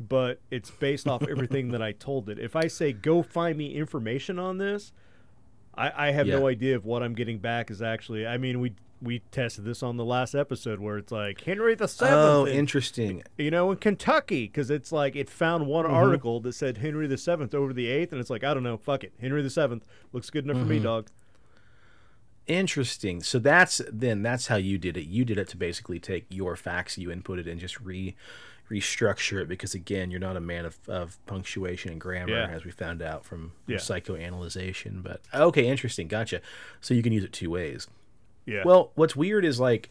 But 0.00 0.40
it's 0.50 0.70
based 0.70 1.06
off 1.06 1.22
everything 1.28 1.68
that 1.68 1.82
I 1.82 1.92
told 1.98 2.28
it. 2.28 2.38
If 2.38 2.56
I 2.56 2.66
say 2.66 2.92
go 2.92 3.22
find 3.22 3.56
me 3.56 3.74
information 3.74 4.38
on 4.38 4.58
this, 4.58 4.92
I, 5.74 6.08
I 6.08 6.10
have 6.12 6.26
no 6.26 6.48
idea 6.48 6.76
if 6.76 6.84
what 6.84 7.02
I'm 7.02 7.14
getting 7.14 7.38
back 7.38 7.70
is 7.70 7.80
actually. 7.82 8.26
I 8.26 8.38
mean, 8.38 8.60
we 8.60 8.74
we 9.02 9.18
tested 9.30 9.64
this 9.64 9.82
on 9.82 9.96
the 9.96 10.04
last 10.04 10.34
episode 10.34 10.80
where 10.80 10.96
it's 10.98 11.12
like 11.12 11.40
Henry 11.42 11.74
the 11.74 11.88
Seventh, 11.88 12.14
Oh, 12.16 12.44
in- 12.46 12.56
interesting. 12.56 13.22
you 13.36 13.50
know, 13.50 13.70
in 13.70 13.76
Kentucky, 13.78 14.46
because 14.46 14.70
it's 14.70 14.92
like 14.92 15.14
it 15.16 15.28
found 15.28 15.66
one 15.66 15.84
Mm-hmm. 15.84 15.94
article 15.94 16.40
that 16.40 16.54
said 16.54 16.78
Henry 16.78 17.06
the 17.06 17.18
Seventh 17.18 17.54
over 17.54 17.72
the 17.72 17.86
eighth, 17.88 18.12
and 18.12 18.20
it's 18.20 18.30
like 18.30 18.44
I 18.44 18.54
don't 18.54 18.62
know, 18.62 18.76
fuck 18.76 19.04
it, 19.04 19.12
Henry 19.20 19.42
the 19.42 19.50
Seventh 19.50 19.84
looks 20.12 20.30
good 20.30 20.44
enough 20.44 20.56
for 20.56 20.62
Mm-hmm. 20.62 20.70
me, 20.70 20.78
dog. 20.80 21.08
Interesting. 22.46 23.22
So 23.22 23.38
that's 23.38 23.80
then 23.90 24.22
that's 24.22 24.48
how 24.48 24.56
you 24.56 24.76
did 24.76 24.98
it. 24.98 25.06
You 25.06 25.24
did 25.24 25.38
it 25.38 25.48
to 25.48 25.56
basically 25.56 25.98
take 25.98 26.26
your 26.28 26.56
facts 26.56 26.98
you 26.98 27.08
inputted 27.08 27.50
and 27.50 27.58
just 27.58 27.80
re 27.80 28.14
restructure 28.70 29.40
it 29.42 29.48
because 29.48 29.74
again, 29.74 30.10
you're 30.10 30.20
not 30.20 30.36
a 30.36 30.40
man 30.40 30.64
of, 30.64 30.78
of 30.88 31.18
punctuation 31.26 31.90
and 31.92 32.00
grammar 32.00 32.32
Yeah. 32.32 32.48
as 32.48 32.64
we 32.64 32.70
found 32.70 33.02
out 33.02 33.24
from 33.24 33.52
Yeah. 33.66 33.76
psychoanalyzation. 33.76 35.02
But 35.02 35.20
okay, 35.34 35.66
interesting. 35.68 36.06
Gotcha. 36.08 36.40
So 36.80 36.92
you 36.94 37.02
can 37.02 37.12
use 37.12 37.24
it 37.24 37.32
two 37.32 37.50
ways. 37.50 37.88
Yeah. 38.46 38.62
Well, 38.64 38.92
what's 38.94 39.16
weird 39.16 39.44
is 39.44 39.58
like 39.58 39.90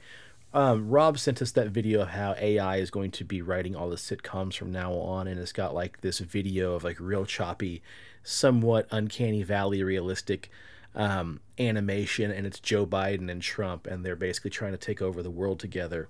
um, 0.53 0.89
Rob 0.89 1.17
sent 1.17 1.41
us 1.41 1.51
that 1.51 1.69
video 1.69 2.01
of 2.01 2.09
how 2.09 2.35
AI 2.39 2.77
is 2.77 2.91
going 2.91 3.11
to 3.11 3.23
be 3.23 3.41
writing 3.41 3.75
all 3.75 3.89
the 3.89 3.95
sitcoms 3.95 4.55
from 4.55 4.71
now 4.71 4.93
on, 4.93 5.27
and 5.27 5.39
it's 5.39 5.51
got 5.51 5.73
like 5.73 6.01
this 6.01 6.19
video 6.19 6.73
of 6.73 6.83
like 6.83 6.97
real 6.99 7.25
choppy, 7.25 7.81
somewhat 8.21 8.87
uncanny 8.91 9.41
valley 9.41 9.81
realistic 9.81 10.51
um, 10.95 11.39
animation, 11.57 12.29
and 12.29 12.45
it's 12.45 12.59
Joe 12.59 12.85
Biden 12.85 13.31
and 13.31 13.41
Trump, 13.41 13.87
and 13.87 14.05
they're 14.05 14.15
basically 14.15 14.51
trying 14.51 14.73
to 14.73 14.77
take 14.77 15.01
over 15.01 15.23
the 15.23 15.31
world 15.31 15.59
together. 15.59 16.07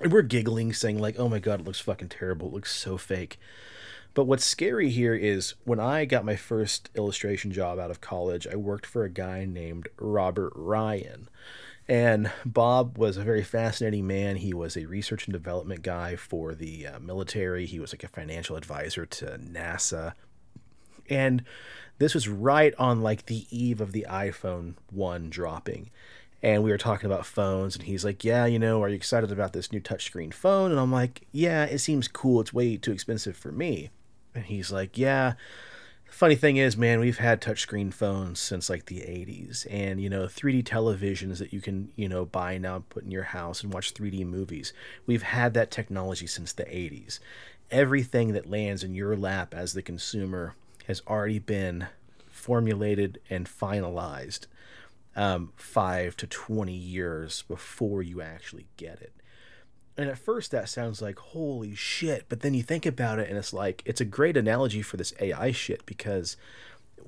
And 0.00 0.12
we're 0.12 0.22
giggling, 0.22 0.72
saying 0.72 1.00
like, 1.00 1.18
"Oh 1.18 1.28
my 1.28 1.40
god, 1.40 1.60
it 1.60 1.66
looks 1.66 1.80
fucking 1.80 2.10
terrible. 2.10 2.48
It 2.48 2.54
looks 2.54 2.72
so 2.72 2.96
fake." 2.96 3.38
But 4.14 4.24
what's 4.24 4.46
scary 4.46 4.88
here 4.90 5.14
is 5.14 5.54
when 5.64 5.80
I 5.80 6.06
got 6.06 6.24
my 6.24 6.36
first 6.36 6.88
illustration 6.94 7.52
job 7.52 7.78
out 7.78 7.90
of 7.90 8.00
college, 8.00 8.46
I 8.46 8.56
worked 8.56 8.86
for 8.86 9.04
a 9.04 9.10
guy 9.10 9.44
named 9.44 9.88
Robert 9.98 10.52
Ryan. 10.56 11.28
And 11.88 12.32
Bob 12.44 12.98
was 12.98 13.16
a 13.16 13.22
very 13.22 13.44
fascinating 13.44 14.06
man. 14.06 14.36
He 14.36 14.52
was 14.52 14.76
a 14.76 14.86
research 14.86 15.26
and 15.26 15.32
development 15.32 15.82
guy 15.82 16.16
for 16.16 16.54
the 16.54 16.86
uh, 16.86 16.98
military, 16.98 17.66
he 17.66 17.78
was 17.78 17.92
like 17.92 18.02
a 18.02 18.08
financial 18.08 18.56
advisor 18.56 19.06
to 19.06 19.38
NASA. 19.38 20.14
And 21.08 21.44
this 21.98 22.14
was 22.14 22.28
right 22.28 22.74
on 22.78 23.02
like 23.02 23.26
the 23.26 23.46
eve 23.50 23.80
of 23.80 23.92
the 23.92 24.06
iPhone 24.08 24.74
1 24.90 25.30
dropping. 25.30 25.90
And 26.42 26.62
we 26.62 26.70
were 26.70 26.78
talking 26.78 27.10
about 27.10 27.24
phones, 27.24 27.76
and 27.76 27.86
he's 27.86 28.04
like, 28.04 28.22
Yeah, 28.22 28.46
you 28.46 28.58
know, 28.58 28.82
are 28.82 28.88
you 28.88 28.94
excited 28.94 29.32
about 29.32 29.52
this 29.52 29.72
new 29.72 29.80
touchscreen 29.80 30.34
phone? 30.34 30.70
And 30.70 30.78
I'm 30.78 30.92
like, 30.92 31.26
Yeah, 31.32 31.64
it 31.64 31.78
seems 31.78 32.08
cool. 32.08 32.40
It's 32.40 32.52
way 32.52 32.76
too 32.76 32.92
expensive 32.92 33.36
for 33.36 33.52
me. 33.52 33.90
And 34.34 34.44
he's 34.44 34.70
like, 34.70 34.98
Yeah, 34.98 35.34
funny 36.10 36.34
thing 36.34 36.56
is, 36.56 36.76
man, 36.76 37.00
we've 37.00 37.18
had 37.18 37.40
touchscreen 37.40 37.92
phones 37.92 38.38
since 38.38 38.70
like 38.70 38.86
the 38.86 39.00
80s, 39.00 39.66
and 39.70 40.00
you 40.00 40.08
know, 40.08 40.24
3D 40.24 40.64
televisions 40.64 41.38
that 41.38 41.52
you 41.52 41.60
can, 41.60 41.90
you 41.96 42.08
know, 42.08 42.24
buy 42.24 42.58
now, 42.58 42.84
put 42.88 43.04
in 43.04 43.10
your 43.10 43.24
house 43.24 43.62
and 43.62 43.72
watch 43.72 43.94
3D 43.94 44.24
movies. 44.26 44.72
We've 45.06 45.22
had 45.22 45.54
that 45.54 45.70
technology 45.70 46.26
since 46.26 46.52
the 46.52 46.64
80s. 46.64 47.18
Everything 47.70 48.32
that 48.32 48.48
lands 48.48 48.84
in 48.84 48.94
your 48.94 49.16
lap 49.16 49.54
as 49.54 49.72
the 49.72 49.82
consumer 49.82 50.54
has 50.86 51.02
already 51.08 51.40
been 51.40 51.88
formulated 52.30 53.20
and 53.28 53.46
finalized 53.46 54.46
um, 55.16 55.52
five 55.56 56.16
to 56.18 56.26
20 56.26 56.72
years 56.72 57.42
before 57.48 58.02
you 58.02 58.20
actually 58.20 58.66
get 58.76 59.00
it. 59.00 59.12
And 59.98 60.10
at 60.10 60.18
first, 60.18 60.50
that 60.50 60.68
sounds 60.68 61.00
like 61.00 61.18
holy 61.18 61.74
shit. 61.74 62.26
But 62.28 62.40
then 62.40 62.54
you 62.54 62.62
think 62.62 62.84
about 62.84 63.18
it, 63.18 63.28
and 63.28 63.38
it's 63.38 63.52
like, 63.52 63.82
it's 63.86 64.00
a 64.00 64.04
great 64.04 64.36
analogy 64.36 64.82
for 64.82 64.96
this 64.96 65.14
AI 65.20 65.52
shit 65.52 65.86
because 65.86 66.36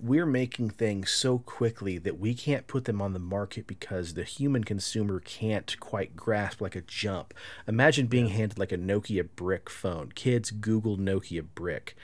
we're 0.00 0.26
making 0.26 0.70
things 0.70 1.10
so 1.10 1.38
quickly 1.38 1.98
that 1.98 2.18
we 2.18 2.34
can't 2.34 2.66
put 2.66 2.84
them 2.84 3.02
on 3.02 3.12
the 3.12 3.18
market 3.18 3.66
because 3.66 4.14
the 4.14 4.22
human 4.22 4.64
consumer 4.64 5.20
can't 5.20 5.78
quite 5.80 6.16
grasp 6.16 6.60
like 6.60 6.76
a 6.76 6.80
jump. 6.82 7.34
Imagine 7.66 8.06
being 8.06 8.28
handed 8.28 8.58
like 8.58 8.72
a 8.72 8.78
Nokia 8.78 9.28
brick 9.34 9.68
phone. 9.68 10.12
Kids 10.14 10.50
Google 10.50 10.96
Nokia 10.96 11.44
brick, 11.54 11.96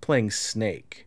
playing 0.00 0.30
Snake 0.30 1.06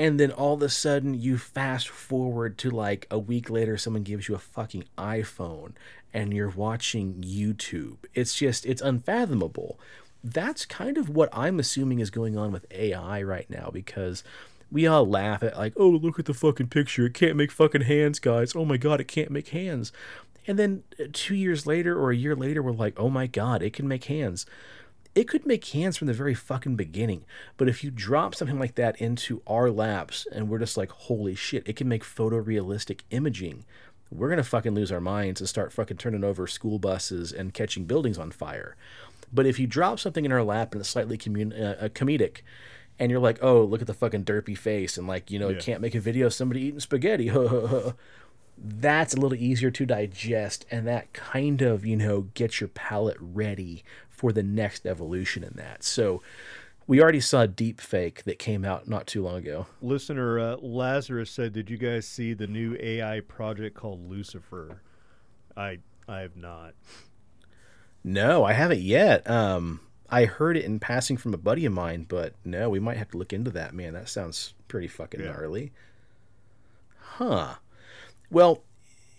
and 0.00 0.18
then 0.18 0.32
all 0.32 0.54
of 0.54 0.62
a 0.62 0.68
sudden 0.70 1.12
you 1.12 1.36
fast 1.36 1.86
forward 1.86 2.56
to 2.56 2.70
like 2.70 3.06
a 3.10 3.18
week 3.18 3.50
later 3.50 3.76
someone 3.76 4.02
gives 4.02 4.28
you 4.28 4.34
a 4.34 4.38
fucking 4.38 4.82
iphone 4.96 5.72
and 6.14 6.32
you're 6.32 6.48
watching 6.48 7.22
youtube. 7.22 7.98
It's 8.14 8.34
just 8.34 8.64
it's 8.64 8.80
unfathomable. 8.80 9.78
That's 10.24 10.64
kind 10.64 10.96
of 10.96 11.10
what 11.10 11.28
i'm 11.34 11.60
assuming 11.60 12.00
is 12.00 12.08
going 12.08 12.38
on 12.38 12.50
with 12.50 12.64
ai 12.70 13.22
right 13.22 13.48
now 13.50 13.68
because 13.70 14.24
we 14.72 14.86
all 14.86 15.06
laugh 15.06 15.42
at 15.42 15.58
like 15.58 15.74
oh 15.76 15.90
look 15.90 16.18
at 16.18 16.24
the 16.24 16.32
fucking 16.32 16.68
picture. 16.68 17.04
It 17.04 17.14
can't 17.14 17.36
make 17.36 17.52
fucking 17.52 17.82
hands 17.82 18.18
guys. 18.18 18.56
Oh 18.56 18.64
my 18.64 18.78
god 18.78 19.02
it 19.02 19.08
can't 19.08 19.30
make 19.30 19.48
hands. 19.48 19.92
And 20.46 20.58
then 20.58 20.82
uh, 20.98 21.04
two 21.12 21.34
years 21.34 21.66
later 21.66 22.00
or 22.00 22.10
a 22.10 22.16
year 22.16 22.34
later 22.34 22.62
we're 22.62 22.72
like 22.72 22.98
oh 22.98 23.10
my 23.10 23.26
god 23.26 23.62
it 23.62 23.74
can 23.74 23.86
make 23.86 24.04
hands 24.04 24.46
it 25.14 25.28
could 25.28 25.46
make 25.46 25.64
hands 25.66 25.96
from 25.96 26.06
the 26.06 26.12
very 26.12 26.34
fucking 26.34 26.76
beginning. 26.76 27.24
But 27.56 27.68
if 27.68 27.82
you 27.82 27.90
drop 27.90 28.34
something 28.34 28.58
like 28.58 28.76
that 28.76 29.00
into 29.00 29.42
our 29.46 29.70
laps 29.70 30.26
and 30.30 30.48
we're 30.48 30.58
just 30.58 30.76
like, 30.76 30.90
holy 30.90 31.34
shit, 31.34 31.66
it 31.66 31.76
can 31.76 31.88
make 31.88 32.04
photorealistic 32.04 33.00
imaging, 33.10 33.64
we're 34.10 34.28
going 34.28 34.38
to 34.38 34.44
fucking 34.44 34.74
lose 34.74 34.92
our 34.92 35.00
minds 35.00 35.40
and 35.40 35.48
start 35.48 35.72
fucking 35.72 35.96
turning 35.96 36.24
over 36.24 36.46
school 36.46 36.78
buses 36.78 37.32
and 37.32 37.54
catching 37.54 37.84
buildings 37.84 38.18
on 38.18 38.30
fire. 38.30 38.76
But 39.32 39.46
if 39.46 39.58
you 39.58 39.66
drop 39.66 40.00
something 40.00 40.24
in 40.24 40.32
our 40.32 40.42
lap 40.42 40.72
and 40.72 40.80
it's 40.80 40.88
slightly 40.88 41.16
commun- 41.16 41.52
uh, 41.52 41.88
comedic, 41.92 42.38
and 42.98 43.10
you're 43.10 43.20
like, 43.20 43.38
oh, 43.40 43.62
look 43.62 43.80
at 43.80 43.86
the 43.86 43.94
fucking 43.94 44.24
derpy 44.24 44.56
face, 44.56 44.98
and 44.98 45.08
like, 45.08 45.30
you 45.30 45.38
know, 45.38 45.48
yeah. 45.48 45.58
can't 45.58 45.80
make 45.80 45.94
a 45.94 46.00
video 46.00 46.26
of 46.26 46.34
somebody 46.34 46.62
eating 46.62 46.80
spaghetti. 46.80 47.30
That's 48.62 49.14
a 49.14 49.20
little 49.20 49.38
easier 49.38 49.70
to 49.70 49.86
digest, 49.86 50.66
and 50.70 50.86
that 50.86 51.12
kind 51.12 51.62
of, 51.62 51.86
you 51.86 51.96
know, 51.96 52.22
gets 52.34 52.60
your 52.60 52.68
palate 52.68 53.16
ready 53.18 53.84
for 54.08 54.32
the 54.32 54.42
next 54.42 54.86
evolution 54.86 55.42
in 55.42 55.54
that. 55.54 55.82
So 55.82 56.20
we 56.86 57.00
already 57.00 57.20
saw 57.20 57.46
Deep 57.46 57.80
Fake 57.80 58.24
that 58.24 58.38
came 58.38 58.64
out 58.64 58.88
not 58.88 59.06
too 59.06 59.22
long 59.22 59.36
ago. 59.36 59.66
Listener 59.80 60.38
uh, 60.38 60.56
Lazarus 60.56 61.30
said, 61.30 61.52
"Did 61.52 61.70
you 61.70 61.76
guys 61.76 62.06
see 62.06 62.34
the 62.34 62.46
new 62.46 62.76
AI 62.80 63.20
project 63.20 63.76
called 63.76 64.10
Lucifer?" 64.10 64.82
I 65.56 65.78
I 66.08 66.20
have 66.20 66.36
not. 66.36 66.74
No, 68.02 68.44
I 68.44 68.54
haven't 68.54 68.80
yet. 68.80 69.28
Um, 69.30 69.80
I 70.08 70.24
heard 70.24 70.56
it 70.56 70.64
in 70.64 70.80
passing 70.80 71.16
from 71.16 71.32
a 71.32 71.38
buddy 71.38 71.64
of 71.64 71.72
mine, 71.72 72.06
but 72.08 72.34
no, 72.44 72.68
we 72.68 72.80
might 72.80 72.96
have 72.96 73.10
to 73.12 73.18
look 73.18 73.32
into 73.32 73.50
that. 73.52 73.72
Man, 73.72 73.94
that 73.94 74.08
sounds 74.08 74.54
pretty 74.66 74.88
fucking 74.88 75.20
yeah. 75.20 75.26
gnarly. 75.26 75.72
Huh. 76.98 77.54
Well, 78.30 78.62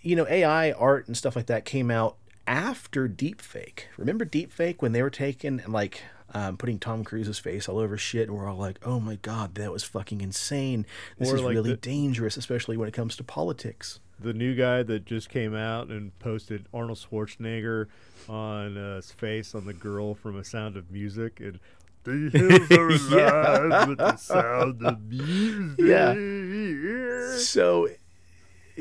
you 0.01 0.15
know, 0.15 0.27
AI 0.27 0.71
art 0.71 1.07
and 1.07 1.15
stuff 1.15 1.35
like 1.35 1.47
that 1.47 1.65
came 1.65 1.91
out 1.91 2.15
after 2.47 3.07
Deepfake. 3.07 3.83
Remember 3.97 4.25
Deepfake 4.25 4.81
when 4.81 4.91
they 4.91 5.01
were 5.01 5.09
taking 5.09 5.59
and 5.59 5.73
like 5.73 6.03
um, 6.33 6.57
putting 6.57 6.79
Tom 6.79 7.03
Cruise's 7.03 7.39
face 7.39 7.67
all 7.67 7.77
over 7.77 7.97
shit, 7.97 8.27
and 8.27 8.37
we're 8.37 8.47
all 8.47 8.57
like, 8.57 8.79
"Oh 8.83 8.99
my 8.99 9.15
god, 9.15 9.55
that 9.55 9.71
was 9.71 9.83
fucking 9.83 10.21
insane! 10.21 10.85
This 11.17 11.31
or 11.31 11.35
is 11.35 11.41
like 11.41 11.53
really 11.53 11.71
the, 11.71 11.77
dangerous, 11.77 12.37
especially 12.37 12.77
when 12.77 12.87
it 12.87 12.93
comes 12.93 13.15
to 13.17 13.23
politics." 13.23 13.99
The 14.19 14.33
new 14.33 14.55
guy 14.55 14.83
that 14.83 15.05
just 15.05 15.29
came 15.29 15.55
out 15.55 15.89
and 15.89 16.17
posted 16.19 16.67
Arnold 16.73 16.99
Schwarzenegger 16.99 17.87
on 18.29 18.77
uh, 18.77 18.97
his 18.97 19.11
face 19.11 19.55
on 19.55 19.65
the 19.65 19.73
girl 19.73 20.13
from 20.13 20.37
A 20.37 20.43
Sound 20.43 20.77
of 20.77 20.91
Music, 20.91 21.39
and 21.39 21.59
the 22.03 22.29
hills 22.69 22.71
are 22.71 22.89
alive 22.89 23.69
yeah. 23.69 23.85
with 23.87 23.97
the 23.97 24.15
sound 24.15 24.83
of 24.83 25.01
music. 25.09 25.79
Yeah. 25.79 27.37
So, 27.37 27.89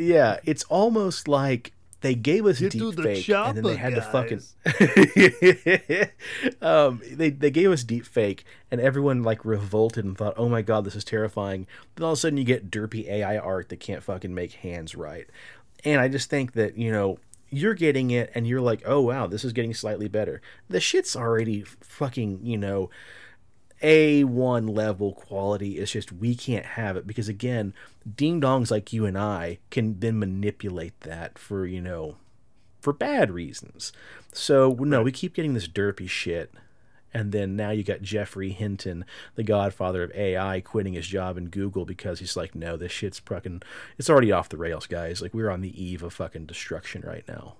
yeah, 0.00 0.38
it's 0.44 0.64
almost 0.64 1.28
like 1.28 1.72
they 2.00 2.14
gave 2.14 2.46
us 2.46 2.58
Get 2.58 2.72
deep 2.72 2.94
fake 2.94 3.28
and 3.28 3.56
then 3.56 3.64
they 3.64 3.76
had 3.76 3.94
guys. 3.94 4.06
to 4.06 4.10
fucking 4.10 4.40
um, 6.62 7.02
they, 7.12 7.30
they 7.30 7.50
gave 7.50 7.70
us 7.70 7.84
deep 7.84 8.06
fake 8.06 8.44
and 8.70 8.80
everyone 8.80 9.22
like 9.22 9.44
revolted 9.44 10.04
and 10.04 10.16
thought 10.16 10.34
oh 10.36 10.48
my 10.48 10.62
god 10.62 10.84
this 10.84 10.96
is 10.96 11.04
terrifying. 11.04 11.66
Then 11.94 12.04
all 12.04 12.12
of 12.12 12.18
a 12.18 12.20
sudden 12.20 12.38
you 12.38 12.44
get 12.44 12.70
derpy 12.70 13.08
ai 13.08 13.36
art 13.36 13.68
that 13.68 13.80
can't 13.80 14.02
fucking 14.02 14.34
make 14.34 14.52
hands 14.52 14.94
right. 14.94 15.26
And 15.84 16.00
i 16.00 16.08
just 16.08 16.30
think 16.30 16.52
that 16.52 16.76
you 16.76 16.90
know 16.90 17.18
you're 17.50 17.74
getting 17.74 18.10
it 18.10 18.30
and 18.34 18.46
you're 18.46 18.60
like 18.60 18.82
oh 18.86 19.00
wow 19.00 19.26
this 19.26 19.44
is 19.44 19.52
getting 19.52 19.74
slightly 19.74 20.08
better. 20.08 20.40
The 20.68 20.80
shit's 20.80 21.14
already 21.14 21.64
fucking 21.80 22.40
you 22.44 22.56
know 22.56 22.90
a1 23.82 24.74
level 24.74 25.12
quality. 25.12 25.78
It's 25.78 25.92
just 25.92 26.12
we 26.12 26.34
can't 26.34 26.66
have 26.66 26.96
it 26.96 27.06
because 27.06 27.28
again, 27.28 27.74
ding 28.16 28.40
dongs 28.40 28.70
like 28.70 28.92
you 28.92 29.06
and 29.06 29.16
I 29.16 29.58
can 29.70 30.00
then 30.00 30.18
manipulate 30.18 31.00
that 31.00 31.38
for, 31.38 31.66
you 31.66 31.80
know, 31.80 32.16
for 32.80 32.92
bad 32.92 33.30
reasons. 33.30 33.92
So 34.32 34.76
no, 34.78 35.02
we 35.02 35.12
keep 35.12 35.34
getting 35.34 35.54
this 35.54 35.68
derpy 35.68 36.08
shit. 36.08 36.52
And 37.12 37.32
then 37.32 37.56
now 37.56 37.70
you 37.70 37.82
got 37.82 38.02
Geoffrey 38.02 38.50
Hinton, 38.50 39.04
the 39.34 39.42
godfather 39.42 40.04
of 40.04 40.12
AI, 40.14 40.60
quitting 40.60 40.92
his 40.92 41.08
job 41.08 41.36
in 41.36 41.48
Google 41.48 41.84
because 41.84 42.20
he's 42.20 42.36
like, 42.36 42.54
no, 42.54 42.76
this 42.76 42.92
shit's 42.92 43.18
fucking, 43.18 43.62
it's 43.98 44.08
already 44.08 44.30
off 44.30 44.48
the 44.48 44.56
rails, 44.56 44.86
guys. 44.86 45.20
Like, 45.20 45.34
we're 45.34 45.50
on 45.50 45.60
the 45.60 45.82
eve 45.82 46.04
of 46.04 46.12
fucking 46.12 46.46
destruction 46.46 47.02
right 47.04 47.26
now. 47.26 47.56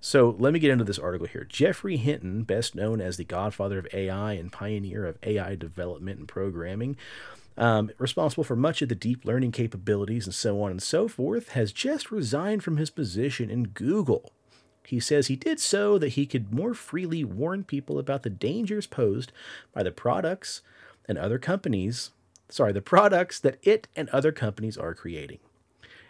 So 0.00 0.36
let 0.38 0.52
me 0.52 0.58
get 0.58 0.70
into 0.70 0.84
this 0.84 0.98
article 0.98 1.26
here. 1.26 1.44
Geoffrey 1.44 1.96
Hinton, 1.96 2.44
best 2.44 2.74
known 2.74 3.00
as 3.00 3.16
the 3.16 3.24
godfather 3.24 3.78
of 3.78 3.88
AI 3.92 4.32
and 4.32 4.52
pioneer 4.52 5.06
of 5.06 5.18
AI 5.22 5.54
development 5.56 6.18
and 6.18 6.28
programming, 6.28 6.96
um, 7.56 7.90
responsible 7.98 8.44
for 8.44 8.56
much 8.56 8.82
of 8.82 8.88
the 8.88 8.94
deep 8.94 9.24
learning 9.24 9.52
capabilities 9.52 10.26
and 10.26 10.34
so 10.34 10.62
on 10.62 10.70
and 10.70 10.82
so 10.82 11.08
forth, 11.08 11.50
has 11.50 11.72
just 11.72 12.10
resigned 12.10 12.62
from 12.62 12.76
his 12.76 12.90
position 12.90 13.50
in 13.50 13.68
Google. 13.68 14.32
He 14.84 15.00
says 15.00 15.26
he 15.26 15.36
did 15.36 15.58
so 15.58 15.98
that 15.98 16.10
he 16.10 16.26
could 16.26 16.52
more 16.52 16.74
freely 16.74 17.24
warn 17.24 17.64
people 17.64 17.98
about 17.98 18.22
the 18.22 18.30
dangers 18.30 18.86
posed 18.86 19.32
by 19.72 19.82
the 19.82 19.90
products 19.90 20.60
and 21.08 21.18
other 21.18 21.38
companies, 21.38 22.10
sorry, 22.48 22.72
the 22.72 22.82
products 22.82 23.40
that 23.40 23.58
it 23.62 23.88
and 23.96 24.08
other 24.10 24.30
companies 24.30 24.76
are 24.76 24.94
creating. 24.94 25.38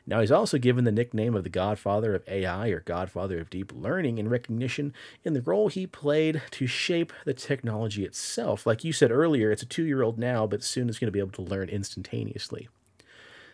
Now, 0.08 0.20
he's 0.20 0.30
also 0.30 0.58
given 0.58 0.84
the 0.84 0.92
nickname 0.92 1.34
of 1.34 1.42
the 1.42 1.50
Godfather 1.50 2.14
of 2.14 2.28
AI 2.28 2.68
or 2.68 2.80
Godfather 2.80 3.40
of 3.40 3.50
Deep 3.50 3.72
Learning 3.74 4.18
in 4.18 4.28
recognition 4.28 4.94
in 5.24 5.32
the 5.32 5.42
role 5.42 5.68
he 5.68 5.84
played 5.86 6.42
to 6.52 6.68
shape 6.68 7.12
the 7.24 7.34
technology 7.34 8.04
itself. 8.04 8.66
Like 8.66 8.84
you 8.84 8.92
said 8.92 9.10
earlier, 9.10 9.50
it's 9.50 9.64
a 9.64 9.66
two 9.66 9.82
year 9.82 10.02
old 10.02 10.16
now, 10.16 10.46
but 10.46 10.62
soon 10.62 10.88
it's 10.88 11.00
going 11.00 11.08
to 11.08 11.12
be 11.12 11.18
able 11.18 11.32
to 11.32 11.42
learn 11.42 11.68
instantaneously. 11.68 12.68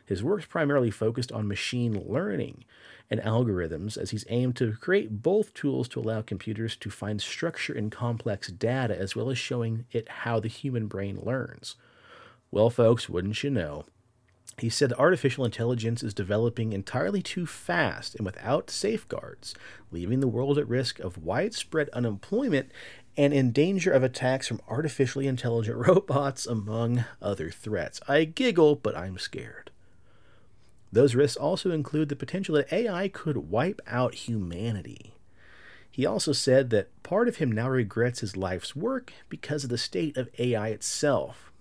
His 0.05 0.23
work's 0.23 0.45
primarily 0.45 0.91
focused 0.91 1.33
on 1.33 1.49
machine 1.49 2.05
learning 2.07 2.65
and 3.09 3.21
algorithms 3.21 3.97
as 3.97 4.11
he's 4.11 4.27
aimed 4.29 4.57
to 4.57 4.73
create 4.73 5.23
both 5.23 5.55
tools 5.55 5.89
to 5.89 6.01
allow 6.01 6.21
computers 6.21 6.77
to 6.77 6.91
find 6.91 7.23
structure 7.23 7.75
in 7.75 7.89
complex 7.89 8.49
data 8.49 8.99
as 8.99 9.17
well 9.17 9.31
as 9.31 9.39
showing 9.39 9.87
it 9.91 10.09
how 10.09 10.39
the 10.39 10.49
human 10.49 10.87
brain 10.87 11.19
learns. 11.23 11.77
Well, 12.51 12.69
folks, 12.69 13.09
wouldn't 13.09 13.43
you 13.43 13.49
know? 13.49 13.87
He 14.59 14.69
said 14.69 14.93
artificial 14.93 15.45
intelligence 15.45 16.03
is 16.03 16.15
developing 16.15 16.73
entirely 16.73 17.23
too 17.23 17.47
fast 17.47 18.15
and 18.15 18.25
without 18.25 18.71
safeguards, 18.71 19.55
leaving 19.91 20.21
the 20.21 20.29
world 20.29 20.59
at 20.59 20.69
risk 20.69 20.99
of 21.01 21.19
widespread 21.19 21.89
unemployment 21.91 22.71
and 23.17 23.33
in 23.33 23.53
danger 23.53 23.91
of 23.93 24.03
attacks 24.03 24.49
from 24.49 24.61
artificially 24.69 25.27
intelligent 25.27 25.77
robots, 25.87 26.47
among 26.47 27.05
other 27.21 27.51
threats. 27.51 28.01
I 28.09 28.25
giggle, 28.25 28.77
but 28.77 28.97
I'm 28.97 29.19
scared. 29.19 29.71
Those 30.91 31.15
risks 31.15 31.37
also 31.37 31.71
include 31.71 32.11
the 32.11 32.17
potential 32.17 32.55
that 32.57 32.73
AI 32.73 33.09
could 33.09 33.51
wipe 33.51 33.81
out 33.87 34.15
humanity. 34.15 35.15
He 35.91 36.07
also 36.07 36.33
said 36.33 36.71
that 36.71 36.91
part 37.03 37.29
of 37.29 37.37
him 37.37 37.53
now 37.53 37.69
regrets 37.69 38.21
his 38.21 38.37
life's 38.37 38.77
work 38.77 39.13
because 39.29 39.65
of 39.65 39.71
the 39.71 39.79
state 39.79 40.17
of 40.17 40.29
AI 40.39 40.69
itself, 40.69 41.52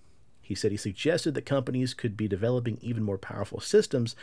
he 0.52 0.56
said 0.56 0.70
he 0.70 0.76
suggested 0.76 1.32
that 1.32 1.46
companies 1.46 1.94
could 1.94 2.14
be 2.14 2.28
developing 2.28 2.76
even 2.82 3.02
more 3.02 3.16
powerful 3.16 3.58
systems 3.58 4.14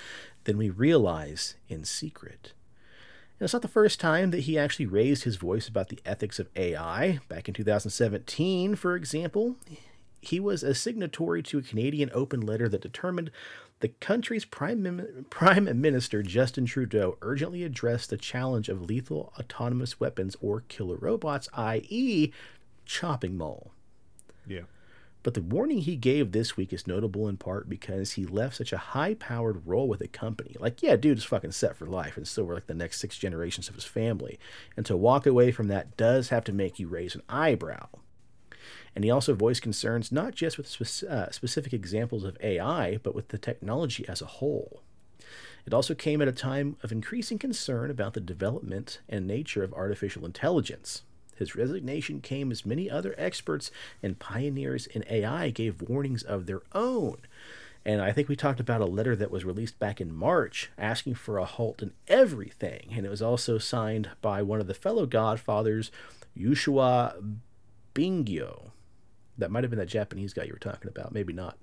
than 0.43 0.59
we 0.59 0.69
realize 0.69 1.55
in 1.67 1.83
secret. 1.83 2.53
And 3.39 3.45
it's 3.45 3.53
not 3.53 3.63
the 3.63 3.67
first 3.67 3.99
time 3.99 4.29
that 4.29 4.41
he 4.41 4.59
actually 4.59 4.85
raised 4.85 5.23
his 5.23 5.37
voice 5.37 5.67
about 5.67 5.89
the 5.89 5.97
ethics 6.05 6.37
of 6.37 6.49
AI. 6.55 7.17
Back 7.29 7.47
in 7.47 7.55
2017, 7.55 8.75
for 8.75 8.95
example, 8.95 9.55
he 10.21 10.39
was 10.39 10.61
a 10.61 10.75
signatory 10.75 11.41
to 11.41 11.57
a 11.57 11.63
Canadian 11.63 12.11
open 12.13 12.41
letter 12.41 12.69
that 12.69 12.81
determined 12.81 13.31
the 13.79 13.87
country's 13.87 14.45
prime, 14.45 15.25
prime 15.31 15.81
minister 15.81 16.21
Justin 16.21 16.67
Trudeau 16.67 17.17
urgently 17.23 17.63
addressed 17.63 18.11
the 18.11 18.17
challenge 18.17 18.69
of 18.69 18.83
lethal 18.83 19.33
autonomous 19.39 19.99
weapons 19.99 20.35
or 20.41 20.61
killer 20.67 20.97
robots, 20.97 21.49
i.e., 21.55 22.31
chopping 22.85 23.35
mall. 23.35 23.71
Yeah. 24.45 24.63
But 25.29 25.35
the 25.35 25.41
warning 25.43 25.81
he 25.81 25.95
gave 25.95 26.31
this 26.31 26.57
week 26.57 26.73
is 26.73 26.87
notable 26.87 27.27
in 27.27 27.37
part 27.37 27.69
because 27.69 28.13
he 28.13 28.25
left 28.25 28.55
such 28.55 28.73
a 28.73 28.79
high 28.79 29.13
powered 29.13 29.67
role 29.67 29.87
with 29.87 30.01
a 30.01 30.07
company. 30.07 30.55
Like, 30.59 30.81
yeah, 30.81 30.95
dude 30.95 31.19
is 31.19 31.23
fucking 31.23 31.51
set 31.51 31.75
for 31.75 31.85
life 31.85 32.17
and 32.17 32.27
still 32.27 32.45
like 32.45 32.65
the 32.65 32.73
next 32.73 32.99
six 32.99 33.15
generations 33.15 33.69
of 33.69 33.75
his 33.75 33.85
family. 33.85 34.39
And 34.75 34.87
to 34.87 34.97
walk 34.97 35.27
away 35.27 35.51
from 35.51 35.67
that 35.67 35.95
does 35.97 36.29
have 36.29 36.43
to 36.45 36.51
make 36.51 36.79
you 36.79 36.87
raise 36.87 37.13
an 37.13 37.21
eyebrow. 37.29 37.89
And 38.95 39.03
he 39.03 39.11
also 39.11 39.35
voiced 39.35 39.61
concerns 39.61 40.11
not 40.11 40.33
just 40.33 40.57
with 40.57 40.65
spe- 40.65 41.07
uh, 41.07 41.29
specific 41.29 41.73
examples 41.73 42.23
of 42.23 42.35
AI, 42.41 42.97
but 42.97 43.13
with 43.13 43.27
the 43.27 43.37
technology 43.37 44.07
as 44.09 44.23
a 44.23 44.25
whole. 44.25 44.81
It 45.63 45.75
also 45.75 45.93
came 45.93 46.23
at 46.23 46.27
a 46.27 46.31
time 46.31 46.77
of 46.81 46.91
increasing 46.91 47.37
concern 47.37 47.91
about 47.91 48.15
the 48.15 48.19
development 48.19 49.01
and 49.07 49.27
nature 49.27 49.61
of 49.61 49.75
artificial 49.75 50.25
intelligence. 50.25 51.03
His 51.39 51.55
resignation 51.55 52.21
came 52.21 52.51
as 52.51 52.65
many 52.65 52.89
other 52.89 53.15
experts 53.17 53.71
and 54.03 54.19
pioneers 54.19 54.85
in 54.85 55.03
AI 55.09 55.49
gave 55.49 55.81
warnings 55.81 56.21
of 56.21 56.45
their 56.45 56.61
own. 56.73 57.17
And 57.85 58.01
I 58.01 58.11
think 58.11 58.27
we 58.27 58.35
talked 58.35 58.59
about 58.59 58.81
a 58.81 58.85
letter 58.85 59.15
that 59.15 59.31
was 59.31 59.45
released 59.45 59.79
back 59.79 60.01
in 60.01 60.13
March 60.13 60.69
asking 60.77 61.15
for 61.15 61.37
a 61.37 61.45
halt 61.45 61.81
in 61.81 61.93
everything. 62.07 62.89
And 62.91 63.05
it 63.05 63.09
was 63.09 63.21
also 63.21 63.57
signed 63.57 64.09
by 64.21 64.41
one 64.41 64.59
of 64.59 64.67
the 64.67 64.73
fellow 64.73 65.05
godfathers, 65.05 65.89
Yoshua 66.37 67.37
Bengio. 67.95 68.71
That 69.37 69.49
might 69.49 69.63
have 69.63 69.71
been 69.71 69.79
that 69.79 69.87
Japanese 69.87 70.33
guy 70.33 70.43
you 70.43 70.53
were 70.53 70.59
talking 70.59 70.89
about, 70.89 71.13
maybe 71.13 71.31
not. 71.31 71.57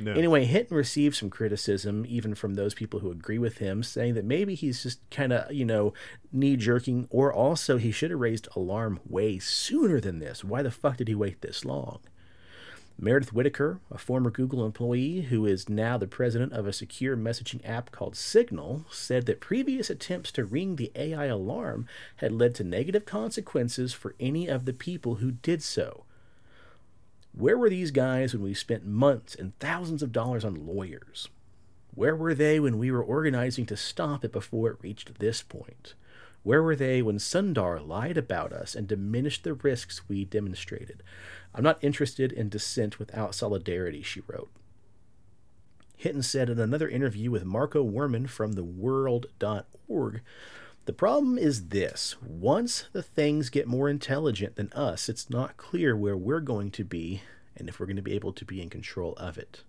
No. 0.00 0.12
Anyway, 0.12 0.44
Hinton 0.44 0.76
received 0.76 1.16
some 1.16 1.30
criticism, 1.30 2.04
even 2.08 2.34
from 2.34 2.54
those 2.54 2.74
people 2.74 3.00
who 3.00 3.10
agree 3.10 3.38
with 3.38 3.58
him, 3.58 3.82
saying 3.82 4.14
that 4.14 4.24
maybe 4.24 4.54
he's 4.54 4.82
just 4.82 4.98
kind 5.10 5.32
of, 5.32 5.52
you 5.52 5.64
know, 5.64 5.92
knee 6.32 6.56
jerking, 6.56 7.06
or 7.10 7.32
also 7.32 7.76
he 7.76 7.90
should 7.90 8.10
have 8.10 8.20
raised 8.20 8.48
alarm 8.56 9.00
way 9.06 9.38
sooner 9.38 10.00
than 10.00 10.18
this. 10.18 10.42
Why 10.42 10.62
the 10.62 10.70
fuck 10.70 10.96
did 10.96 11.08
he 11.08 11.14
wait 11.14 11.40
this 11.40 11.64
long? 11.64 12.00
Meredith 12.98 13.32
Whittaker, 13.32 13.80
a 13.90 13.98
former 13.98 14.30
Google 14.30 14.64
employee 14.64 15.22
who 15.22 15.46
is 15.46 15.68
now 15.68 15.96
the 15.96 16.06
president 16.06 16.52
of 16.52 16.66
a 16.66 16.72
secure 16.72 17.16
messaging 17.16 17.66
app 17.68 17.90
called 17.90 18.14
Signal, 18.14 18.84
said 18.90 19.26
that 19.26 19.40
previous 19.40 19.90
attempts 19.90 20.30
to 20.32 20.44
ring 20.44 20.76
the 20.76 20.92
AI 20.94 21.26
alarm 21.26 21.86
had 22.16 22.32
led 22.32 22.54
to 22.56 22.64
negative 22.64 23.04
consequences 23.04 23.92
for 23.92 24.14
any 24.20 24.46
of 24.46 24.66
the 24.66 24.72
people 24.72 25.16
who 25.16 25.32
did 25.32 25.62
so. 25.62 26.04
Where 27.32 27.56
were 27.56 27.70
these 27.70 27.90
guys 27.90 28.34
when 28.34 28.42
we 28.42 28.54
spent 28.54 28.86
months 28.86 29.34
and 29.34 29.58
thousands 29.58 30.02
of 30.02 30.12
dollars 30.12 30.44
on 30.44 30.66
lawyers? 30.66 31.28
Where 31.94 32.16
were 32.16 32.34
they 32.34 32.60
when 32.60 32.78
we 32.78 32.90
were 32.90 33.02
organizing 33.02 33.66
to 33.66 33.76
stop 33.76 34.24
it 34.24 34.32
before 34.32 34.70
it 34.70 34.82
reached 34.82 35.18
this 35.18 35.42
point? 35.42 35.94
Where 36.42 36.62
were 36.62 36.76
they 36.76 37.02
when 37.02 37.18
Sundar 37.18 37.86
lied 37.86 38.16
about 38.16 38.52
us 38.52 38.74
and 38.74 38.88
diminished 38.88 39.44
the 39.44 39.54
risks 39.54 40.08
we 40.08 40.24
demonstrated? 40.24 41.02
I'm 41.54 41.62
not 41.62 41.82
interested 41.82 42.32
in 42.32 42.48
dissent 42.48 42.98
without 42.98 43.34
solidarity, 43.34 44.02
she 44.02 44.22
wrote. 44.26 44.50
Hinton 45.96 46.22
said 46.22 46.50
in 46.50 46.58
another 46.58 46.88
interview 46.88 47.30
with 47.30 47.44
Marco 47.44 47.84
Werman 47.88 48.28
from 48.28 48.52
the 48.52 48.64
world.org 48.64 50.20
the 50.84 50.92
problem 50.92 51.38
is 51.38 51.68
this 51.68 52.16
once 52.22 52.86
the 52.92 53.02
things 53.02 53.50
get 53.50 53.66
more 53.66 53.88
intelligent 53.88 54.56
than 54.56 54.72
us, 54.72 55.08
it's 55.08 55.30
not 55.30 55.56
clear 55.56 55.96
where 55.96 56.16
we're 56.16 56.40
going 56.40 56.70
to 56.72 56.84
be 56.84 57.22
and 57.56 57.68
if 57.68 57.78
we're 57.78 57.86
going 57.86 57.96
to 57.96 58.02
be 58.02 58.14
able 58.14 58.32
to 58.32 58.44
be 58.44 58.60
in 58.62 58.70
control 58.70 59.14
of 59.16 59.38
it. 59.38 59.62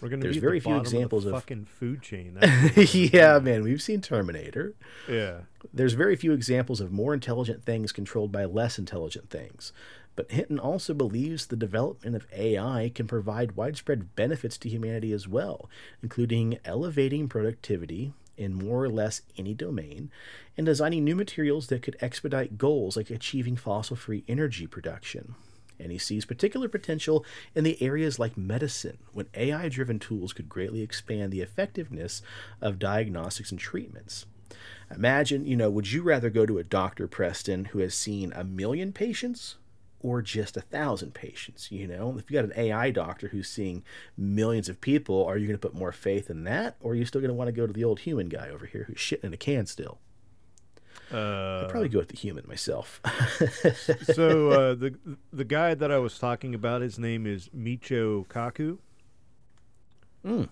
We're 0.00 0.08
going 0.08 0.20
to 0.20 0.24
There's 0.26 0.36
be 0.36 0.40
very 0.40 0.60
the 0.60 0.64
few 0.64 0.76
examples 0.76 1.24
of 1.24 1.34
of- 1.34 1.34
the 1.34 1.40
fucking 1.40 1.64
food 1.64 2.02
chain. 2.02 2.38
Yeah, 2.76 3.40
man, 3.40 3.62
we've 3.64 3.82
seen 3.82 4.00
Terminator. 4.00 4.74
yeah. 5.08 5.40
There's 5.74 5.94
very 5.94 6.14
few 6.14 6.32
examples 6.32 6.80
of 6.80 6.92
more 6.92 7.12
intelligent 7.12 7.64
things 7.64 7.90
controlled 7.90 8.30
by 8.30 8.44
less 8.44 8.78
intelligent 8.78 9.28
things. 9.28 9.72
But 10.14 10.30
Hinton 10.30 10.58
also 10.60 10.94
believes 10.94 11.46
the 11.46 11.56
development 11.56 12.14
of 12.14 12.26
AI 12.32 12.90
can 12.94 13.06
provide 13.08 13.52
widespread 13.56 14.14
benefits 14.14 14.56
to 14.58 14.68
humanity 14.68 15.12
as 15.12 15.26
well, 15.26 15.68
including 16.02 16.58
elevating 16.64 17.28
productivity 17.28 18.12
in 18.38 18.54
more 18.54 18.82
or 18.82 18.88
less 18.88 19.22
any 19.36 19.54
domain 19.54 20.10
and 20.56 20.66
designing 20.66 21.04
new 21.04 21.16
materials 21.16 21.66
that 21.68 21.82
could 21.82 21.96
expedite 22.00 22.58
goals 22.58 22.96
like 22.96 23.10
achieving 23.10 23.56
fossil 23.56 23.96
free 23.96 24.24
energy 24.28 24.66
production. 24.66 25.34
And 25.80 25.92
he 25.92 25.98
sees 25.98 26.24
particular 26.24 26.68
potential 26.68 27.24
in 27.54 27.64
the 27.64 27.80
areas 27.82 28.18
like 28.18 28.36
medicine, 28.36 28.98
when 29.12 29.28
AI 29.34 29.68
driven 29.68 29.98
tools 29.98 30.32
could 30.32 30.48
greatly 30.48 30.82
expand 30.82 31.32
the 31.32 31.40
effectiveness 31.40 32.20
of 32.60 32.78
diagnostics 32.78 33.50
and 33.50 33.60
treatments. 33.60 34.26
Imagine, 34.90 35.46
you 35.46 35.56
know, 35.56 35.70
would 35.70 35.92
you 35.92 36.02
rather 36.02 36.30
go 36.30 36.46
to 36.46 36.58
a 36.58 36.64
doctor, 36.64 37.06
Preston, 37.06 37.66
who 37.66 37.78
has 37.78 37.94
seen 37.94 38.32
a 38.32 38.42
million 38.42 38.92
patients 38.92 39.56
or 40.00 40.22
just 40.22 40.56
a 40.56 40.60
thousand 40.60 41.14
patients? 41.14 41.70
You 41.70 41.86
know, 41.86 42.16
if 42.18 42.30
you 42.30 42.34
got 42.34 42.44
an 42.44 42.52
AI 42.56 42.90
doctor 42.90 43.28
who's 43.28 43.48
seeing 43.48 43.82
millions 44.16 44.68
of 44.68 44.80
people, 44.80 45.24
are 45.24 45.36
you 45.36 45.46
going 45.46 45.58
to 45.58 45.68
put 45.68 45.74
more 45.74 45.92
faith 45.92 46.30
in 46.30 46.44
that? 46.44 46.76
Or 46.80 46.92
are 46.92 46.94
you 46.94 47.04
still 47.04 47.20
going 47.20 47.30
to 47.30 47.34
want 47.34 47.48
to 47.48 47.52
go 47.52 47.66
to 47.66 47.72
the 47.72 47.84
old 47.84 48.00
human 48.00 48.28
guy 48.28 48.48
over 48.48 48.66
here 48.66 48.84
who's 48.84 48.98
shitting 48.98 49.24
in 49.24 49.34
a 49.34 49.36
can 49.36 49.66
still? 49.66 49.98
Uh, 51.12 51.62
I'd 51.64 51.70
probably 51.70 51.88
go 51.88 51.98
with 51.98 52.08
the 52.08 52.16
human 52.16 52.44
myself. 52.46 53.00
so 54.02 54.50
uh, 54.50 54.74
the 54.74 54.94
the 55.32 55.44
guy 55.44 55.74
that 55.74 55.90
I 55.90 55.98
was 55.98 56.18
talking 56.18 56.54
about, 56.54 56.82
his 56.82 56.98
name 56.98 57.26
is 57.26 57.48
Michio 57.56 58.26
Kaku. 58.26 58.78
Mm. 60.24 60.48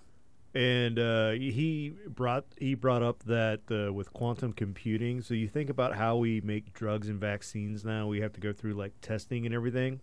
And 0.57 0.99
uh, 0.99 1.33
he 1.33 1.93
brought 2.09 2.47
he 2.59 2.75
brought 2.75 3.03
up 3.03 3.23
that 3.25 3.61
uh, 3.71 3.93
with 3.93 4.11
quantum 4.15 4.55
computing, 4.55 5.21
so 5.21 5.35
you 5.35 5.49
think 5.49 5.69
about 5.69 5.95
how 5.97 6.17
we 6.17 6.41
make 6.41 6.73
drugs 6.73 7.11
and 7.11 7.21
vaccines 7.21 7.85
now. 7.85 8.07
We 8.07 8.21
have 8.23 8.33
to 8.33 8.41
go 8.41 8.55
through 8.55 8.73
like 8.73 8.93
testing 9.03 9.45
and 9.45 9.55
everything. 9.55 10.01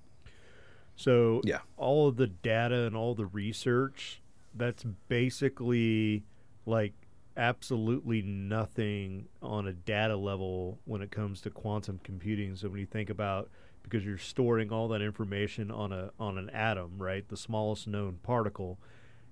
So 0.96 1.42
Yeah. 1.44 1.62
all 1.76 2.08
of 2.08 2.18
the 2.18 2.28
data 2.28 2.86
and 2.86 2.96
all 2.96 3.16
the 3.16 3.26
research, 3.26 4.22
that's 4.54 4.84
basically 5.08 6.24
like 6.68 6.94
absolutely 7.36 8.22
nothing 8.22 9.28
on 9.42 9.66
a 9.66 9.74
data 9.74 10.16
level 10.16 10.78
when 10.86 11.02
it 11.02 11.10
comes 11.10 11.42
to 11.42 11.50
quantum 11.50 12.00
computing. 12.04 12.56
So 12.56 12.70
when 12.70 12.80
you 12.80 12.86
think 12.86 13.10
about 13.10 13.50
because 13.82 14.06
you're 14.06 14.20
storing 14.20 14.72
all 14.72 14.88
that 14.90 15.02
information 15.02 15.72
on 15.72 15.92
a 15.92 16.12
on 16.20 16.38
an 16.38 16.52
atom, 16.52 17.00
right? 17.00 17.28
The 17.28 17.38
smallest 17.38 17.88
known 17.88 18.20
particle 18.22 18.78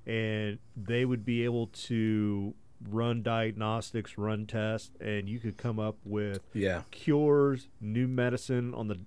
and 0.05 0.57
they 0.75 1.05
would 1.05 1.23
be 1.25 1.43
able 1.43 1.67
to 1.67 2.53
run 2.89 3.21
diagnostics, 3.21 4.17
run 4.17 4.45
tests 4.47 4.91
and 4.99 5.29
you 5.29 5.39
could 5.39 5.57
come 5.57 5.79
up 5.79 5.95
with 6.03 6.39
yeah. 6.53 6.81
cures, 6.91 7.67
new 7.79 8.07
medicine 8.07 8.73
on 8.73 8.87
the 8.87 8.97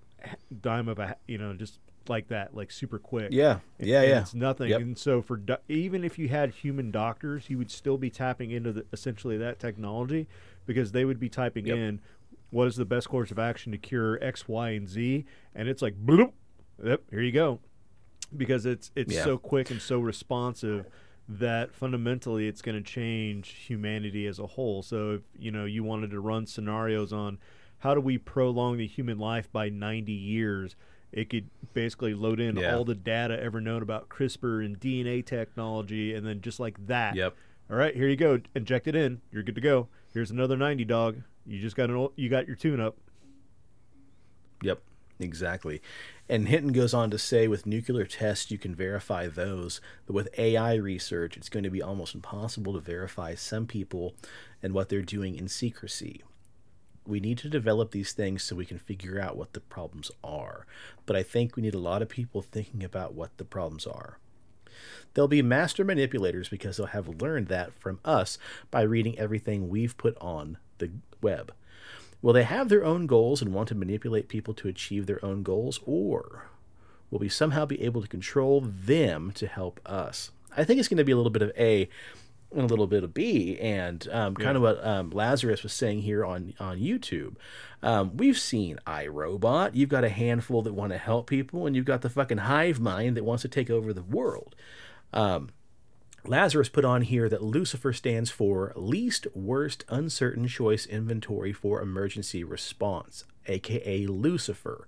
dime 0.61 0.89
of 0.89 0.99
a 0.99 1.17
you 1.27 1.39
know, 1.39 1.53
just 1.55 1.81
like 2.09 2.29
that, 2.29 2.55
like 2.55 2.71
super 2.71 2.99
quick. 2.99 3.29
Yeah. 3.33 3.59
And- 3.79 3.89
Yeah. 3.89 4.01
and 4.03 4.09
Yeah. 4.11 4.21
It's 4.21 4.35
nothing. 4.35 4.71
Yep. 4.71 4.81
And 4.81 4.99
so 4.99 5.23
for 5.23 5.37
do- 5.37 5.57
even 5.69 6.05
if 6.05 6.19
you 6.19 6.29
had 6.29 6.51
human 6.51 6.91
doctors, 6.91 7.49
you 7.51 7.59
would 7.59 7.71
still 7.71 7.99
be 7.99 8.11
tapping 8.11 8.51
into 8.51 8.73
the, 8.73 8.87
essentially 8.93 9.37
that 9.39 9.59
technology 9.59 10.29
because 10.67 10.93
they 10.93 11.05
would 11.05 11.19
be 11.19 11.29
typing 11.29 11.67
Yep. 11.67 11.77
in 11.77 12.01
what 12.51 12.69
is 12.69 12.77
the 12.77 12.85
best 12.85 13.09
course 13.09 13.31
of 13.33 13.39
action 13.39 13.73
to 13.73 13.79
cure 13.79 14.23
X, 14.23 14.47
Y, 14.47 14.71
and 14.71 14.89
Z, 14.89 15.25
and 15.57 15.69
it's 15.69 15.83
like 15.83 15.95
bloop, 16.07 16.33
yep, 16.85 17.03
here 17.11 17.21
you 17.23 17.33
go, 17.33 17.59
because 18.37 18.66
it's 18.66 18.91
it's 18.97 19.14
Yeah. 19.14 19.24
so 19.24 19.39
quick 19.39 19.70
and 19.70 19.80
so 19.80 20.01
responsive 20.01 20.87
that 21.28 21.74
fundamentally 21.74 22.47
it's 22.49 22.61
going 22.61 22.76
to 22.76 22.82
change 22.82 23.49
humanity 23.51 24.26
as 24.26 24.39
a 24.39 24.47
whole. 24.47 24.82
So 24.82 25.12
if 25.12 25.22
you 25.39 25.51
know 25.51 25.64
you 25.64 25.82
wanted 25.85 26.11
to 26.11 26.20
run 26.20 26.47
scenarios 26.47 27.12
on 27.12 27.39
how 27.78 27.95
do 27.95 28.01
we 28.01 28.18
prolong 28.18 28.76
the 28.78 28.87
human 28.87 29.18
life 29.18 29.51
by 29.53 29.68
90 29.68 30.12
years, 30.12 30.76
it 31.12 31.30
could 31.30 31.49
basically 31.74 32.12
load 32.14 32.41
in 32.41 32.57
Yeah. 32.57 32.74
all 32.74 32.85
the 32.85 32.95
data 32.95 33.41
ever 33.43 33.61
known 33.61 33.82
about 33.82 34.09
CRISPR 34.09 34.64
and 34.64 34.78
DNA 34.80 35.22
technology, 35.22 36.12
and 36.14 36.26
then 36.26 36.41
just 36.41 36.59
like 36.61 36.87
that. 36.87 37.14
Yep. 37.14 37.35
All 37.70 37.76
right, 37.76 37.95
here 37.95 38.09
you 38.09 38.16
go. 38.16 38.41
Inject 38.55 38.87
it 38.89 38.95
in. 38.95 39.20
You're 39.32 39.43
good 39.43 39.55
to 39.55 39.61
go. 39.61 39.89
Here's 40.12 40.30
another 40.30 40.57
90 40.57 40.85
dog. 40.85 41.22
You 41.47 41.61
just 41.61 41.76
got 41.76 41.89
an 41.91 41.97
old, 41.97 42.12
you 42.16 42.28
got 42.28 42.47
your 42.47 42.57
tune 42.57 42.80
up. 42.80 42.97
Yep, 44.62 44.80
exactly. 45.20 45.80
And 46.29 46.49
Hinton 46.49 46.72
goes 46.72 46.95
on 46.95 47.11
to 47.11 47.18
say 47.18 47.49
with 47.49 47.66
nuclear 47.66 48.07
tests, 48.07 48.51
you 48.51 48.57
can 48.57 48.75
verify 48.75 49.27
those, 49.27 49.81
but 50.07 50.14
with 50.14 50.39
AI 50.39 50.75
research, 50.75 51.37
it's 51.37 51.51
going 51.51 51.64
to 51.64 51.70
be 51.70 51.83
almost 51.83 52.14
impossible 52.14 52.72
to 52.72 52.81
verify 52.81 53.35
some 53.35 53.66
people 53.66 54.14
and 54.62 54.72
what 54.72 54.89
they're 54.89 55.03
doing 55.03 55.37
in 55.37 55.49
secrecy. 55.49 56.22
We 57.07 57.20
need 57.20 57.37
to 57.39 57.51
develop 57.51 57.91
these 57.91 58.12
things 58.12 58.43
so 58.43 58.57
we 58.57 58.64
can 58.64 58.79
figure 58.79 59.20
out 59.20 59.37
what 59.37 59.53
the 59.53 59.61
problems 59.61 60.11
are. 60.22 60.66
But 61.05 61.16
I 61.16 61.22
think 61.22 61.55
we 61.55 61.62
need 61.62 61.75
a 61.75 61.79
lot 61.79 62.01
of 62.01 62.09
people 62.09 62.41
thinking 62.41 62.83
about 62.83 63.12
what 63.12 63.37
the 63.37 63.45
problems 63.45 63.87
are. 63.87 64.18
They'll 65.12 65.29
be 65.29 65.43
master 65.43 65.85
manipulators 65.85 66.49
because 66.49 66.79
they'll 66.79 66.87
have 66.87 67.20
learned 67.20 67.49
that 67.49 67.75
from 67.75 68.01
us 68.05 68.39
by 68.70 68.81
reading 68.81 69.18
everything 69.18 69.68
we've 69.68 69.97
put 69.99 70.16
on 70.20 70.57
the 70.79 70.91
web. 71.20 71.53
Will 72.25 72.33
they 72.33 72.45
have 72.45 72.70
their 72.70 72.87
own 72.87 73.07
goals 73.07 73.43
and 73.43 73.53
want 73.53 73.68
to 73.68 73.75
manipulate 73.75 74.29
people 74.29 74.55
to 74.55 74.66
achieve 74.66 75.05
their 75.05 75.22
own 75.22 75.43
goals? 75.43 75.81
Or 75.85 76.47
will 77.11 77.18
we 77.18 77.29
somehow 77.29 77.66
be 77.66 77.83
able 77.83 78.01
to 78.01 78.09
control 78.09 78.62
them 78.62 79.31
to 79.35 79.47
help 79.47 79.79
us? 79.85 80.31
I 80.57 80.64
think 80.64 80.81
it's 80.81 80.89
going 80.89 80.97
to 80.97 81.05
be 81.05 81.12
a 81.12 81.16
little 81.16 81.31
bit 81.31 81.43
of 81.43 81.53
A 81.59 81.87
and 82.51 82.62
a 82.62 82.66
little 82.66 82.87
bit 82.87 83.05
of 83.05 83.12
B, 83.12 83.59
and 83.59 84.09
um, 84.11 84.37
kind 84.37 84.57
of 84.57 84.62
what 84.62 84.83
um, 84.83 85.11
Lazarus 85.11 85.62
was 85.62 85.75
saying 85.75 86.01
here 86.01 86.25
on 86.25 86.55
on 86.59 86.79
YouTube. 86.79 87.35
Um, 87.83 88.16
we've 88.16 88.39
seen 88.39 88.79
iRobot. 88.87 89.75
You've 89.75 89.91
got 89.91 90.05
a 90.05 90.09
handful 90.09 90.62
that 90.62 90.72
want 90.72 90.93
to 90.93 90.99
help 90.99 91.27
people, 91.27 91.66
and 91.66 91.77
you've 91.77 91.85
got 91.85 92.01
the 92.01 92.09
fucking 92.09 92.39
hive 92.39 92.81
mind 92.81 93.18
that 93.18 93.25
wants 93.25 93.43
to 93.43 93.49
take 93.49 93.68
over 93.68 93.93
the 93.93 94.03
world. 94.03 94.57
Um, 95.12 95.51
Lazarus 96.27 96.70
put 96.70 96.87
on 96.87 97.03
here 97.03 97.29
that 97.29 97.43
Lucifer 97.43 97.93
stands 97.93 98.31
for 98.31 98.72
Least 98.77 99.27
Worst 99.35 99.85
Uncertain 99.91 100.49
Choice 100.49 100.87
Inventory 100.87 101.53
for 101.53 101.83
Emergency 101.83 102.43
Response, 102.43 103.25
aka 103.47 104.07
Lucifer, 104.07 104.87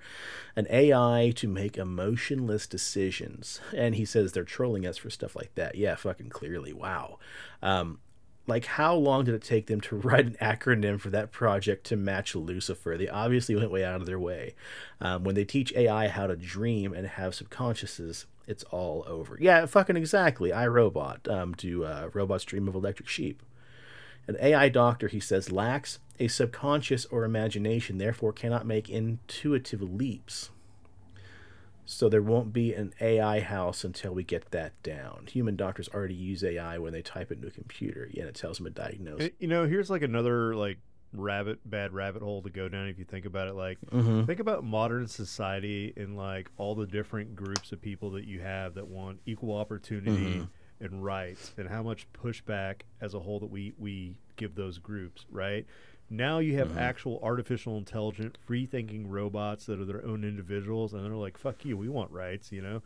an 0.57 0.67
AI 0.71 1.35
to 1.37 1.47
make 1.47 1.77
emotionless 1.77 2.67
decisions. 2.67 3.61
And 3.77 3.97
he 3.97 4.07
says 4.07 4.33
they're 4.33 4.45
trolling 4.45 4.87
us 4.87 4.97
for 4.97 5.11
stuff 5.11 5.37
like 5.37 5.55
that. 5.57 5.75
Yeah, 5.75 5.95
fucking 5.97 6.31
clearly. 6.31 6.73
Wow. 6.73 7.19
Um, 7.63 7.99
like, 8.47 8.65
how 8.65 8.95
long 8.95 9.25
did 9.25 9.35
it 9.35 9.43
take 9.43 9.67
them 9.67 9.83
to 9.83 9.97
write 9.97 10.25
an 10.25 10.37
acronym 10.41 10.99
for 10.99 11.11
that 11.11 11.33
project 11.33 11.85
to 11.89 11.97
match 11.97 12.35
Lucifer? 12.35 12.97
They 12.97 13.09
obviously 13.09 13.57
went 13.57 13.71
way 13.71 13.85
out 13.85 14.01
of 14.01 14.07
their 14.07 14.19
way. 14.19 14.55
Um, 15.03 15.25
when 15.25 15.35
they 15.35 15.45
teach 15.45 15.75
AI 15.75 16.09
how 16.09 16.29
to 16.29 16.37
dream 16.37 16.95
and 16.95 17.07
have 17.07 17.35
subconsciouses, 17.35 18.25
it's 18.47 18.65
all 18.65 19.05
over. 19.07 19.37
Yeah, 19.41 19.67
fucking 19.67 19.97
exactly. 19.97 20.53
I 20.53 20.67
Robot. 20.67 21.27
Um, 21.29 21.53
do 21.53 21.85
uh, 21.85 22.11
robots 22.13 22.45
dream 22.45 22.69
of 22.69 22.75
electric 22.75 23.09
sheep? 23.09 23.43
An 24.29 24.37
AI 24.41 24.69
doctor, 24.69 25.09
he 25.09 25.21
says, 25.21 25.53
lacks 25.53 26.01
a 26.19 26.29
subconscious 26.29 27.05
or 27.07 27.25
imagination, 27.25 27.99
therefore 27.99 28.33
cannot 28.33 28.67
make 28.67 28.89
intuitive 28.89 29.83
leaps. 29.83 30.51
So 31.89 32.09
there 32.09 32.23
won't 32.23 32.53
be 32.53 32.75
an 32.75 32.93
AI 33.01 33.39
house 33.41 33.85
until 33.85 34.13
we 34.13 34.25
get 34.25 34.51
that 34.51 34.73
down. 34.83 35.27
Human 35.31 35.55
doctors 35.55 35.89
already 35.95 36.15
use 36.15 36.43
AI 36.43 36.79
when 36.79 36.93
they 36.93 37.03
type 37.03 37.31
it 37.31 37.37
into 37.37 37.47
a 37.47 37.53
computer, 37.53 38.03
and 38.13 38.25
it 38.25 38.35
tells 38.35 38.59
them 38.59 38.67
a 38.67 38.71
diagnosis. 38.71 39.29
Uh, 39.29 39.31
You 39.39 39.47
know, 39.47 39.67
here's 39.69 39.89
like 39.89 40.03
another 40.03 40.57
like 40.57 40.79
rabbit 41.13 41.59
bad 41.69 41.93
rabbit 41.93 42.23
hole 42.23 42.43
to 42.43 42.51
go 42.51 42.69
down 42.69 42.89
if 42.89 42.99
you 42.99 43.05
think 43.05 43.25
about 43.25 43.49
it. 43.49 43.55
Like 43.55 43.79
Mhm. 43.91 44.27
think 44.27 44.41
about 44.41 44.65
modern 44.65 45.07
society 45.07 45.93
and 45.97 46.17
like 46.17 46.51
all 46.57 46.75
the 46.75 46.87
different 46.87 47.35
groups 47.37 47.73
of 47.73 47.81
people 47.81 48.11
that 48.13 48.25
you 48.27 48.41
have 48.41 48.75
that 48.75 48.89
want 48.89 49.21
equal 49.27 49.57
opportunity 49.57 50.41
Mhm. 50.41 50.49
and 50.81 51.05
rights 51.05 51.55
and 51.57 51.69
how 51.69 51.83
much 51.83 52.07
pushback 52.13 52.83
as 53.01 53.15
a 53.15 53.21
whole 53.21 53.41
that 53.41 53.47
we 53.51 53.73
we 53.79 54.19
give 54.37 54.55
those 54.55 54.79
groups, 54.79 55.25
right? 55.31 55.65
Now 56.11 56.39
you 56.39 56.57
have 56.59 56.77
actual 56.77 57.19
artificial 57.23 57.77
intelligent 57.79 58.37
free 58.45 58.67
thinking 58.67 59.09
robots 59.09 59.67
that 59.67 59.81
are 59.81 59.85
their 59.85 60.05
own 60.05 60.23
individuals 60.23 60.93
and 60.93 61.05
they're 61.05 61.15
like 61.15 61.39
fuck 61.39 61.65
you, 61.65 61.77
we 61.77 61.89
want 61.89 62.11
rights, 62.11 62.53
you 62.53 62.61
know? 62.63 62.83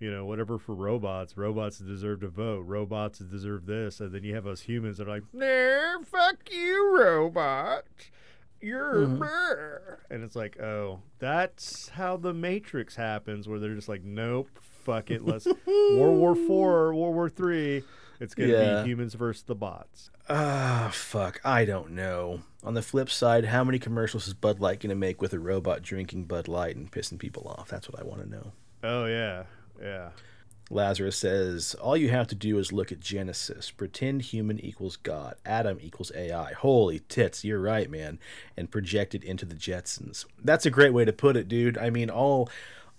You 0.00 0.10
know, 0.10 0.24
whatever 0.24 0.58
for 0.58 0.74
robots. 0.74 1.36
Robots 1.36 1.78
deserve 1.78 2.20
to 2.20 2.28
vote. 2.28 2.60
Robots 2.66 3.18
deserve 3.20 3.66
this. 3.66 4.00
And 4.00 4.12
then 4.12 4.24
you 4.24 4.34
have 4.34 4.46
us 4.46 4.62
humans 4.62 4.98
that 4.98 5.06
are 5.06 5.10
like, 5.12 5.24
nah, 5.32 6.02
fuck 6.04 6.50
you, 6.50 6.96
robot. 6.98 7.84
You're 8.62 9.06
brr." 9.06 10.00
and 10.10 10.22
it's 10.22 10.36
like, 10.36 10.60
oh, 10.60 11.00
that's 11.18 11.88
how 11.90 12.16
the 12.18 12.34
Matrix 12.34 12.94
happens, 12.96 13.48
where 13.48 13.58
they're 13.58 13.74
just 13.74 13.88
like, 13.88 14.04
nope, 14.04 14.48
fuck 14.84 15.10
it, 15.10 15.24
let's 15.24 15.46
World 15.66 16.18
War 16.18 16.34
Four, 16.34 16.94
World 16.94 17.14
War 17.14 17.28
Three. 17.30 17.82
It's 18.20 18.34
gonna 18.34 18.52
Yeah. 18.52 18.82
be 18.82 18.88
humans 18.90 19.14
versus 19.14 19.44
the 19.44 19.54
bots. 19.54 20.10
Ah, 20.28 20.90
fuck. 20.92 21.40
I 21.42 21.64
don't 21.64 21.92
know. 21.92 22.42
On 22.62 22.74
the 22.74 22.82
flip 22.82 23.08
side, 23.08 23.46
how 23.46 23.64
many 23.64 23.78
commercials 23.78 24.28
is 24.28 24.34
Bud 24.34 24.60
Light 24.60 24.80
going 24.80 24.90
to 24.90 24.94
make 24.94 25.20
with 25.22 25.32
a 25.32 25.38
robot 25.40 25.80
drinking 25.82 26.24
Bud 26.26 26.46
Light 26.46 26.76
and 26.76 26.92
pissing 26.92 27.18
people 27.18 27.48
off? 27.48 27.68
That's 27.68 27.88
what 27.88 27.98
I 27.98 28.04
want 28.04 28.20
to 28.22 28.28
know. 28.28 28.52
Oh 28.84 29.06
yeah, 29.06 29.44
yeah. 29.80 30.10
Lazarus 30.70 31.16
says, 31.16 31.74
All 31.74 31.96
you 31.96 32.10
have 32.10 32.28
to 32.28 32.36
do 32.36 32.56
is 32.58 32.72
look 32.72 32.92
at 32.92 33.00
Genesis. 33.00 33.72
Pretend 33.72 34.22
human 34.22 34.60
equals 34.60 34.96
God. 34.96 35.34
Adam 35.44 35.78
equals 35.80 36.12
AI. 36.14 36.52
Holy 36.52 37.00
tits, 37.00 37.44
you're 37.44 37.60
right, 37.60 37.90
man. 37.90 38.20
And 38.56 38.70
project 38.70 39.14
it 39.14 39.24
into 39.24 39.44
the 39.44 39.56
Jetsons. 39.56 40.24
That's 40.42 40.66
a 40.66 40.70
great 40.70 40.92
way 40.94 41.04
to 41.04 41.12
put 41.12 41.36
it, 41.36 41.48
dude. 41.48 41.76
I 41.76 41.90
mean, 41.90 42.08
all 42.08 42.48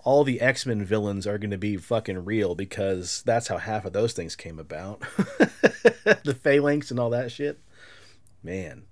all 0.03 0.23
the 0.23 0.41
X-Men 0.41 0.83
villains 0.83 1.27
are 1.27 1.37
going 1.37 1.51
to 1.51 1.57
be 1.57 1.77
fucking 1.77 2.25
real 2.25 2.55
because 2.55 3.21
that's 3.23 3.47
how 3.47 3.57
half 3.57 3.85
of 3.85 3.93
those 3.93 4.13
things 4.13 4.35
came 4.35 4.57
about. 4.57 4.99
the 6.23 6.37
phalanx 6.41 6.89
and 6.89 6.99
all 6.99 7.11
that 7.11 7.31
shit. 7.31 7.59
Man. 8.43 8.83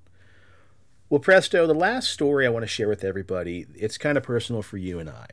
Well, 1.09 1.19
Preston, 1.19 1.67
the 1.67 1.73
last 1.73 2.11
story 2.11 2.45
I 2.45 2.49
want 2.49 2.61
to 2.61 2.67
share 2.67 2.87
with 2.87 3.03
everybody, 3.03 3.65
it's 3.75 3.97
kind 3.97 4.17
of 4.17 4.23
personal 4.23 4.61
for 4.61 4.77
you 4.77 4.99
and 4.99 5.09
I. 5.09 5.25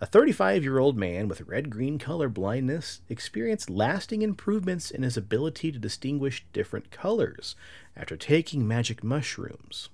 A 0.00 0.06
35 0.06 0.64
year 0.64 0.78
old 0.78 0.96
man 0.96 1.28
with 1.28 1.42
red 1.42 1.70
green 1.70 1.98
color 1.98 2.28
blindness 2.28 3.00
experienced 3.08 3.70
lasting 3.70 4.22
improvements 4.22 4.90
in 4.90 5.04
his 5.04 5.16
ability 5.16 5.70
to 5.70 5.78
distinguish 5.78 6.44
different 6.52 6.90
colors 6.90 7.54
after 7.96 8.16
taking 8.16 8.66
magic 8.66 9.04
mushrooms. 9.04 9.90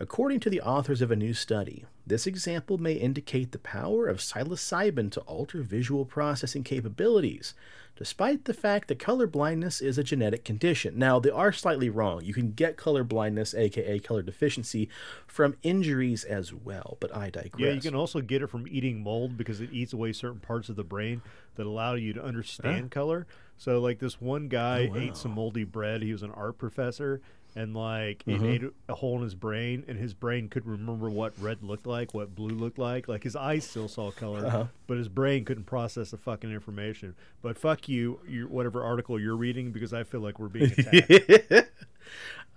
According 0.00 0.38
to 0.40 0.50
the 0.50 0.60
authors 0.60 1.02
of 1.02 1.10
a 1.10 1.16
new 1.16 1.34
study, 1.34 1.84
this 2.06 2.26
example 2.26 2.78
may 2.78 2.92
indicate 2.92 3.50
the 3.50 3.58
power 3.58 4.06
of 4.06 4.18
psilocybin 4.18 5.10
to 5.12 5.20
alter 5.22 5.60
visual 5.62 6.04
processing 6.04 6.62
capabilities, 6.62 7.52
despite 7.96 8.44
the 8.44 8.54
fact 8.54 8.86
that 8.88 9.00
color 9.00 9.26
blindness 9.26 9.80
is 9.80 9.98
a 9.98 10.04
genetic 10.04 10.44
condition. 10.44 10.96
Now, 10.96 11.18
they 11.18 11.30
are 11.30 11.50
slightly 11.50 11.90
wrong. 11.90 12.24
You 12.24 12.32
can 12.32 12.52
get 12.52 12.76
color 12.76 13.02
blindness, 13.02 13.54
aka 13.54 13.98
color 13.98 14.22
deficiency, 14.22 14.88
from 15.26 15.56
injuries 15.64 16.22
as 16.22 16.54
well, 16.54 16.96
but 17.00 17.14
I 17.14 17.30
digress. 17.30 17.60
Yeah, 17.60 17.72
you 17.72 17.80
can 17.80 17.96
also 17.96 18.20
get 18.20 18.40
it 18.40 18.46
from 18.50 18.68
eating 18.68 19.02
mold 19.02 19.36
because 19.36 19.60
it 19.60 19.70
eats 19.72 19.92
away 19.92 20.12
certain 20.12 20.38
parts 20.40 20.68
of 20.68 20.76
the 20.76 20.84
brain 20.84 21.22
that 21.56 21.66
allow 21.66 21.94
you 21.94 22.12
to 22.12 22.22
understand 22.22 22.92
color. 22.92 23.26
So, 23.56 23.80
like 23.80 23.98
this 23.98 24.20
one 24.20 24.46
guy 24.46 24.86
Oh, 24.88 24.94
wow. 24.94 25.00
ate 25.00 25.16
some 25.16 25.32
moldy 25.32 25.64
bread. 25.64 26.02
He 26.02 26.12
was 26.12 26.22
an 26.22 26.30
art 26.30 26.56
professor, 26.58 27.20
and 27.58 27.74
like 27.74 28.24
Mm-hmm. 28.26 28.44
it 28.44 28.48
ate 28.62 28.62
a 28.88 28.94
hole 28.94 29.16
in 29.16 29.22
his 29.24 29.34
brain, 29.34 29.84
and 29.88 29.98
his 29.98 30.14
brain 30.14 30.48
could 30.48 30.64
remember 30.66 31.10
what 31.10 31.32
red 31.40 31.62
looked 31.62 31.86
like, 31.86 32.14
what 32.14 32.34
blue 32.34 32.54
looked 32.54 32.78
like. 32.78 33.08
Like 33.08 33.24
his 33.24 33.34
eyes 33.36 33.64
still 33.68 33.88
saw 33.88 34.10
color, 34.10 34.46
Uh-huh. 34.46 34.64
but 34.86 34.96
his 34.96 35.08
brain 35.08 35.44
couldn't 35.44 35.64
process 35.64 36.10
the 36.12 36.16
fucking 36.18 36.52
information. 36.52 37.14
But 37.42 37.58
fuck 37.58 37.88
you, 37.88 38.20
you 38.26 38.46
whatever 38.48 38.82
article 38.84 39.18
you're 39.20 39.36
reading, 39.36 39.72
because 39.72 39.92
I 39.92 40.04
feel 40.04 40.20
like 40.20 40.38
we're 40.38 40.48
being 40.48 40.72
attacked. 40.78 41.70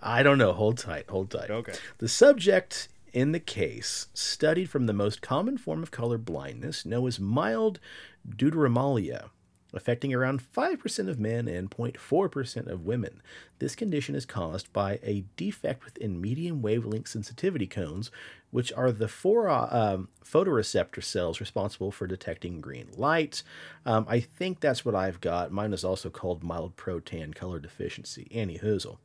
I 0.01 0.23
don't 0.23 0.37
know. 0.37 0.53
Hold 0.53 0.77
tight. 0.77 1.09
Hold 1.09 1.29
tight. 1.31 1.49
Okay. 1.51 1.73
The 1.99 2.07
subject 2.07 2.87
in 3.13 3.33
the 3.33 3.39
case 3.39 4.07
studied 4.13 4.69
from 4.69 4.85
the 4.85 4.93
most 4.93 5.21
common 5.21 5.57
form 5.57 5.83
of 5.83 5.91
color 5.91 6.17
blindness, 6.17 6.85
known 6.85 7.07
as 7.07 7.19
mild 7.19 7.79
deuteramelia, 8.27 9.29
affecting 9.73 10.13
around 10.13 10.41
5% 10.41 11.09
of 11.09 11.19
men 11.19 11.47
and 11.47 11.69
0.4% 11.69 12.67
of 12.67 12.85
women. 12.85 13.21
This 13.59 13.75
condition 13.75 14.15
is 14.15 14.25
caused 14.25 14.71
by 14.73 14.99
a 15.03 15.25
defect 15.35 15.85
within 15.85 16.19
medium 16.21 16.61
wavelength 16.61 17.07
sensitivity 17.07 17.67
cones, 17.67 18.11
which 18.49 18.73
are 18.73 18.91
the 18.91 19.07
four, 19.07 19.49
uh, 19.49 19.67
um, 19.71 20.09
photoreceptor 20.25 21.03
cells 21.03 21.39
responsible 21.39 21.91
for 21.91 22.07
detecting 22.07 22.61
green 22.61 22.87
light. 22.97 23.43
Um, 23.85 24.05
I 24.09 24.19
think 24.19 24.59
that's 24.59 24.83
what 24.83 24.95
I've 24.95 25.21
got. 25.21 25.51
Mine 25.51 25.73
is 25.73 25.83
also 25.83 26.09
called 26.09 26.43
mild 26.43 26.75
protan 26.75 27.33
color 27.33 27.59
deficiency. 27.59 28.27
Annie 28.33 28.59
Hoozle. 28.59 28.97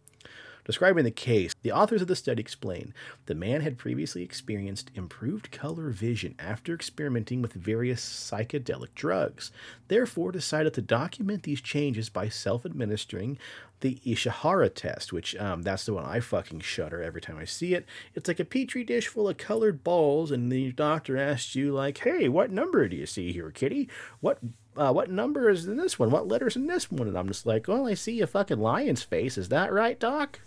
Describing 0.67 1.05
the 1.05 1.13
case, 1.13 1.55
the 1.63 1.71
authors 1.71 2.03
of 2.03 2.09
the 2.09 2.17
study 2.17 2.41
explain 2.41 2.93
the 3.27 3.37
man 3.37 3.61
had 3.61 3.79
previously 3.79 4.25
experienced 4.25 4.91
improved 4.97 5.53
color 5.53 5.91
vision 5.91 6.35
after 6.41 6.75
experimenting 6.75 7.41
with 7.41 7.53
various 7.53 8.05
psychedelic 8.05 8.93
drugs, 8.97 9.53
therefore 9.87 10.33
decided 10.33 10.75
to 10.75 10.83
document 10.83 11.45
these 11.45 11.61
changes 11.61 12.09
by 12.09 12.29
self-administering 12.29 13.39
the 13.81 14.01
Ishihara 14.05 14.75
test, 14.75 15.13
which 15.13 15.37
um, 15.37 15.63
that's 15.63 15.87
the 15.87 15.95
one 15.95 16.05
I 16.05 16.19
fucking 16.19 16.61
shudder 16.61 17.01
every 17.01 17.21
time 17.21 17.39
I 17.39 17.45
see 17.45 17.75
it. 17.75 17.87
It's 18.17 18.27
like 18.27 18.41
a 18.41 18.45
petri 18.45 18.83
dish 18.83 19.07
full 19.07 19.29
of 19.29 19.37
colored 19.37 19.85
balls, 19.85 20.33
and 20.33 20.51
the 20.51 20.73
doctor 20.73 21.17
asks 21.17 21.55
you 21.55 21.73
like, 21.73 21.99
"Hey, 21.99 22.29
what 22.29 22.51
number 22.51 22.89
do 22.89 22.97
you 22.97 23.07
see 23.07 23.33
here, 23.33 23.53
kitty? 23.53 23.89
What 24.21 24.39
uh, 24.77 24.93
what 24.93 25.11
number 25.11 25.49
is 25.49 25.67
in 25.67 25.77
this 25.77 25.97
one? 25.99 26.11
What 26.11 26.27
letters 26.27 26.57
in 26.57 26.67
this 26.67 26.91
one?" 26.91 27.07
And 27.07 27.17
I'm 27.17 27.29
just 27.29 27.47
like, 27.47 27.69
"Well, 27.69 27.87
I 27.87 27.95
see 27.95 28.21
a 28.21 28.27
fucking 28.27 28.59
lion's 28.59 29.03
face. 29.03 29.39
Is 29.39 29.51
that 29.51 29.73
right, 29.73 30.01
doc?" 30.01 30.41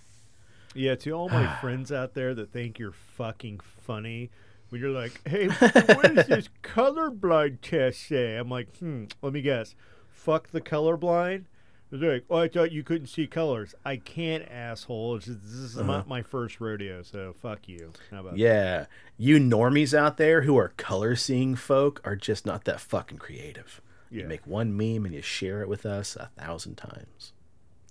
Yeah, 0.76 0.96
to 0.96 1.12
all 1.12 1.30
my 1.30 1.56
friends 1.62 1.92
out 1.92 2.14
there 2.14 2.34
that 2.36 2.52
think 2.52 2.80
you're 2.80 2.92
fucking 2.92 3.60
funny, 3.60 4.30
when 4.70 4.82
you're 4.82 4.92
like, 4.92 5.20
"Hey, 5.28 5.48
what 5.48 6.16
does 6.16 6.28
this 6.28 6.50
colorblind 6.64 7.62
test 7.62 8.08
say?" 8.08 8.36
I'm 8.38 8.50
like, 8.50 8.76
"Hmm, 8.78 9.06
let 9.22 9.34
me 9.34 9.42
guess. 9.42 9.76
Fuck 10.10 10.52
the 10.52 10.62
colorblind." 10.62 11.46
They're 11.92 12.14
like, 12.14 12.26
"Oh, 12.30 12.38
I 12.38 12.48
thought 12.48 12.72
you 12.72 12.84
couldn't 12.84 13.08
see 13.08 13.26
colors." 13.26 13.74
I 13.84 13.98
can't, 13.98 14.48
asshole. 14.50 15.18
Just, 15.18 15.42
this 15.42 15.54
is 15.54 15.76
not 15.76 16.08
my 16.08 16.22
first 16.22 16.62
rodeo, 16.62 17.02
so 17.02 17.34
fuck 17.42 17.68
you. 17.68 17.92
How 18.12 18.20
about 18.20 18.38
Yeah, 18.38 18.86
you 19.18 19.38
normies 19.40 19.98
out 19.98 20.18
there 20.18 20.44
who 20.44 20.56
are 20.58 20.70
color 20.78 21.16
seeing 21.16 21.56
folk 21.56 22.00
are 22.04 22.16
just 22.16 22.46
not 22.46 22.66
that 22.66 22.80
fucking 22.80 23.18
creative. 23.18 23.82
Yeah. 24.12 24.24
You 24.24 24.28
make 24.28 24.46
one 24.46 24.76
meme 24.76 25.06
and 25.06 25.14
you 25.14 25.22
share 25.22 25.62
it 25.62 25.70
with 25.70 25.86
us 25.86 26.16
a 26.16 26.30
thousand 26.38 26.76
times. 26.76 27.34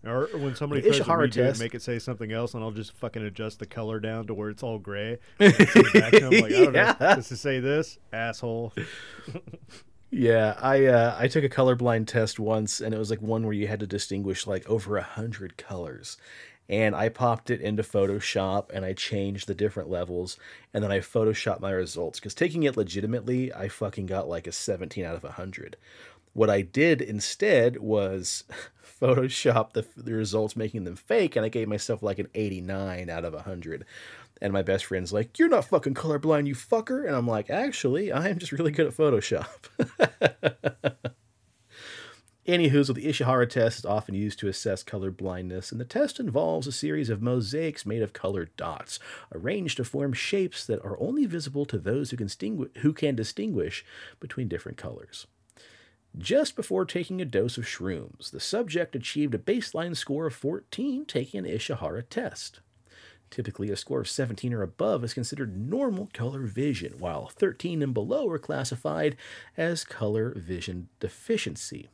Or 0.08 0.26
when 0.38 0.54
somebody 0.54 0.80
The 0.80 0.88
tries 0.88 1.00
to 1.00 1.40
redo 1.40 1.50
it 1.50 1.58
make 1.58 1.74
it 1.74 1.82
say 1.82 1.98
something 1.98 2.32
else, 2.32 2.54
and 2.54 2.62
I'll 2.64 2.70
just 2.70 2.92
fucking 2.92 3.22
adjust 3.22 3.58
the 3.58 3.66
color 3.66 4.00
down 4.00 4.26
to 4.28 4.34
where 4.34 4.50
it's 4.50 4.62
all 4.62 4.78
gray. 4.78 5.18
And 5.38 5.54
send 5.54 5.86
it 5.86 5.92
back 5.92 6.12
to 6.12 6.24
'em, 6.26 6.30
like, 6.32 6.52
I 6.52 6.64
don't 6.64 6.74
Yeah. 6.74 6.96
know. 7.00 7.14
Does 7.16 7.30
it 7.32 7.36
say 7.36 7.60
this? 7.60 7.98
Asshole. 8.12 8.72
Yeah, 10.10 10.56
I 10.62 10.86
uh, 10.86 11.16
I 11.18 11.28
took 11.28 11.44
a 11.44 11.50
colorblind 11.50 12.06
test 12.06 12.40
once, 12.40 12.80
and 12.80 12.94
it 12.94 12.98
was 12.98 13.10
like 13.10 13.20
one 13.20 13.44
where 13.44 13.52
you 13.52 13.66
had 13.66 13.80
to 13.80 13.86
distinguish 13.86 14.46
like 14.46 14.66
over 14.68 14.96
a 14.96 15.02
hundred 15.02 15.58
colors, 15.58 16.16
and 16.66 16.96
I 16.96 17.10
popped 17.10 17.50
it 17.50 17.60
into 17.60 17.82
Photoshop 17.82 18.70
and 18.72 18.86
I 18.86 18.94
changed 18.94 19.48
the 19.48 19.54
different 19.54 19.90
levels, 19.90 20.38
and 20.72 20.82
then 20.82 20.90
I 20.90 21.00
photoshopped 21.00 21.60
my 21.60 21.72
results 21.72 22.18
because 22.18 22.32
taking 22.34 22.62
it 22.62 22.74
legitimately, 22.76 23.52
I 23.52 23.68
fucking 23.68 24.06
got 24.06 24.30
like 24.30 24.46
a 24.46 24.52
seventeen 24.52 25.04
out 25.04 25.14
of 25.16 25.24
a 25.24 25.32
hundred. 25.32 25.76
What 26.38 26.50
I 26.50 26.62
did 26.62 27.02
instead 27.02 27.78
was 27.78 28.44
Photoshop 29.02 29.72
the, 29.72 29.84
the 29.96 30.12
results, 30.12 30.54
making 30.54 30.84
them 30.84 30.94
fake, 30.94 31.34
and 31.34 31.44
I 31.44 31.48
gave 31.48 31.66
myself 31.66 32.00
like 32.00 32.20
an 32.20 32.28
89 32.32 33.10
out 33.10 33.24
of 33.24 33.34
100. 33.34 33.84
And 34.40 34.52
my 34.52 34.62
best 34.62 34.84
friend's 34.84 35.12
like, 35.12 35.36
You're 35.36 35.48
not 35.48 35.64
fucking 35.64 35.94
colorblind, 35.94 36.46
you 36.46 36.54
fucker. 36.54 37.04
And 37.04 37.16
I'm 37.16 37.26
like, 37.26 37.50
Actually, 37.50 38.12
I 38.12 38.28
am 38.28 38.38
just 38.38 38.52
really 38.52 38.70
good 38.70 38.86
at 38.86 38.96
Photoshop. 38.96 39.48
Anywho, 42.46 42.86
so 42.86 42.92
the 42.92 43.06
Ishihara 43.06 43.50
test 43.50 43.80
is 43.80 43.84
often 43.84 44.14
used 44.14 44.38
to 44.38 44.46
assess 44.46 44.84
color 44.84 45.10
blindness, 45.10 45.72
and 45.72 45.80
the 45.80 45.84
test 45.84 46.20
involves 46.20 46.68
a 46.68 46.72
series 46.72 47.10
of 47.10 47.20
mosaics 47.20 47.84
made 47.84 48.00
of 48.00 48.12
colored 48.12 48.56
dots, 48.56 49.00
arranged 49.34 49.78
to 49.78 49.84
form 49.84 50.12
shapes 50.12 50.64
that 50.64 50.84
are 50.84 51.00
only 51.00 51.26
visible 51.26 51.66
to 51.66 51.78
those 51.78 52.12
who 52.12 52.16
can, 52.16 52.70
who 52.82 52.92
can 52.92 53.16
distinguish 53.16 53.84
between 54.20 54.46
different 54.46 54.78
colors. 54.78 55.26
Just 56.16 56.56
before 56.56 56.84
taking 56.84 57.20
a 57.20 57.24
dose 57.24 57.58
of 57.58 57.64
shrooms, 57.64 58.30
the 58.30 58.40
subject 58.40 58.96
achieved 58.96 59.34
a 59.34 59.38
baseline 59.38 59.96
score 59.96 60.26
of 60.26 60.34
14 60.34 61.04
taking 61.04 61.44
an 61.44 61.52
Ishihara 61.52 62.04
test. 62.08 62.60
Typically, 63.30 63.70
a 63.70 63.76
score 63.76 64.00
of 64.00 64.08
17 64.08 64.54
or 64.54 64.62
above 64.62 65.04
is 65.04 65.14
considered 65.14 65.56
normal 65.56 66.08
color 66.14 66.42
vision, 66.42 66.94
while 66.98 67.28
13 67.28 67.82
and 67.82 67.92
below 67.92 68.28
are 68.30 68.38
classified 68.38 69.16
as 69.56 69.84
color 69.84 70.32
vision 70.34 70.88
deficiency. 70.98 71.88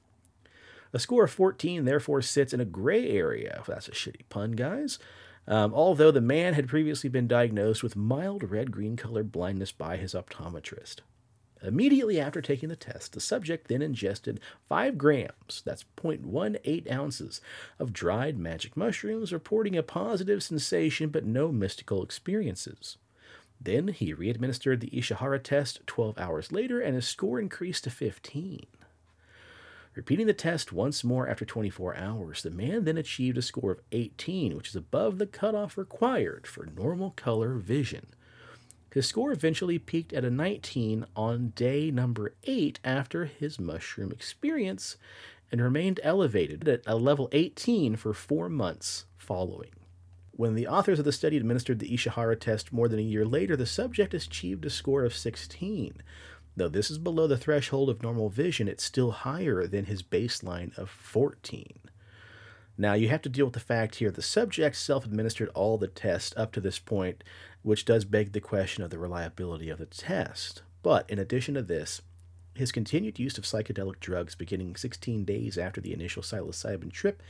A 0.93 1.01
score 1.01 1.25
of 1.25 1.33
14 1.33 1.85
therefore 1.85 2.23
sits 2.23 2.53
in 2.53 2.61
a 2.61 2.65
gray 2.65 3.11
area, 3.11 3.65
that's 3.67 3.89
a 3.89 3.93
shitty 3.93 4.23
pun, 4.29 4.53
guys. 4.53 5.01
Um, 5.47 5.75
although 5.75 6.13
the 6.13 6.21
man 6.21 6.55
had 6.55 6.69
previously 6.69 7.11
been 7.11 7.27
diagnosed 7.27 7.83
with 7.83 7.97
mild 7.97 8.51
red 8.51 8.71
green 8.71 8.97
color 8.97 9.25
blindness 9.25 9.73
by 9.73 9.97
his 9.97 10.15
optometrist. 10.15 11.01
Immediately 11.65 12.21
after 12.21 12.43
taking 12.43 12.69
the 12.69 12.77
test, 12.77 13.13
the 13.13 13.21
subject 13.21 13.69
then 13.69 13.81
ingested 13.81 14.39
5 14.69 14.99
grams, 14.99 15.63
that's 15.65 15.87
0.18 15.97 16.93
ounces, 16.93 17.41
of 17.79 17.93
dried 17.93 18.39
magic 18.39 18.77
mushrooms, 18.77 19.33
reporting 19.33 19.77
a 19.77 19.83
positive 19.83 20.43
sensation 20.43 21.09
but 21.09 21.25
no 21.25 21.51
mystical 21.51 22.03
experiences. 22.03 22.99
Then 23.59 23.89
he 23.89 24.15
readministered 24.15 24.81
the 24.81 24.91
Ishihara 24.91 25.43
test 25.43 25.81
12 25.87 26.19
hours 26.19 26.53
later, 26.53 26.81
and 26.81 26.95
his 26.95 27.07
score 27.07 27.41
increased 27.41 27.85
to 27.85 27.91
15. 27.91 28.67
Repeating 29.95 30.27
the 30.27 30.35
test 30.35 30.73
once 30.73 31.05
more 31.05 31.29
after 31.29 31.45
24 31.45 31.97
hours, 31.97 32.43
the 32.43 32.51
man 32.51 32.85
then 32.85 32.99
achieved 32.99 33.39
a 33.39 33.43
score 33.43 33.71
of 33.71 33.81
18, 33.93 34.57
which 34.57 34.69
is 34.69 34.77
above 34.77 35.19
the 35.19 35.27
cutoff 35.27 35.79
required 35.79 36.47
for 36.47 36.67
normal 36.67 37.13
color 37.13 37.55
vision. 37.55 38.09
His 38.95 39.09
score 39.09 39.33
eventually 39.33 39.81
peaked 39.81 40.13
at 40.13 40.25
a 40.25 40.31
19 40.31 41.05
on 41.17 41.49
day 41.57 41.91
number 41.91 42.37
8 42.45 42.79
after 42.85 43.25
his 43.25 43.59
mushroom 43.59 44.13
experience 44.13 44.97
and 45.51 45.61
remained 45.61 45.99
elevated 46.05 46.69
at 46.69 46.83
a 46.87 46.95
level 46.95 47.29
18 47.33 47.97
for 47.97 48.15
four 48.15 48.49
months 48.49 49.07
following. 49.19 49.73
When 50.31 50.55
the 50.55 50.69
authors 50.69 51.01
of 51.01 51.05
the 51.05 51.11
study 51.11 51.37
administered 51.37 51.81
the 51.81 51.93
Ishihara 51.93 52.39
test 52.39 52.73
more 52.73 52.87
than 52.87 53.01
a 53.01 53.03
year 53.03 53.25
later, 53.25 53.57
the 53.57 53.67
subject 53.67 54.15
achieved 54.15 54.65
a 54.65 54.71
score 54.71 55.05
of 55.05 55.17
16. 55.17 56.01
Though 56.57 56.69
this 56.69 56.89
is 56.89 56.99
below 56.99 57.27
the 57.27 57.37
threshold 57.37 57.91
of 57.91 58.01
normal 58.01 58.29
vision, 58.29 58.69
it's 58.69 58.85
still 58.85 59.11
higher 59.11 59.67
than 59.67 59.87
his 59.87 60.05
baseline 60.05 60.73
of 60.79 60.89
14. 60.89 61.81
Now, 62.77 62.95
you 62.95 63.09
have 63.09 63.23
to 63.23 63.29
deal 63.29 63.45
with 63.45 63.55
the 63.55 63.61
fact 63.61 63.97
here 63.97 64.11
the 64.11 64.23
subject 64.23 64.77
self 64.77 65.05
administered 65.05 65.49
all 65.51 65.79
the 65.79 65.87
tests 65.87 66.35
up 66.37 66.53
to 66.53 66.61
this 66.61 66.79
point, 66.79 67.23
which 67.65 67.87
does 67.87 68.05
beg 68.05 68.33
the 68.33 68.41
question 68.41 68.85
of 68.85 68.91
the 68.91 68.99
reliability 68.99 69.71
of 69.71 69.79
the 69.79 69.87
test. 69.87 70.63
But 70.83 71.09
in 71.09 71.19
addition 71.19 71.55
to 71.55 71.63
this, 71.63 72.03
his 72.55 72.71
continued 72.71 73.19
use 73.19 73.39
of 73.39 73.45
psychedelic 73.45 73.99
drugs 74.01 74.35
beginning 74.35 74.77
16 74.77 75.25
days 75.25 75.57
after 75.57 75.81
the 75.81 75.95
initial 75.95 76.23
psilocybin 76.23 76.93
trip 76.93 77.23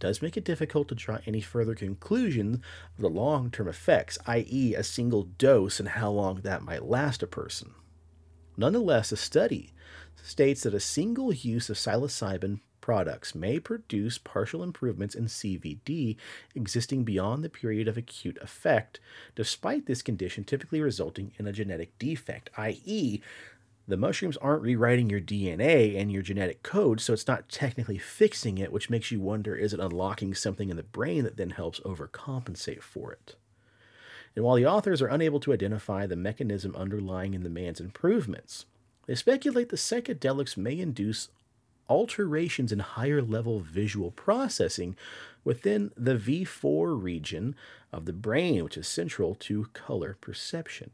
does 0.00 0.20
make 0.20 0.36
it 0.36 0.44
difficult 0.44 0.88
to 0.88 0.96
draw 0.96 1.18
any 1.24 1.40
further 1.40 1.76
conclusions 1.76 2.56
of 2.96 3.00
the 3.00 3.08
long 3.08 3.48
term 3.48 3.68
effects, 3.68 4.18
i.e., 4.26 4.74
a 4.74 4.82
single 4.82 5.22
dose 5.22 5.78
and 5.78 5.90
how 5.90 6.10
long 6.10 6.40
that 6.42 6.62
might 6.62 6.84
last 6.84 7.22
a 7.22 7.26
person. 7.28 7.70
Nonetheless, 8.56 9.12
a 9.12 9.16
study 9.16 9.72
states 10.20 10.64
that 10.64 10.74
a 10.74 10.80
single 10.80 11.32
use 11.32 11.70
of 11.70 11.76
psilocybin 11.76 12.58
products 12.86 13.34
may 13.34 13.58
produce 13.58 14.16
partial 14.16 14.62
improvements 14.62 15.16
in 15.16 15.24
CVD 15.24 16.14
existing 16.54 17.02
beyond 17.02 17.42
the 17.42 17.48
period 17.48 17.88
of 17.88 17.96
acute 17.96 18.38
effect, 18.40 19.00
despite 19.34 19.86
this 19.86 20.02
condition 20.02 20.44
typically 20.44 20.80
resulting 20.80 21.32
in 21.36 21.48
a 21.48 21.52
genetic 21.52 21.98
defect, 21.98 22.48
i.e., 22.56 23.20
the 23.88 23.96
mushrooms 23.96 24.36
aren't 24.36 24.62
rewriting 24.62 25.10
your 25.10 25.20
DNA 25.20 26.00
and 26.00 26.12
your 26.12 26.22
genetic 26.22 26.62
code, 26.62 27.00
so 27.00 27.12
it's 27.12 27.26
not 27.26 27.48
technically 27.48 27.98
fixing 27.98 28.56
it, 28.58 28.70
which 28.70 28.88
makes 28.88 29.10
you 29.10 29.18
wonder 29.18 29.56
is 29.56 29.72
it 29.72 29.80
unlocking 29.80 30.32
something 30.32 30.70
in 30.70 30.76
the 30.76 30.84
brain 30.84 31.24
that 31.24 31.36
then 31.36 31.50
helps 31.50 31.80
overcompensate 31.80 32.82
for 32.82 33.10
it? 33.10 33.34
And 34.36 34.44
while 34.44 34.54
the 34.54 34.66
authors 34.66 35.02
are 35.02 35.08
unable 35.08 35.40
to 35.40 35.52
identify 35.52 36.06
the 36.06 36.14
mechanism 36.14 36.76
underlying 36.76 37.34
in 37.34 37.42
the 37.42 37.50
man's 37.50 37.80
improvements, 37.80 38.64
they 39.08 39.16
speculate 39.16 39.70
the 39.70 39.76
psychedelics 39.76 40.56
may 40.56 40.78
induce 40.78 41.30
alterations 41.88 42.72
in 42.72 42.78
higher 42.80 43.22
level 43.22 43.60
visual 43.60 44.10
processing 44.10 44.96
within 45.44 45.92
the 45.96 46.16
V4 46.16 47.00
region 47.00 47.54
of 47.92 48.04
the 48.04 48.12
brain, 48.12 48.64
which 48.64 48.76
is 48.76 48.88
central 48.88 49.34
to 49.34 49.66
color 49.72 50.16
perception. 50.20 50.90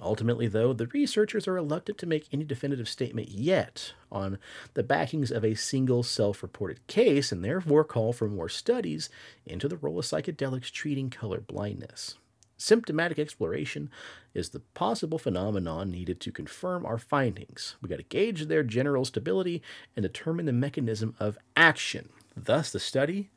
Ultimately, 0.00 0.46
though, 0.46 0.72
the 0.72 0.86
researchers 0.88 1.48
are 1.48 1.54
reluctant 1.54 1.98
to 1.98 2.06
make 2.06 2.28
any 2.32 2.44
definitive 2.44 2.88
statement 2.88 3.30
yet 3.30 3.94
on 4.12 4.38
the 4.74 4.84
backings 4.84 5.32
of 5.32 5.44
a 5.44 5.54
single 5.54 6.02
self 6.02 6.42
reported 6.42 6.86
case 6.86 7.32
and 7.32 7.44
therefore 7.44 7.82
call 7.82 8.12
for 8.12 8.28
more 8.28 8.48
studies 8.48 9.08
into 9.44 9.68
the 9.68 9.76
role 9.76 9.98
of 9.98 10.04
psychedelics 10.04 10.70
treating 10.70 11.10
color 11.10 11.40
blindness. 11.40 12.16
Symptomatic 12.60 13.20
exploration 13.20 13.88
is 14.34 14.48
the 14.48 14.60
possible 14.60 15.18
phenomenon 15.18 15.90
needed 15.90 16.20
to 16.20 16.32
confirm 16.32 16.84
our 16.84 16.98
findings. 16.98 17.76
We 17.80 17.88
got 17.88 17.98
to 17.98 18.02
gauge 18.02 18.46
their 18.46 18.64
general 18.64 19.04
stability 19.04 19.62
and 19.94 20.02
determine 20.02 20.46
the 20.46 20.52
mechanism 20.52 21.14
of 21.20 21.38
action. 21.56 22.08
Thus, 22.36 22.72
the 22.72 22.80
study 22.80 23.30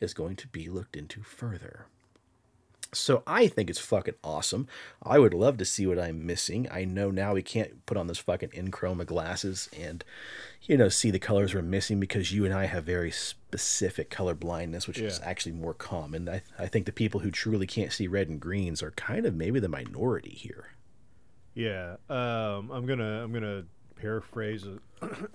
is 0.00 0.14
going 0.14 0.36
to 0.36 0.48
be 0.48 0.70
looked 0.70 0.96
into 0.96 1.22
further. 1.22 1.86
So 2.92 3.22
I 3.26 3.48
think 3.48 3.68
it's 3.68 3.78
fucking 3.78 4.14
awesome. 4.24 4.66
I 5.02 5.18
would 5.18 5.34
love 5.34 5.58
to 5.58 5.64
see 5.64 5.86
what 5.86 5.98
I'm 5.98 6.24
missing. 6.24 6.66
I 6.70 6.84
know 6.84 7.10
now 7.10 7.34
we 7.34 7.42
can't 7.42 7.84
put 7.84 7.98
on 7.98 8.06
those 8.06 8.18
fucking 8.18 8.50
Enchroma 8.50 9.04
glasses 9.04 9.68
and, 9.78 10.02
you 10.62 10.76
know, 10.76 10.88
see 10.88 11.10
the 11.10 11.18
colors 11.18 11.54
we're 11.54 11.62
missing 11.62 12.00
because 12.00 12.32
you 12.32 12.46
and 12.46 12.54
I 12.54 12.64
have 12.64 12.84
very 12.84 13.10
specific 13.10 14.08
color 14.08 14.34
blindness, 14.34 14.86
which 14.86 14.98
is 14.98 15.20
actually 15.22 15.52
more 15.52 15.74
common. 15.74 16.28
I, 16.28 16.42
I 16.58 16.66
think 16.66 16.86
the 16.86 16.92
people 16.92 17.20
who 17.20 17.30
truly 17.30 17.66
can't 17.66 17.92
see 17.92 18.06
red 18.08 18.28
and 18.28 18.40
greens 18.40 18.82
are 18.82 18.92
kind 18.92 19.26
of 19.26 19.34
maybe 19.34 19.60
the 19.60 19.68
minority 19.68 20.30
here. 20.30 20.68
Yeah, 21.54 21.96
um, 22.08 22.70
I'm 22.70 22.86
gonna 22.86 23.24
I'm 23.24 23.32
gonna 23.32 23.64
paraphrase 23.96 24.64
a, 24.64 24.78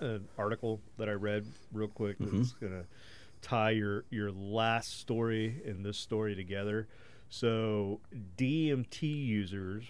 an 0.00 0.26
article 0.38 0.80
that 0.96 1.08
I 1.08 1.12
read 1.12 1.44
real 1.70 1.88
quick. 1.88 2.16
That's 2.18 2.52
gonna 2.52 2.84
tie 3.42 3.70
your 3.70 4.04
your 4.10 4.32
last 4.32 5.00
story 5.00 5.60
and 5.66 5.84
this 5.84 5.98
story 5.98 6.34
together. 6.34 6.88
So 7.34 7.98
DMT 8.38 9.02
users, 9.02 9.84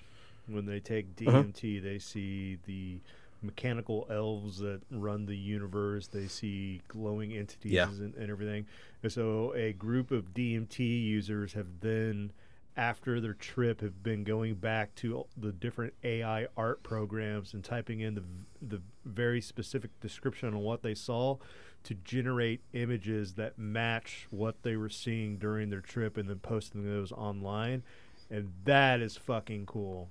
when 0.47 0.65
they 0.65 0.81
take 0.81 1.09
uh-huh. 1.27 1.43
DMT, 1.43 1.83
they 1.83 1.99
see 1.99 2.57
the 2.67 3.01
mechanical 3.43 4.07
elves 4.11 4.59
that 4.61 4.81
run 4.91 5.27
the 5.27 5.37
universe. 5.37 6.07
They 6.07 6.27
see 6.27 6.81
glowing 6.89 7.35
entities 7.37 7.73
Yeah. 7.73 7.89
and, 7.89 8.15
and 8.15 8.31
everything. 8.31 8.65
And 9.03 9.13
so 9.13 9.53
a 9.55 9.75
group 9.75 10.11
of 10.11 10.33
DMT 10.33 10.79
users 10.79 11.53
have 11.53 11.67
then 11.81 12.33
after 12.79 13.21
their 13.21 13.35
trip 13.35 13.83
have 13.83 14.03
been 14.03 14.25
going 14.25 14.55
back 14.55 14.95
to 14.97 15.27
the 15.37 15.53
different 15.53 15.93
AI 16.03 16.47
art 16.57 16.83
programs 16.83 17.53
and 17.53 17.63
typing 17.63 18.01
in 18.01 18.15
the 18.15 18.23
the 18.63 18.81
very 19.05 19.43
specific 19.43 19.91
description 20.01 20.49
on 20.49 20.59
what 20.61 20.83
they 20.83 20.95
saw 20.95 21.37
to 21.85 21.95
generate 21.95 22.61
images 22.73 23.35
that 23.35 23.59
match 23.59 24.27
what 24.31 24.63
they 24.63 24.77
were 24.77 24.89
seeing 24.89 25.37
during 25.37 25.71
their 25.71 25.81
trip 25.81 26.17
and 26.17 26.29
then 26.29 26.39
posting 26.39 26.85
those 26.85 27.13
online 27.13 27.83
and 28.31 28.53
that 28.65 29.01
is 29.01 29.17
fucking 29.17 29.67
cool. 29.67 30.09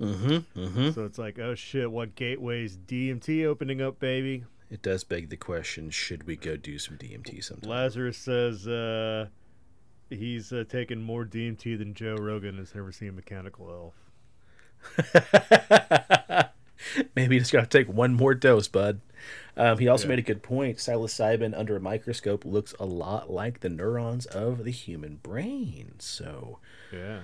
Mm-hmm. 0.00 0.60
Mm-hmm. 0.60 0.90
So 0.90 1.04
it's 1.04 1.18
like, 1.18 1.38
oh 1.38 1.54
shit, 1.54 1.90
what 1.90 2.16
gateways 2.16 2.76
DMT 2.76 3.46
opening 3.46 3.80
up, 3.80 4.00
baby? 4.00 4.44
it 4.72 4.80
does 4.80 5.04
beg 5.04 5.28
the 5.28 5.36
question: 5.36 5.90
Should 5.90 6.26
we 6.26 6.34
go 6.34 6.56
do 6.56 6.78
some 6.78 6.96
DMT 6.96 7.44
sometime? 7.44 7.68
Lazarus 7.70 8.16
says 8.16 8.66
uh, 8.66 9.26
he's 10.08 10.50
uh, 10.50 10.64
taken 10.66 11.02
more 11.02 11.26
DMT 11.26 11.76
than 11.78 11.92
Joe 11.92 12.16
Rogan 12.16 12.56
has 12.56 12.72
ever 12.74 12.90
seen 12.90 13.14
Mechanical 13.14 13.92
Elf. 14.96 15.04
Maybe 17.14 17.34
you 17.34 17.40
just 17.40 17.52
gotta 17.52 17.66
take 17.66 17.86
one 17.86 18.14
more 18.14 18.34
dose, 18.34 18.66
bud. 18.66 19.02
Um, 19.56 19.78
he 19.78 19.88
also 19.88 20.04
Yeah. 20.04 20.10
made 20.10 20.18
a 20.20 20.22
good 20.22 20.42
point. 20.42 20.78
Psilocybin 20.78 21.56
under 21.56 21.76
a 21.76 21.80
microscope 21.80 22.44
looks 22.44 22.74
a 22.80 22.86
lot 22.86 23.30
like 23.30 23.60
the 23.60 23.68
neurons 23.68 24.26
of 24.26 24.64
the 24.64 24.70
human 24.70 25.16
brain. 25.16 25.94
So, 25.98 26.58
Yeah. 26.92 27.20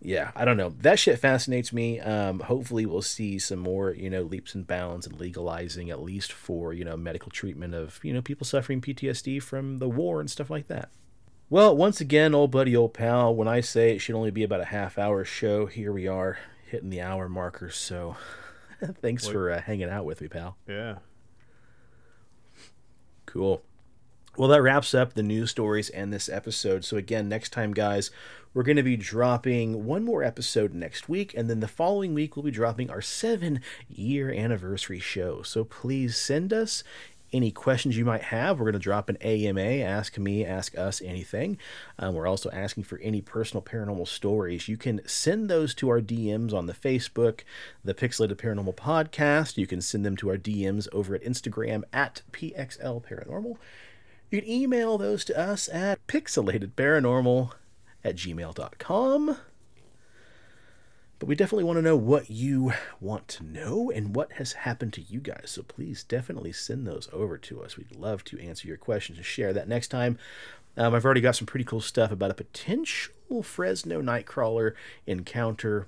yeah, 0.00 0.32
I 0.36 0.44
don't 0.44 0.56
know. 0.56 0.70
That 0.80 0.98
shit 0.98 1.18
fascinates 1.18 1.72
me. 1.72 1.98
Um, 2.00 2.40
hopefully, 2.40 2.84
we'll 2.86 3.02
see 3.02 3.38
some 3.38 3.60
more, 3.60 3.92
you 3.92 4.10
know, 4.10 4.22
leaps 4.22 4.54
and 4.54 4.66
bounds 4.66 5.06
and 5.06 5.18
legalizing, 5.18 5.90
at 5.90 6.02
least 6.02 6.32
for 6.32 6.72
you 6.74 6.84
know 6.84 6.96
medical 6.96 7.30
treatment 7.30 7.74
of 7.74 8.00
you 8.02 8.12
know 8.12 8.20
people 8.22 8.44
suffering 8.44 8.80
PTSD 8.80 9.38
from 9.40 9.78
the 9.78 9.88
war 9.88 10.20
and 10.20 10.30
stuff 10.30 10.50
like 10.50 10.68
that. 10.68 10.90
Well, 11.50 11.76
once 11.76 12.00
again, 12.00 12.34
old 12.34 12.50
buddy, 12.50 12.74
old 12.74 12.94
pal. 12.94 13.34
When 13.34 13.46
I 13.48 13.60
say 13.60 13.94
it 13.94 13.98
should 13.98 14.14
only 14.14 14.30
be 14.30 14.42
about 14.42 14.60
a 14.62 14.66
half 14.66 14.96
hour 14.98 15.22
show, 15.24 15.66
here 15.66 15.92
we 15.92 16.06
are 16.08 16.38
hitting 16.66 16.88
the 16.88 17.02
hour 17.02 17.28
marker. 17.28 17.68
So, 17.68 18.16
thanks 19.02 19.24
What- 19.26 19.32
for 19.32 19.50
uh, 19.50 19.60
hanging 19.60 19.90
out 19.90 20.04
with 20.06 20.20
me, 20.22 20.28
pal. 20.28 20.56
Yeah. 20.66 20.96
Cool. 23.32 23.62
Well, 24.36 24.48
that 24.48 24.60
wraps 24.60 24.92
up 24.92 25.14
the 25.14 25.22
news 25.22 25.50
stories 25.50 25.88
and 25.88 26.12
this 26.12 26.28
episode. 26.28 26.84
So, 26.84 26.98
again, 26.98 27.30
next 27.30 27.48
time, 27.48 27.72
guys, 27.72 28.10
we're 28.52 28.62
going 28.62 28.76
to 28.76 28.82
be 28.82 28.96
dropping 28.96 29.86
one 29.86 30.04
more 30.04 30.22
episode 30.22 30.74
next 30.74 31.08
week, 31.08 31.32
and 31.34 31.48
then 31.48 31.60
the 31.60 31.68
following 31.68 32.12
week, 32.12 32.36
we'll 32.36 32.42
be 32.42 32.50
dropping 32.50 32.90
our 32.90 33.00
seven 33.00 33.62
year 33.88 34.30
anniversary 34.30 34.98
show. 34.98 35.40
So, 35.40 35.64
please 35.64 36.14
send 36.14 36.52
us 36.52 36.84
any 37.32 37.50
questions 37.50 37.96
you 37.96 38.04
might 38.04 38.22
have. 38.22 38.58
We're 38.58 38.66
going 38.66 38.74
to 38.74 38.78
drop 38.78 39.08
an 39.08 39.16
AMA, 39.20 39.60
Ask 39.60 40.18
Me, 40.18 40.44
Ask 40.44 40.76
Us 40.76 41.00
Anything. 41.02 41.58
Um, 41.98 42.14
we're 42.14 42.26
also 42.26 42.50
asking 42.50 42.84
for 42.84 42.98
any 42.98 43.20
personal 43.20 43.62
paranormal 43.62 44.08
stories. 44.08 44.68
You 44.68 44.76
can 44.76 45.00
send 45.06 45.48
those 45.48 45.74
to 45.76 45.88
our 45.88 46.00
DMs 46.00 46.52
on 46.52 46.66
the 46.66 46.72
Facebook, 46.72 47.40
the 47.84 47.94
Pixelated 47.94 48.36
Paranormal 48.36 48.74
Podcast. 48.76 49.56
You 49.56 49.66
can 49.66 49.80
send 49.80 50.04
them 50.04 50.16
to 50.16 50.30
our 50.30 50.36
DMs 50.36 50.88
over 50.92 51.14
at 51.14 51.24
Instagram 51.24 51.82
at 51.92 52.22
PXL 52.32 53.04
Paranormal. 53.04 53.56
You 54.30 54.40
can 54.40 54.50
email 54.50 54.98
those 54.98 55.24
to 55.26 55.38
us 55.38 55.68
at 55.68 56.06
pixelatedparanormal 56.06 57.52
at 58.04 58.16
gmail.com. 58.16 59.36
But 61.22 61.28
we 61.28 61.36
definitely 61.36 61.62
want 61.62 61.76
to 61.76 61.82
know 61.82 61.94
what 61.94 62.30
you 62.30 62.72
want 63.00 63.28
to 63.28 63.44
know 63.44 63.92
and 63.92 64.12
what 64.16 64.32
has 64.32 64.54
happened 64.54 64.92
to 64.94 65.00
you 65.02 65.20
guys. 65.20 65.52
So 65.52 65.62
please 65.62 66.02
definitely 66.02 66.50
send 66.50 66.84
those 66.84 67.08
over 67.12 67.38
to 67.38 67.62
us. 67.62 67.76
We'd 67.76 67.94
love 67.94 68.24
to 68.24 68.40
answer 68.40 68.66
your 68.66 68.76
questions 68.76 69.18
and 69.18 69.24
share 69.24 69.52
that 69.52 69.68
next 69.68 69.86
time. 69.86 70.18
Um, 70.76 70.96
I've 70.96 71.04
already 71.04 71.20
got 71.20 71.36
some 71.36 71.46
pretty 71.46 71.64
cool 71.64 71.80
stuff 71.80 72.10
about 72.10 72.32
a 72.32 72.34
potential 72.34 73.12
Fresno 73.44 74.02
Nightcrawler 74.02 74.72
encounter 75.06 75.86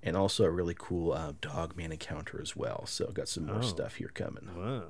and 0.00 0.16
also 0.16 0.44
a 0.44 0.50
really 0.50 0.76
cool 0.78 1.10
uh, 1.12 1.32
Dogman 1.40 1.90
encounter 1.90 2.40
as 2.40 2.54
well. 2.54 2.86
So 2.86 3.06
I've 3.08 3.14
got 3.14 3.26
some 3.28 3.46
more 3.46 3.56
Oh. 3.56 3.62
stuff 3.62 3.96
here 3.96 4.12
coming. 4.14 4.48
Wow. 4.56 4.84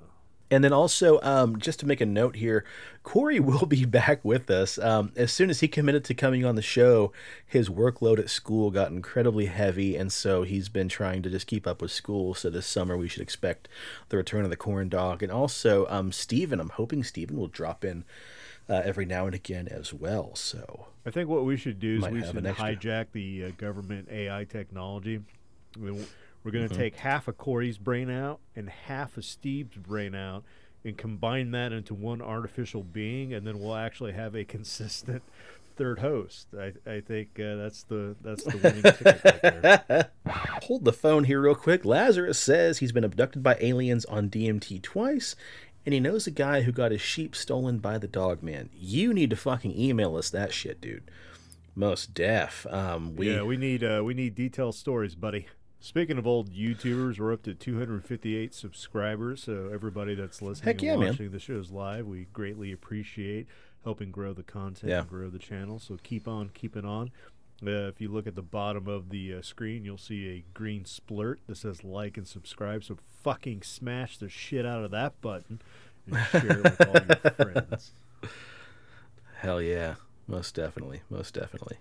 And 0.50 0.64
then 0.64 0.72
also, 0.72 1.20
um, 1.22 1.58
just 1.58 1.78
to 1.80 1.86
make 1.86 2.00
a 2.00 2.06
note 2.06 2.36
here, 2.36 2.64
Corey 3.02 3.38
will 3.40 3.66
be 3.66 3.84
back 3.84 4.24
with 4.24 4.50
us. 4.50 4.78
Um, 4.78 5.12
as 5.16 5.32
soon 5.32 5.48
as 5.48 5.60
he 5.60 5.68
committed 5.68 6.04
to 6.06 6.14
coming 6.14 6.44
on 6.44 6.56
the 6.56 6.62
show, 6.62 7.12
his 7.46 7.68
workload 7.68 8.18
at 8.18 8.30
school 8.30 8.70
got 8.70 8.90
incredibly 8.90 9.46
heavy, 9.46 9.96
and 9.96 10.12
so 10.12 10.42
he's 10.42 10.68
been 10.68 10.88
trying 10.88 11.22
to 11.22 11.30
just 11.30 11.46
keep 11.46 11.66
up 11.66 11.80
with 11.80 11.92
school. 11.92 12.34
So 12.34 12.50
this 12.50 12.66
summer, 12.66 12.96
we 12.96 13.08
should 13.08 13.22
expect 13.22 13.68
the 14.08 14.16
return 14.16 14.44
of 14.44 14.50
the 14.50 14.56
corn 14.56 14.88
dog. 14.88 15.22
And 15.22 15.30
also, 15.30 15.86
um, 15.88 16.10
Steven, 16.10 16.60
I'm 16.60 16.70
hoping 16.70 17.04
Steven 17.04 17.36
will 17.36 17.48
drop 17.48 17.84
in 17.84 18.04
uh, 18.68 18.82
every 18.84 19.04
now 19.04 19.26
and 19.26 19.34
again 19.34 19.68
as 19.68 19.92
well. 19.92 20.34
So, 20.34 20.86
I 21.06 21.10
think 21.10 21.28
what 21.28 21.44
we 21.44 21.56
should 21.56 21.80
do 21.80 21.96
is 21.96 22.08
we 22.08 22.20
should 22.20 22.44
hijack 22.44 23.06
the 23.12 23.46
uh, 23.46 23.50
government 23.56 24.08
AI 24.10 24.44
technology. 24.44 25.20
We- 26.44 26.48
We're 26.48 26.52
going 26.58 26.68
to 26.68 26.74
Mm-hmm. 26.74 26.82
take 26.82 26.96
half 26.96 27.28
of 27.28 27.36
Corey's 27.38 27.78
brain 27.78 28.10
out 28.10 28.40
and 28.56 28.68
half 28.68 29.16
of 29.16 29.24
Steve's 29.24 29.76
brain 29.76 30.14
out 30.14 30.42
and 30.84 30.96
combine 30.96 31.50
that 31.50 31.72
into 31.72 31.92
one 31.94 32.22
artificial 32.22 32.82
being, 32.82 33.34
and 33.34 33.46
then 33.46 33.58
we'll 33.60 33.74
actually 33.76 34.12
have 34.12 34.34
a 34.34 34.44
consistent 34.56 35.22
third 35.76 35.98
host. 35.98 36.48
I, 36.58 36.72
I 36.90 37.00
think 37.00 37.38
uh, 37.40 37.56
that's 37.56 37.82
the 37.84 38.16
that's 38.22 38.44
the 38.44 38.56
winning 38.58 38.82
ticket 38.82 39.24
right 39.24 39.88
there. 39.88 40.10
hold 40.62 40.84
the 40.84 40.92
phone 40.92 41.24
here 41.24 41.40
real 41.42 41.54
quick. 41.54 41.84
Lazarus 41.84 42.38
says 42.38 42.78
he's 42.78 42.92
been 42.92 43.04
abducted 43.04 43.42
by 43.42 43.56
aliens 43.60 44.04
on 44.06 44.30
DMT 44.30 44.80
twice, 44.82 45.36
and 45.84 45.92
he 45.92 46.00
knows 46.00 46.26
a 46.26 46.30
guy 46.30 46.62
who 46.62 46.72
got 46.72 46.92
his 46.92 47.00
sheep 47.02 47.36
stolen 47.36 47.78
by 47.78 47.98
the 47.98 48.08
dog 48.08 48.42
man. 48.42 48.70
You 48.74 49.12
need 49.12 49.28
to 49.30 49.36
fucking 49.36 49.78
email 49.78 50.16
us 50.16 50.30
that 50.30 50.52
shit, 50.54 50.80
dude. 50.80 51.10
Most 51.74 52.14
deaf. 52.14 52.66
Um, 52.70 53.16
we, 53.16 53.32
yeah, 53.34 53.42
we 53.42 53.56
need 53.58 53.84
uh, 53.84 54.02
we 54.04 54.14
need 54.14 54.34
detailed 54.34 54.74
stories, 54.74 55.14
buddy. 55.14 55.46
Speaking 55.82 56.18
of 56.18 56.26
old 56.26 56.50
YouTubers, 56.52 57.18
we're 57.18 57.32
up 57.32 57.42
to 57.44 57.54
258 57.54 58.54
subscribers. 58.54 59.42
So 59.44 59.70
everybody 59.72 60.14
that's 60.14 60.42
listening 60.42 60.66
Heck 60.66 60.74
and 60.76 60.82
yeah, 60.82 60.96
man. 60.96 61.08
watching 61.10 61.30
the 61.30 61.38
shows 61.38 61.70
live, 61.70 62.06
we 62.06 62.26
greatly 62.34 62.70
appreciate 62.70 63.46
helping 63.82 64.10
grow 64.10 64.34
the 64.34 64.42
content 64.42 64.90
Yeah. 64.90 65.00
and 65.00 65.08
grow 65.08 65.30
the 65.30 65.38
channel. 65.38 65.78
So 65.78 65.96
keep 66.02 66.28
on 66.28 66.50
keeping 66.52 66.84
on. 66.84 67.10
Uh, 67.66 67.88
if 67.88 68.00
you 68.00 68.08
look 68.10 68.26
at 68.26 68.34
the 68.34 68.42
bottom 68.42 68.88
of 68.88 69.08
the 69.10 69.34
uh, 69.34 69.42
screen, 69.42 69.84
you'll 69.84 69.96
see 69.98 70.28
a 70.28 70.44
green 70.54 70.84
splurt 70.84 71.36
that 71.46 71.56
says 71.56 71.82
like 71.82 72.16
and 72.18 72.26
subscribe. 72.26 72.84
So 72.84 72.98
fucking 73.22 73.62
smash 73.62 74.18
the 74.18 74.28
shit 74.28 74.66
out 74.66 74.84
of 74.84 74.90
that 74.90 75.18
button 75.22 75.60
and 76.06 76.18
share 76.26 76.58
it 76.58 76.62
with 76.64 76.80
all 76.88 76.94
your 76.94 77.52
friends. 77.52 77.92
Hell 79.38 79.60
yeah. 79.62 79.94
Most 80.26 80.54
definitely. 80.54 81.00
Most 81.10 81.34
definitely. 81.34 81.78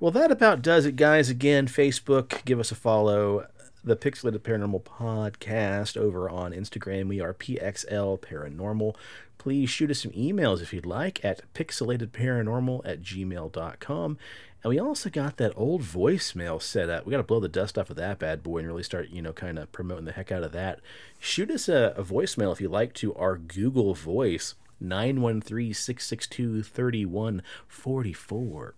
Well, 0.00 0.12
that 0.12 0.30
about 0.30 0.62
does 0.62 0.86
it, 0.86 0.94
guys. 0.94 1.28
Again, 1.28 1.66
Facebook, 1.66 2.44
give 2.44 2.60
us 2.60 2.70
a 2.70 2.76
follow. 2.76 3.48
The 3.82 3.96
Pixelated 3.96 4.38
Paranormal 4.40 4.84
Podcast 4.84 5.96
over 5.96 6.30
on 6.30 6.52
Instagram. 6.52 7.08
We 7.08 7.20
are 7.20 7.34
PXL 7.34 8.20
Paranormal. 8.20 8.94
Please 9.38 9.70
shoot 9.70 9.90
us 9.90 10.00
some 10.00 10.12
emails 10.12 10.62
if 10.62 10.72
you'd 10.72 10.86
like 10.86 11.24
at 11.24 11.42
pixelatedparanormal 11.52 12.82
at 12.84 13.02
gmail.com. 13.02 14.18
And 14.62 14.70
we 14.70 14.78
also 14.78 15.10
got 15.10 15.36
that 15.38 15.52
old 15.56 15.82
voicemail 15.82 16.62
set 16.62 16.88
up. 16.88 17.04
We 17.04 17.10
got 17.10 17.16
to 17.16 17.24
blow 17.24 17.40
the 17.40 17.48
dust 17.48 17.76
off 17.76 17.90
of 17.90 17.96
that 17.96 18.20
bad 18.20 18.44
boy 18.44 18.58
and 18.58 18.68
really 18.68 18.84
start, 18.84 19.08
you 19.08 19.20
know, 19.20 19.32
kind 19.32 19.58
of 19.58 19.72
promoting 19.72 20.04
the 20.04 20.12
heck 20.12 20.30
out 20.30 20.44
of 20.44 20.52
that. 20.52 20.78
Shoot 21.18 21.50
us 21.50 21.68
a, 21.68 21.92
a 21.96 22.04
voicemail 22.04 22.52
if 22.52 22.60
you'd 22.60 22.70
like 22.70 22.94
to 22.94 23.16
our 23.16 23.36
Google 23.36 23.94
Voice. 23.94 24.54
913 24.80 25.74
662 25.74 26.62
3144. 26.62 28.74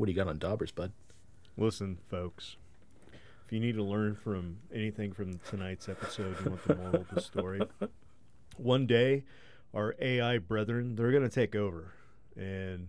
What 0.00 0.06
do 0.06 0.12
you 0.12 0.16
got 0.16 0.28
on 0.28 0.38
Daubers, 0.38 0.74
bud? 0.74 0.92
Listen, 1.58 1.98
folks. 2.08 2.56
If 3.44 3.52
you 3.52 3.60
need 3.60 3.74
to 3.74 3.82
learn 3.82 4.14
from 4.14 4.56
anything 4.74 5.12
from 5.12 5.38
tonight's 5.40 5.90
episode, 5.90 6.36
you 6.42 6.52
want 6.52 6.66
the 6.66 6.74
moral 6.74 6.96
of 7.02 7.08
the 7.12 7.20
story. 7.20 7.60
One 8.56 8.86
day, 8.86 9.24
our 9.74 9.94
AI 10.00 10.38
brethren, 10.38 10.96
they're 10.96 11.10
going 11.10 11.24
to 11.24 11.28
take 11.28 11.54
over. 11.54 11.92
And 12.34 12.88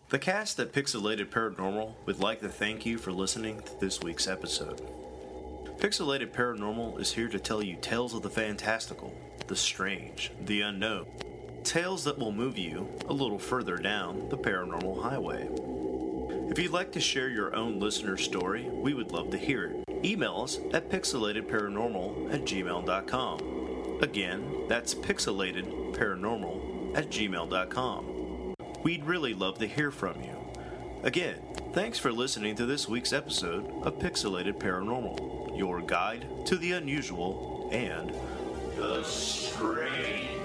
The 0.10 0.18
cast 0.18 0.60
at 0.60 0.72
Pixelated 0.72 1.28
Paranormal 1.28 1.94
would 2.08 2.20
like 2.20 2.42
to 2.42 2.50
thank 2.50 2.84
you 2.84 2.98
for 2.98 3.12
listening 3.12 3.62
to 3.62 3.80
this 3.80 4.02
week's 4.02 4.28
episode. 4.28 4.82
Pixelated 5.78 6.34
Paranormal 6.34 7.00
is 7.00 7.14
here 7.14 7.28
to 7.28 7.40
tell 7.40 7.64
you 7.64 7.78
tales 7.80 8.16
of 8.16 8.24
the 8.24 8.30
fantastical, 8.30 9.16
the 9.46 9.56
strange, 9.56 10.32
the 10.46 10.62
unknown. 10.62 11.06
Tales 11.64 12.03
that 12.05 12.18
will 12.18 12.32
move 12.32 12.57
you 12.57 12.88
a 13.07 13.14
little 13.14 13.39
further 13.39 13.78
down 13.78 14.30
the 14.30 14.38
paranormal 14.38 15.03
highway. 15.03 15.49
If 16.49 16.57
you'd 16.57 16.72
like 16.72 16.91
to 16.93 16.99
share 16.99 17.30
your 17.30 17.55
own 17.55 17.80
listener 17.80 18.18
story, 18.18 18.70
we 18.70 18.93
would 18.93 19.12
love 19.12 19.30
to 19.32 19.38
hear 19.38 19.66
it. 19.66 19.84
Email 20.03 20.41
us 20.41 20.60
at 20.74 20.89
pixelatedparanormal 20.89 22.34
at 22.34 22.41
gmail.com. 22.41 23.99
Again, 24.01 24.66
that's 24.68 24.95
pixelatedparanormal 24.95 26.97
at 26.97 27.10
gmail.com. 27.10 28.55
We'd 28.84 29.05
really 29.05 29.34
love 29.34 29.60
to 29.60 29.68
hear 29.68 29.91
from 29.91 30.22
you. 30.24 30.36
Again, 31.03 31.36
thanks 31.74 31.99
for 31.99 32.12
listening 32.12 32.55
to 32.55 32.66
this 32.66 32.89
week's 32.89 33.14
episode 33.14 33.72
of 33.84 33.99
Pixelated 33.99 34.55
Paranormal, 34.55 35.57
your 35.57 35.82
guide 35.82 36.26
to 36.45 36.57
the 36.57 36.72
unusual 36.72 37.70
and 37.72 38.12
the 38.76 39.03
strange. 39.03 40.39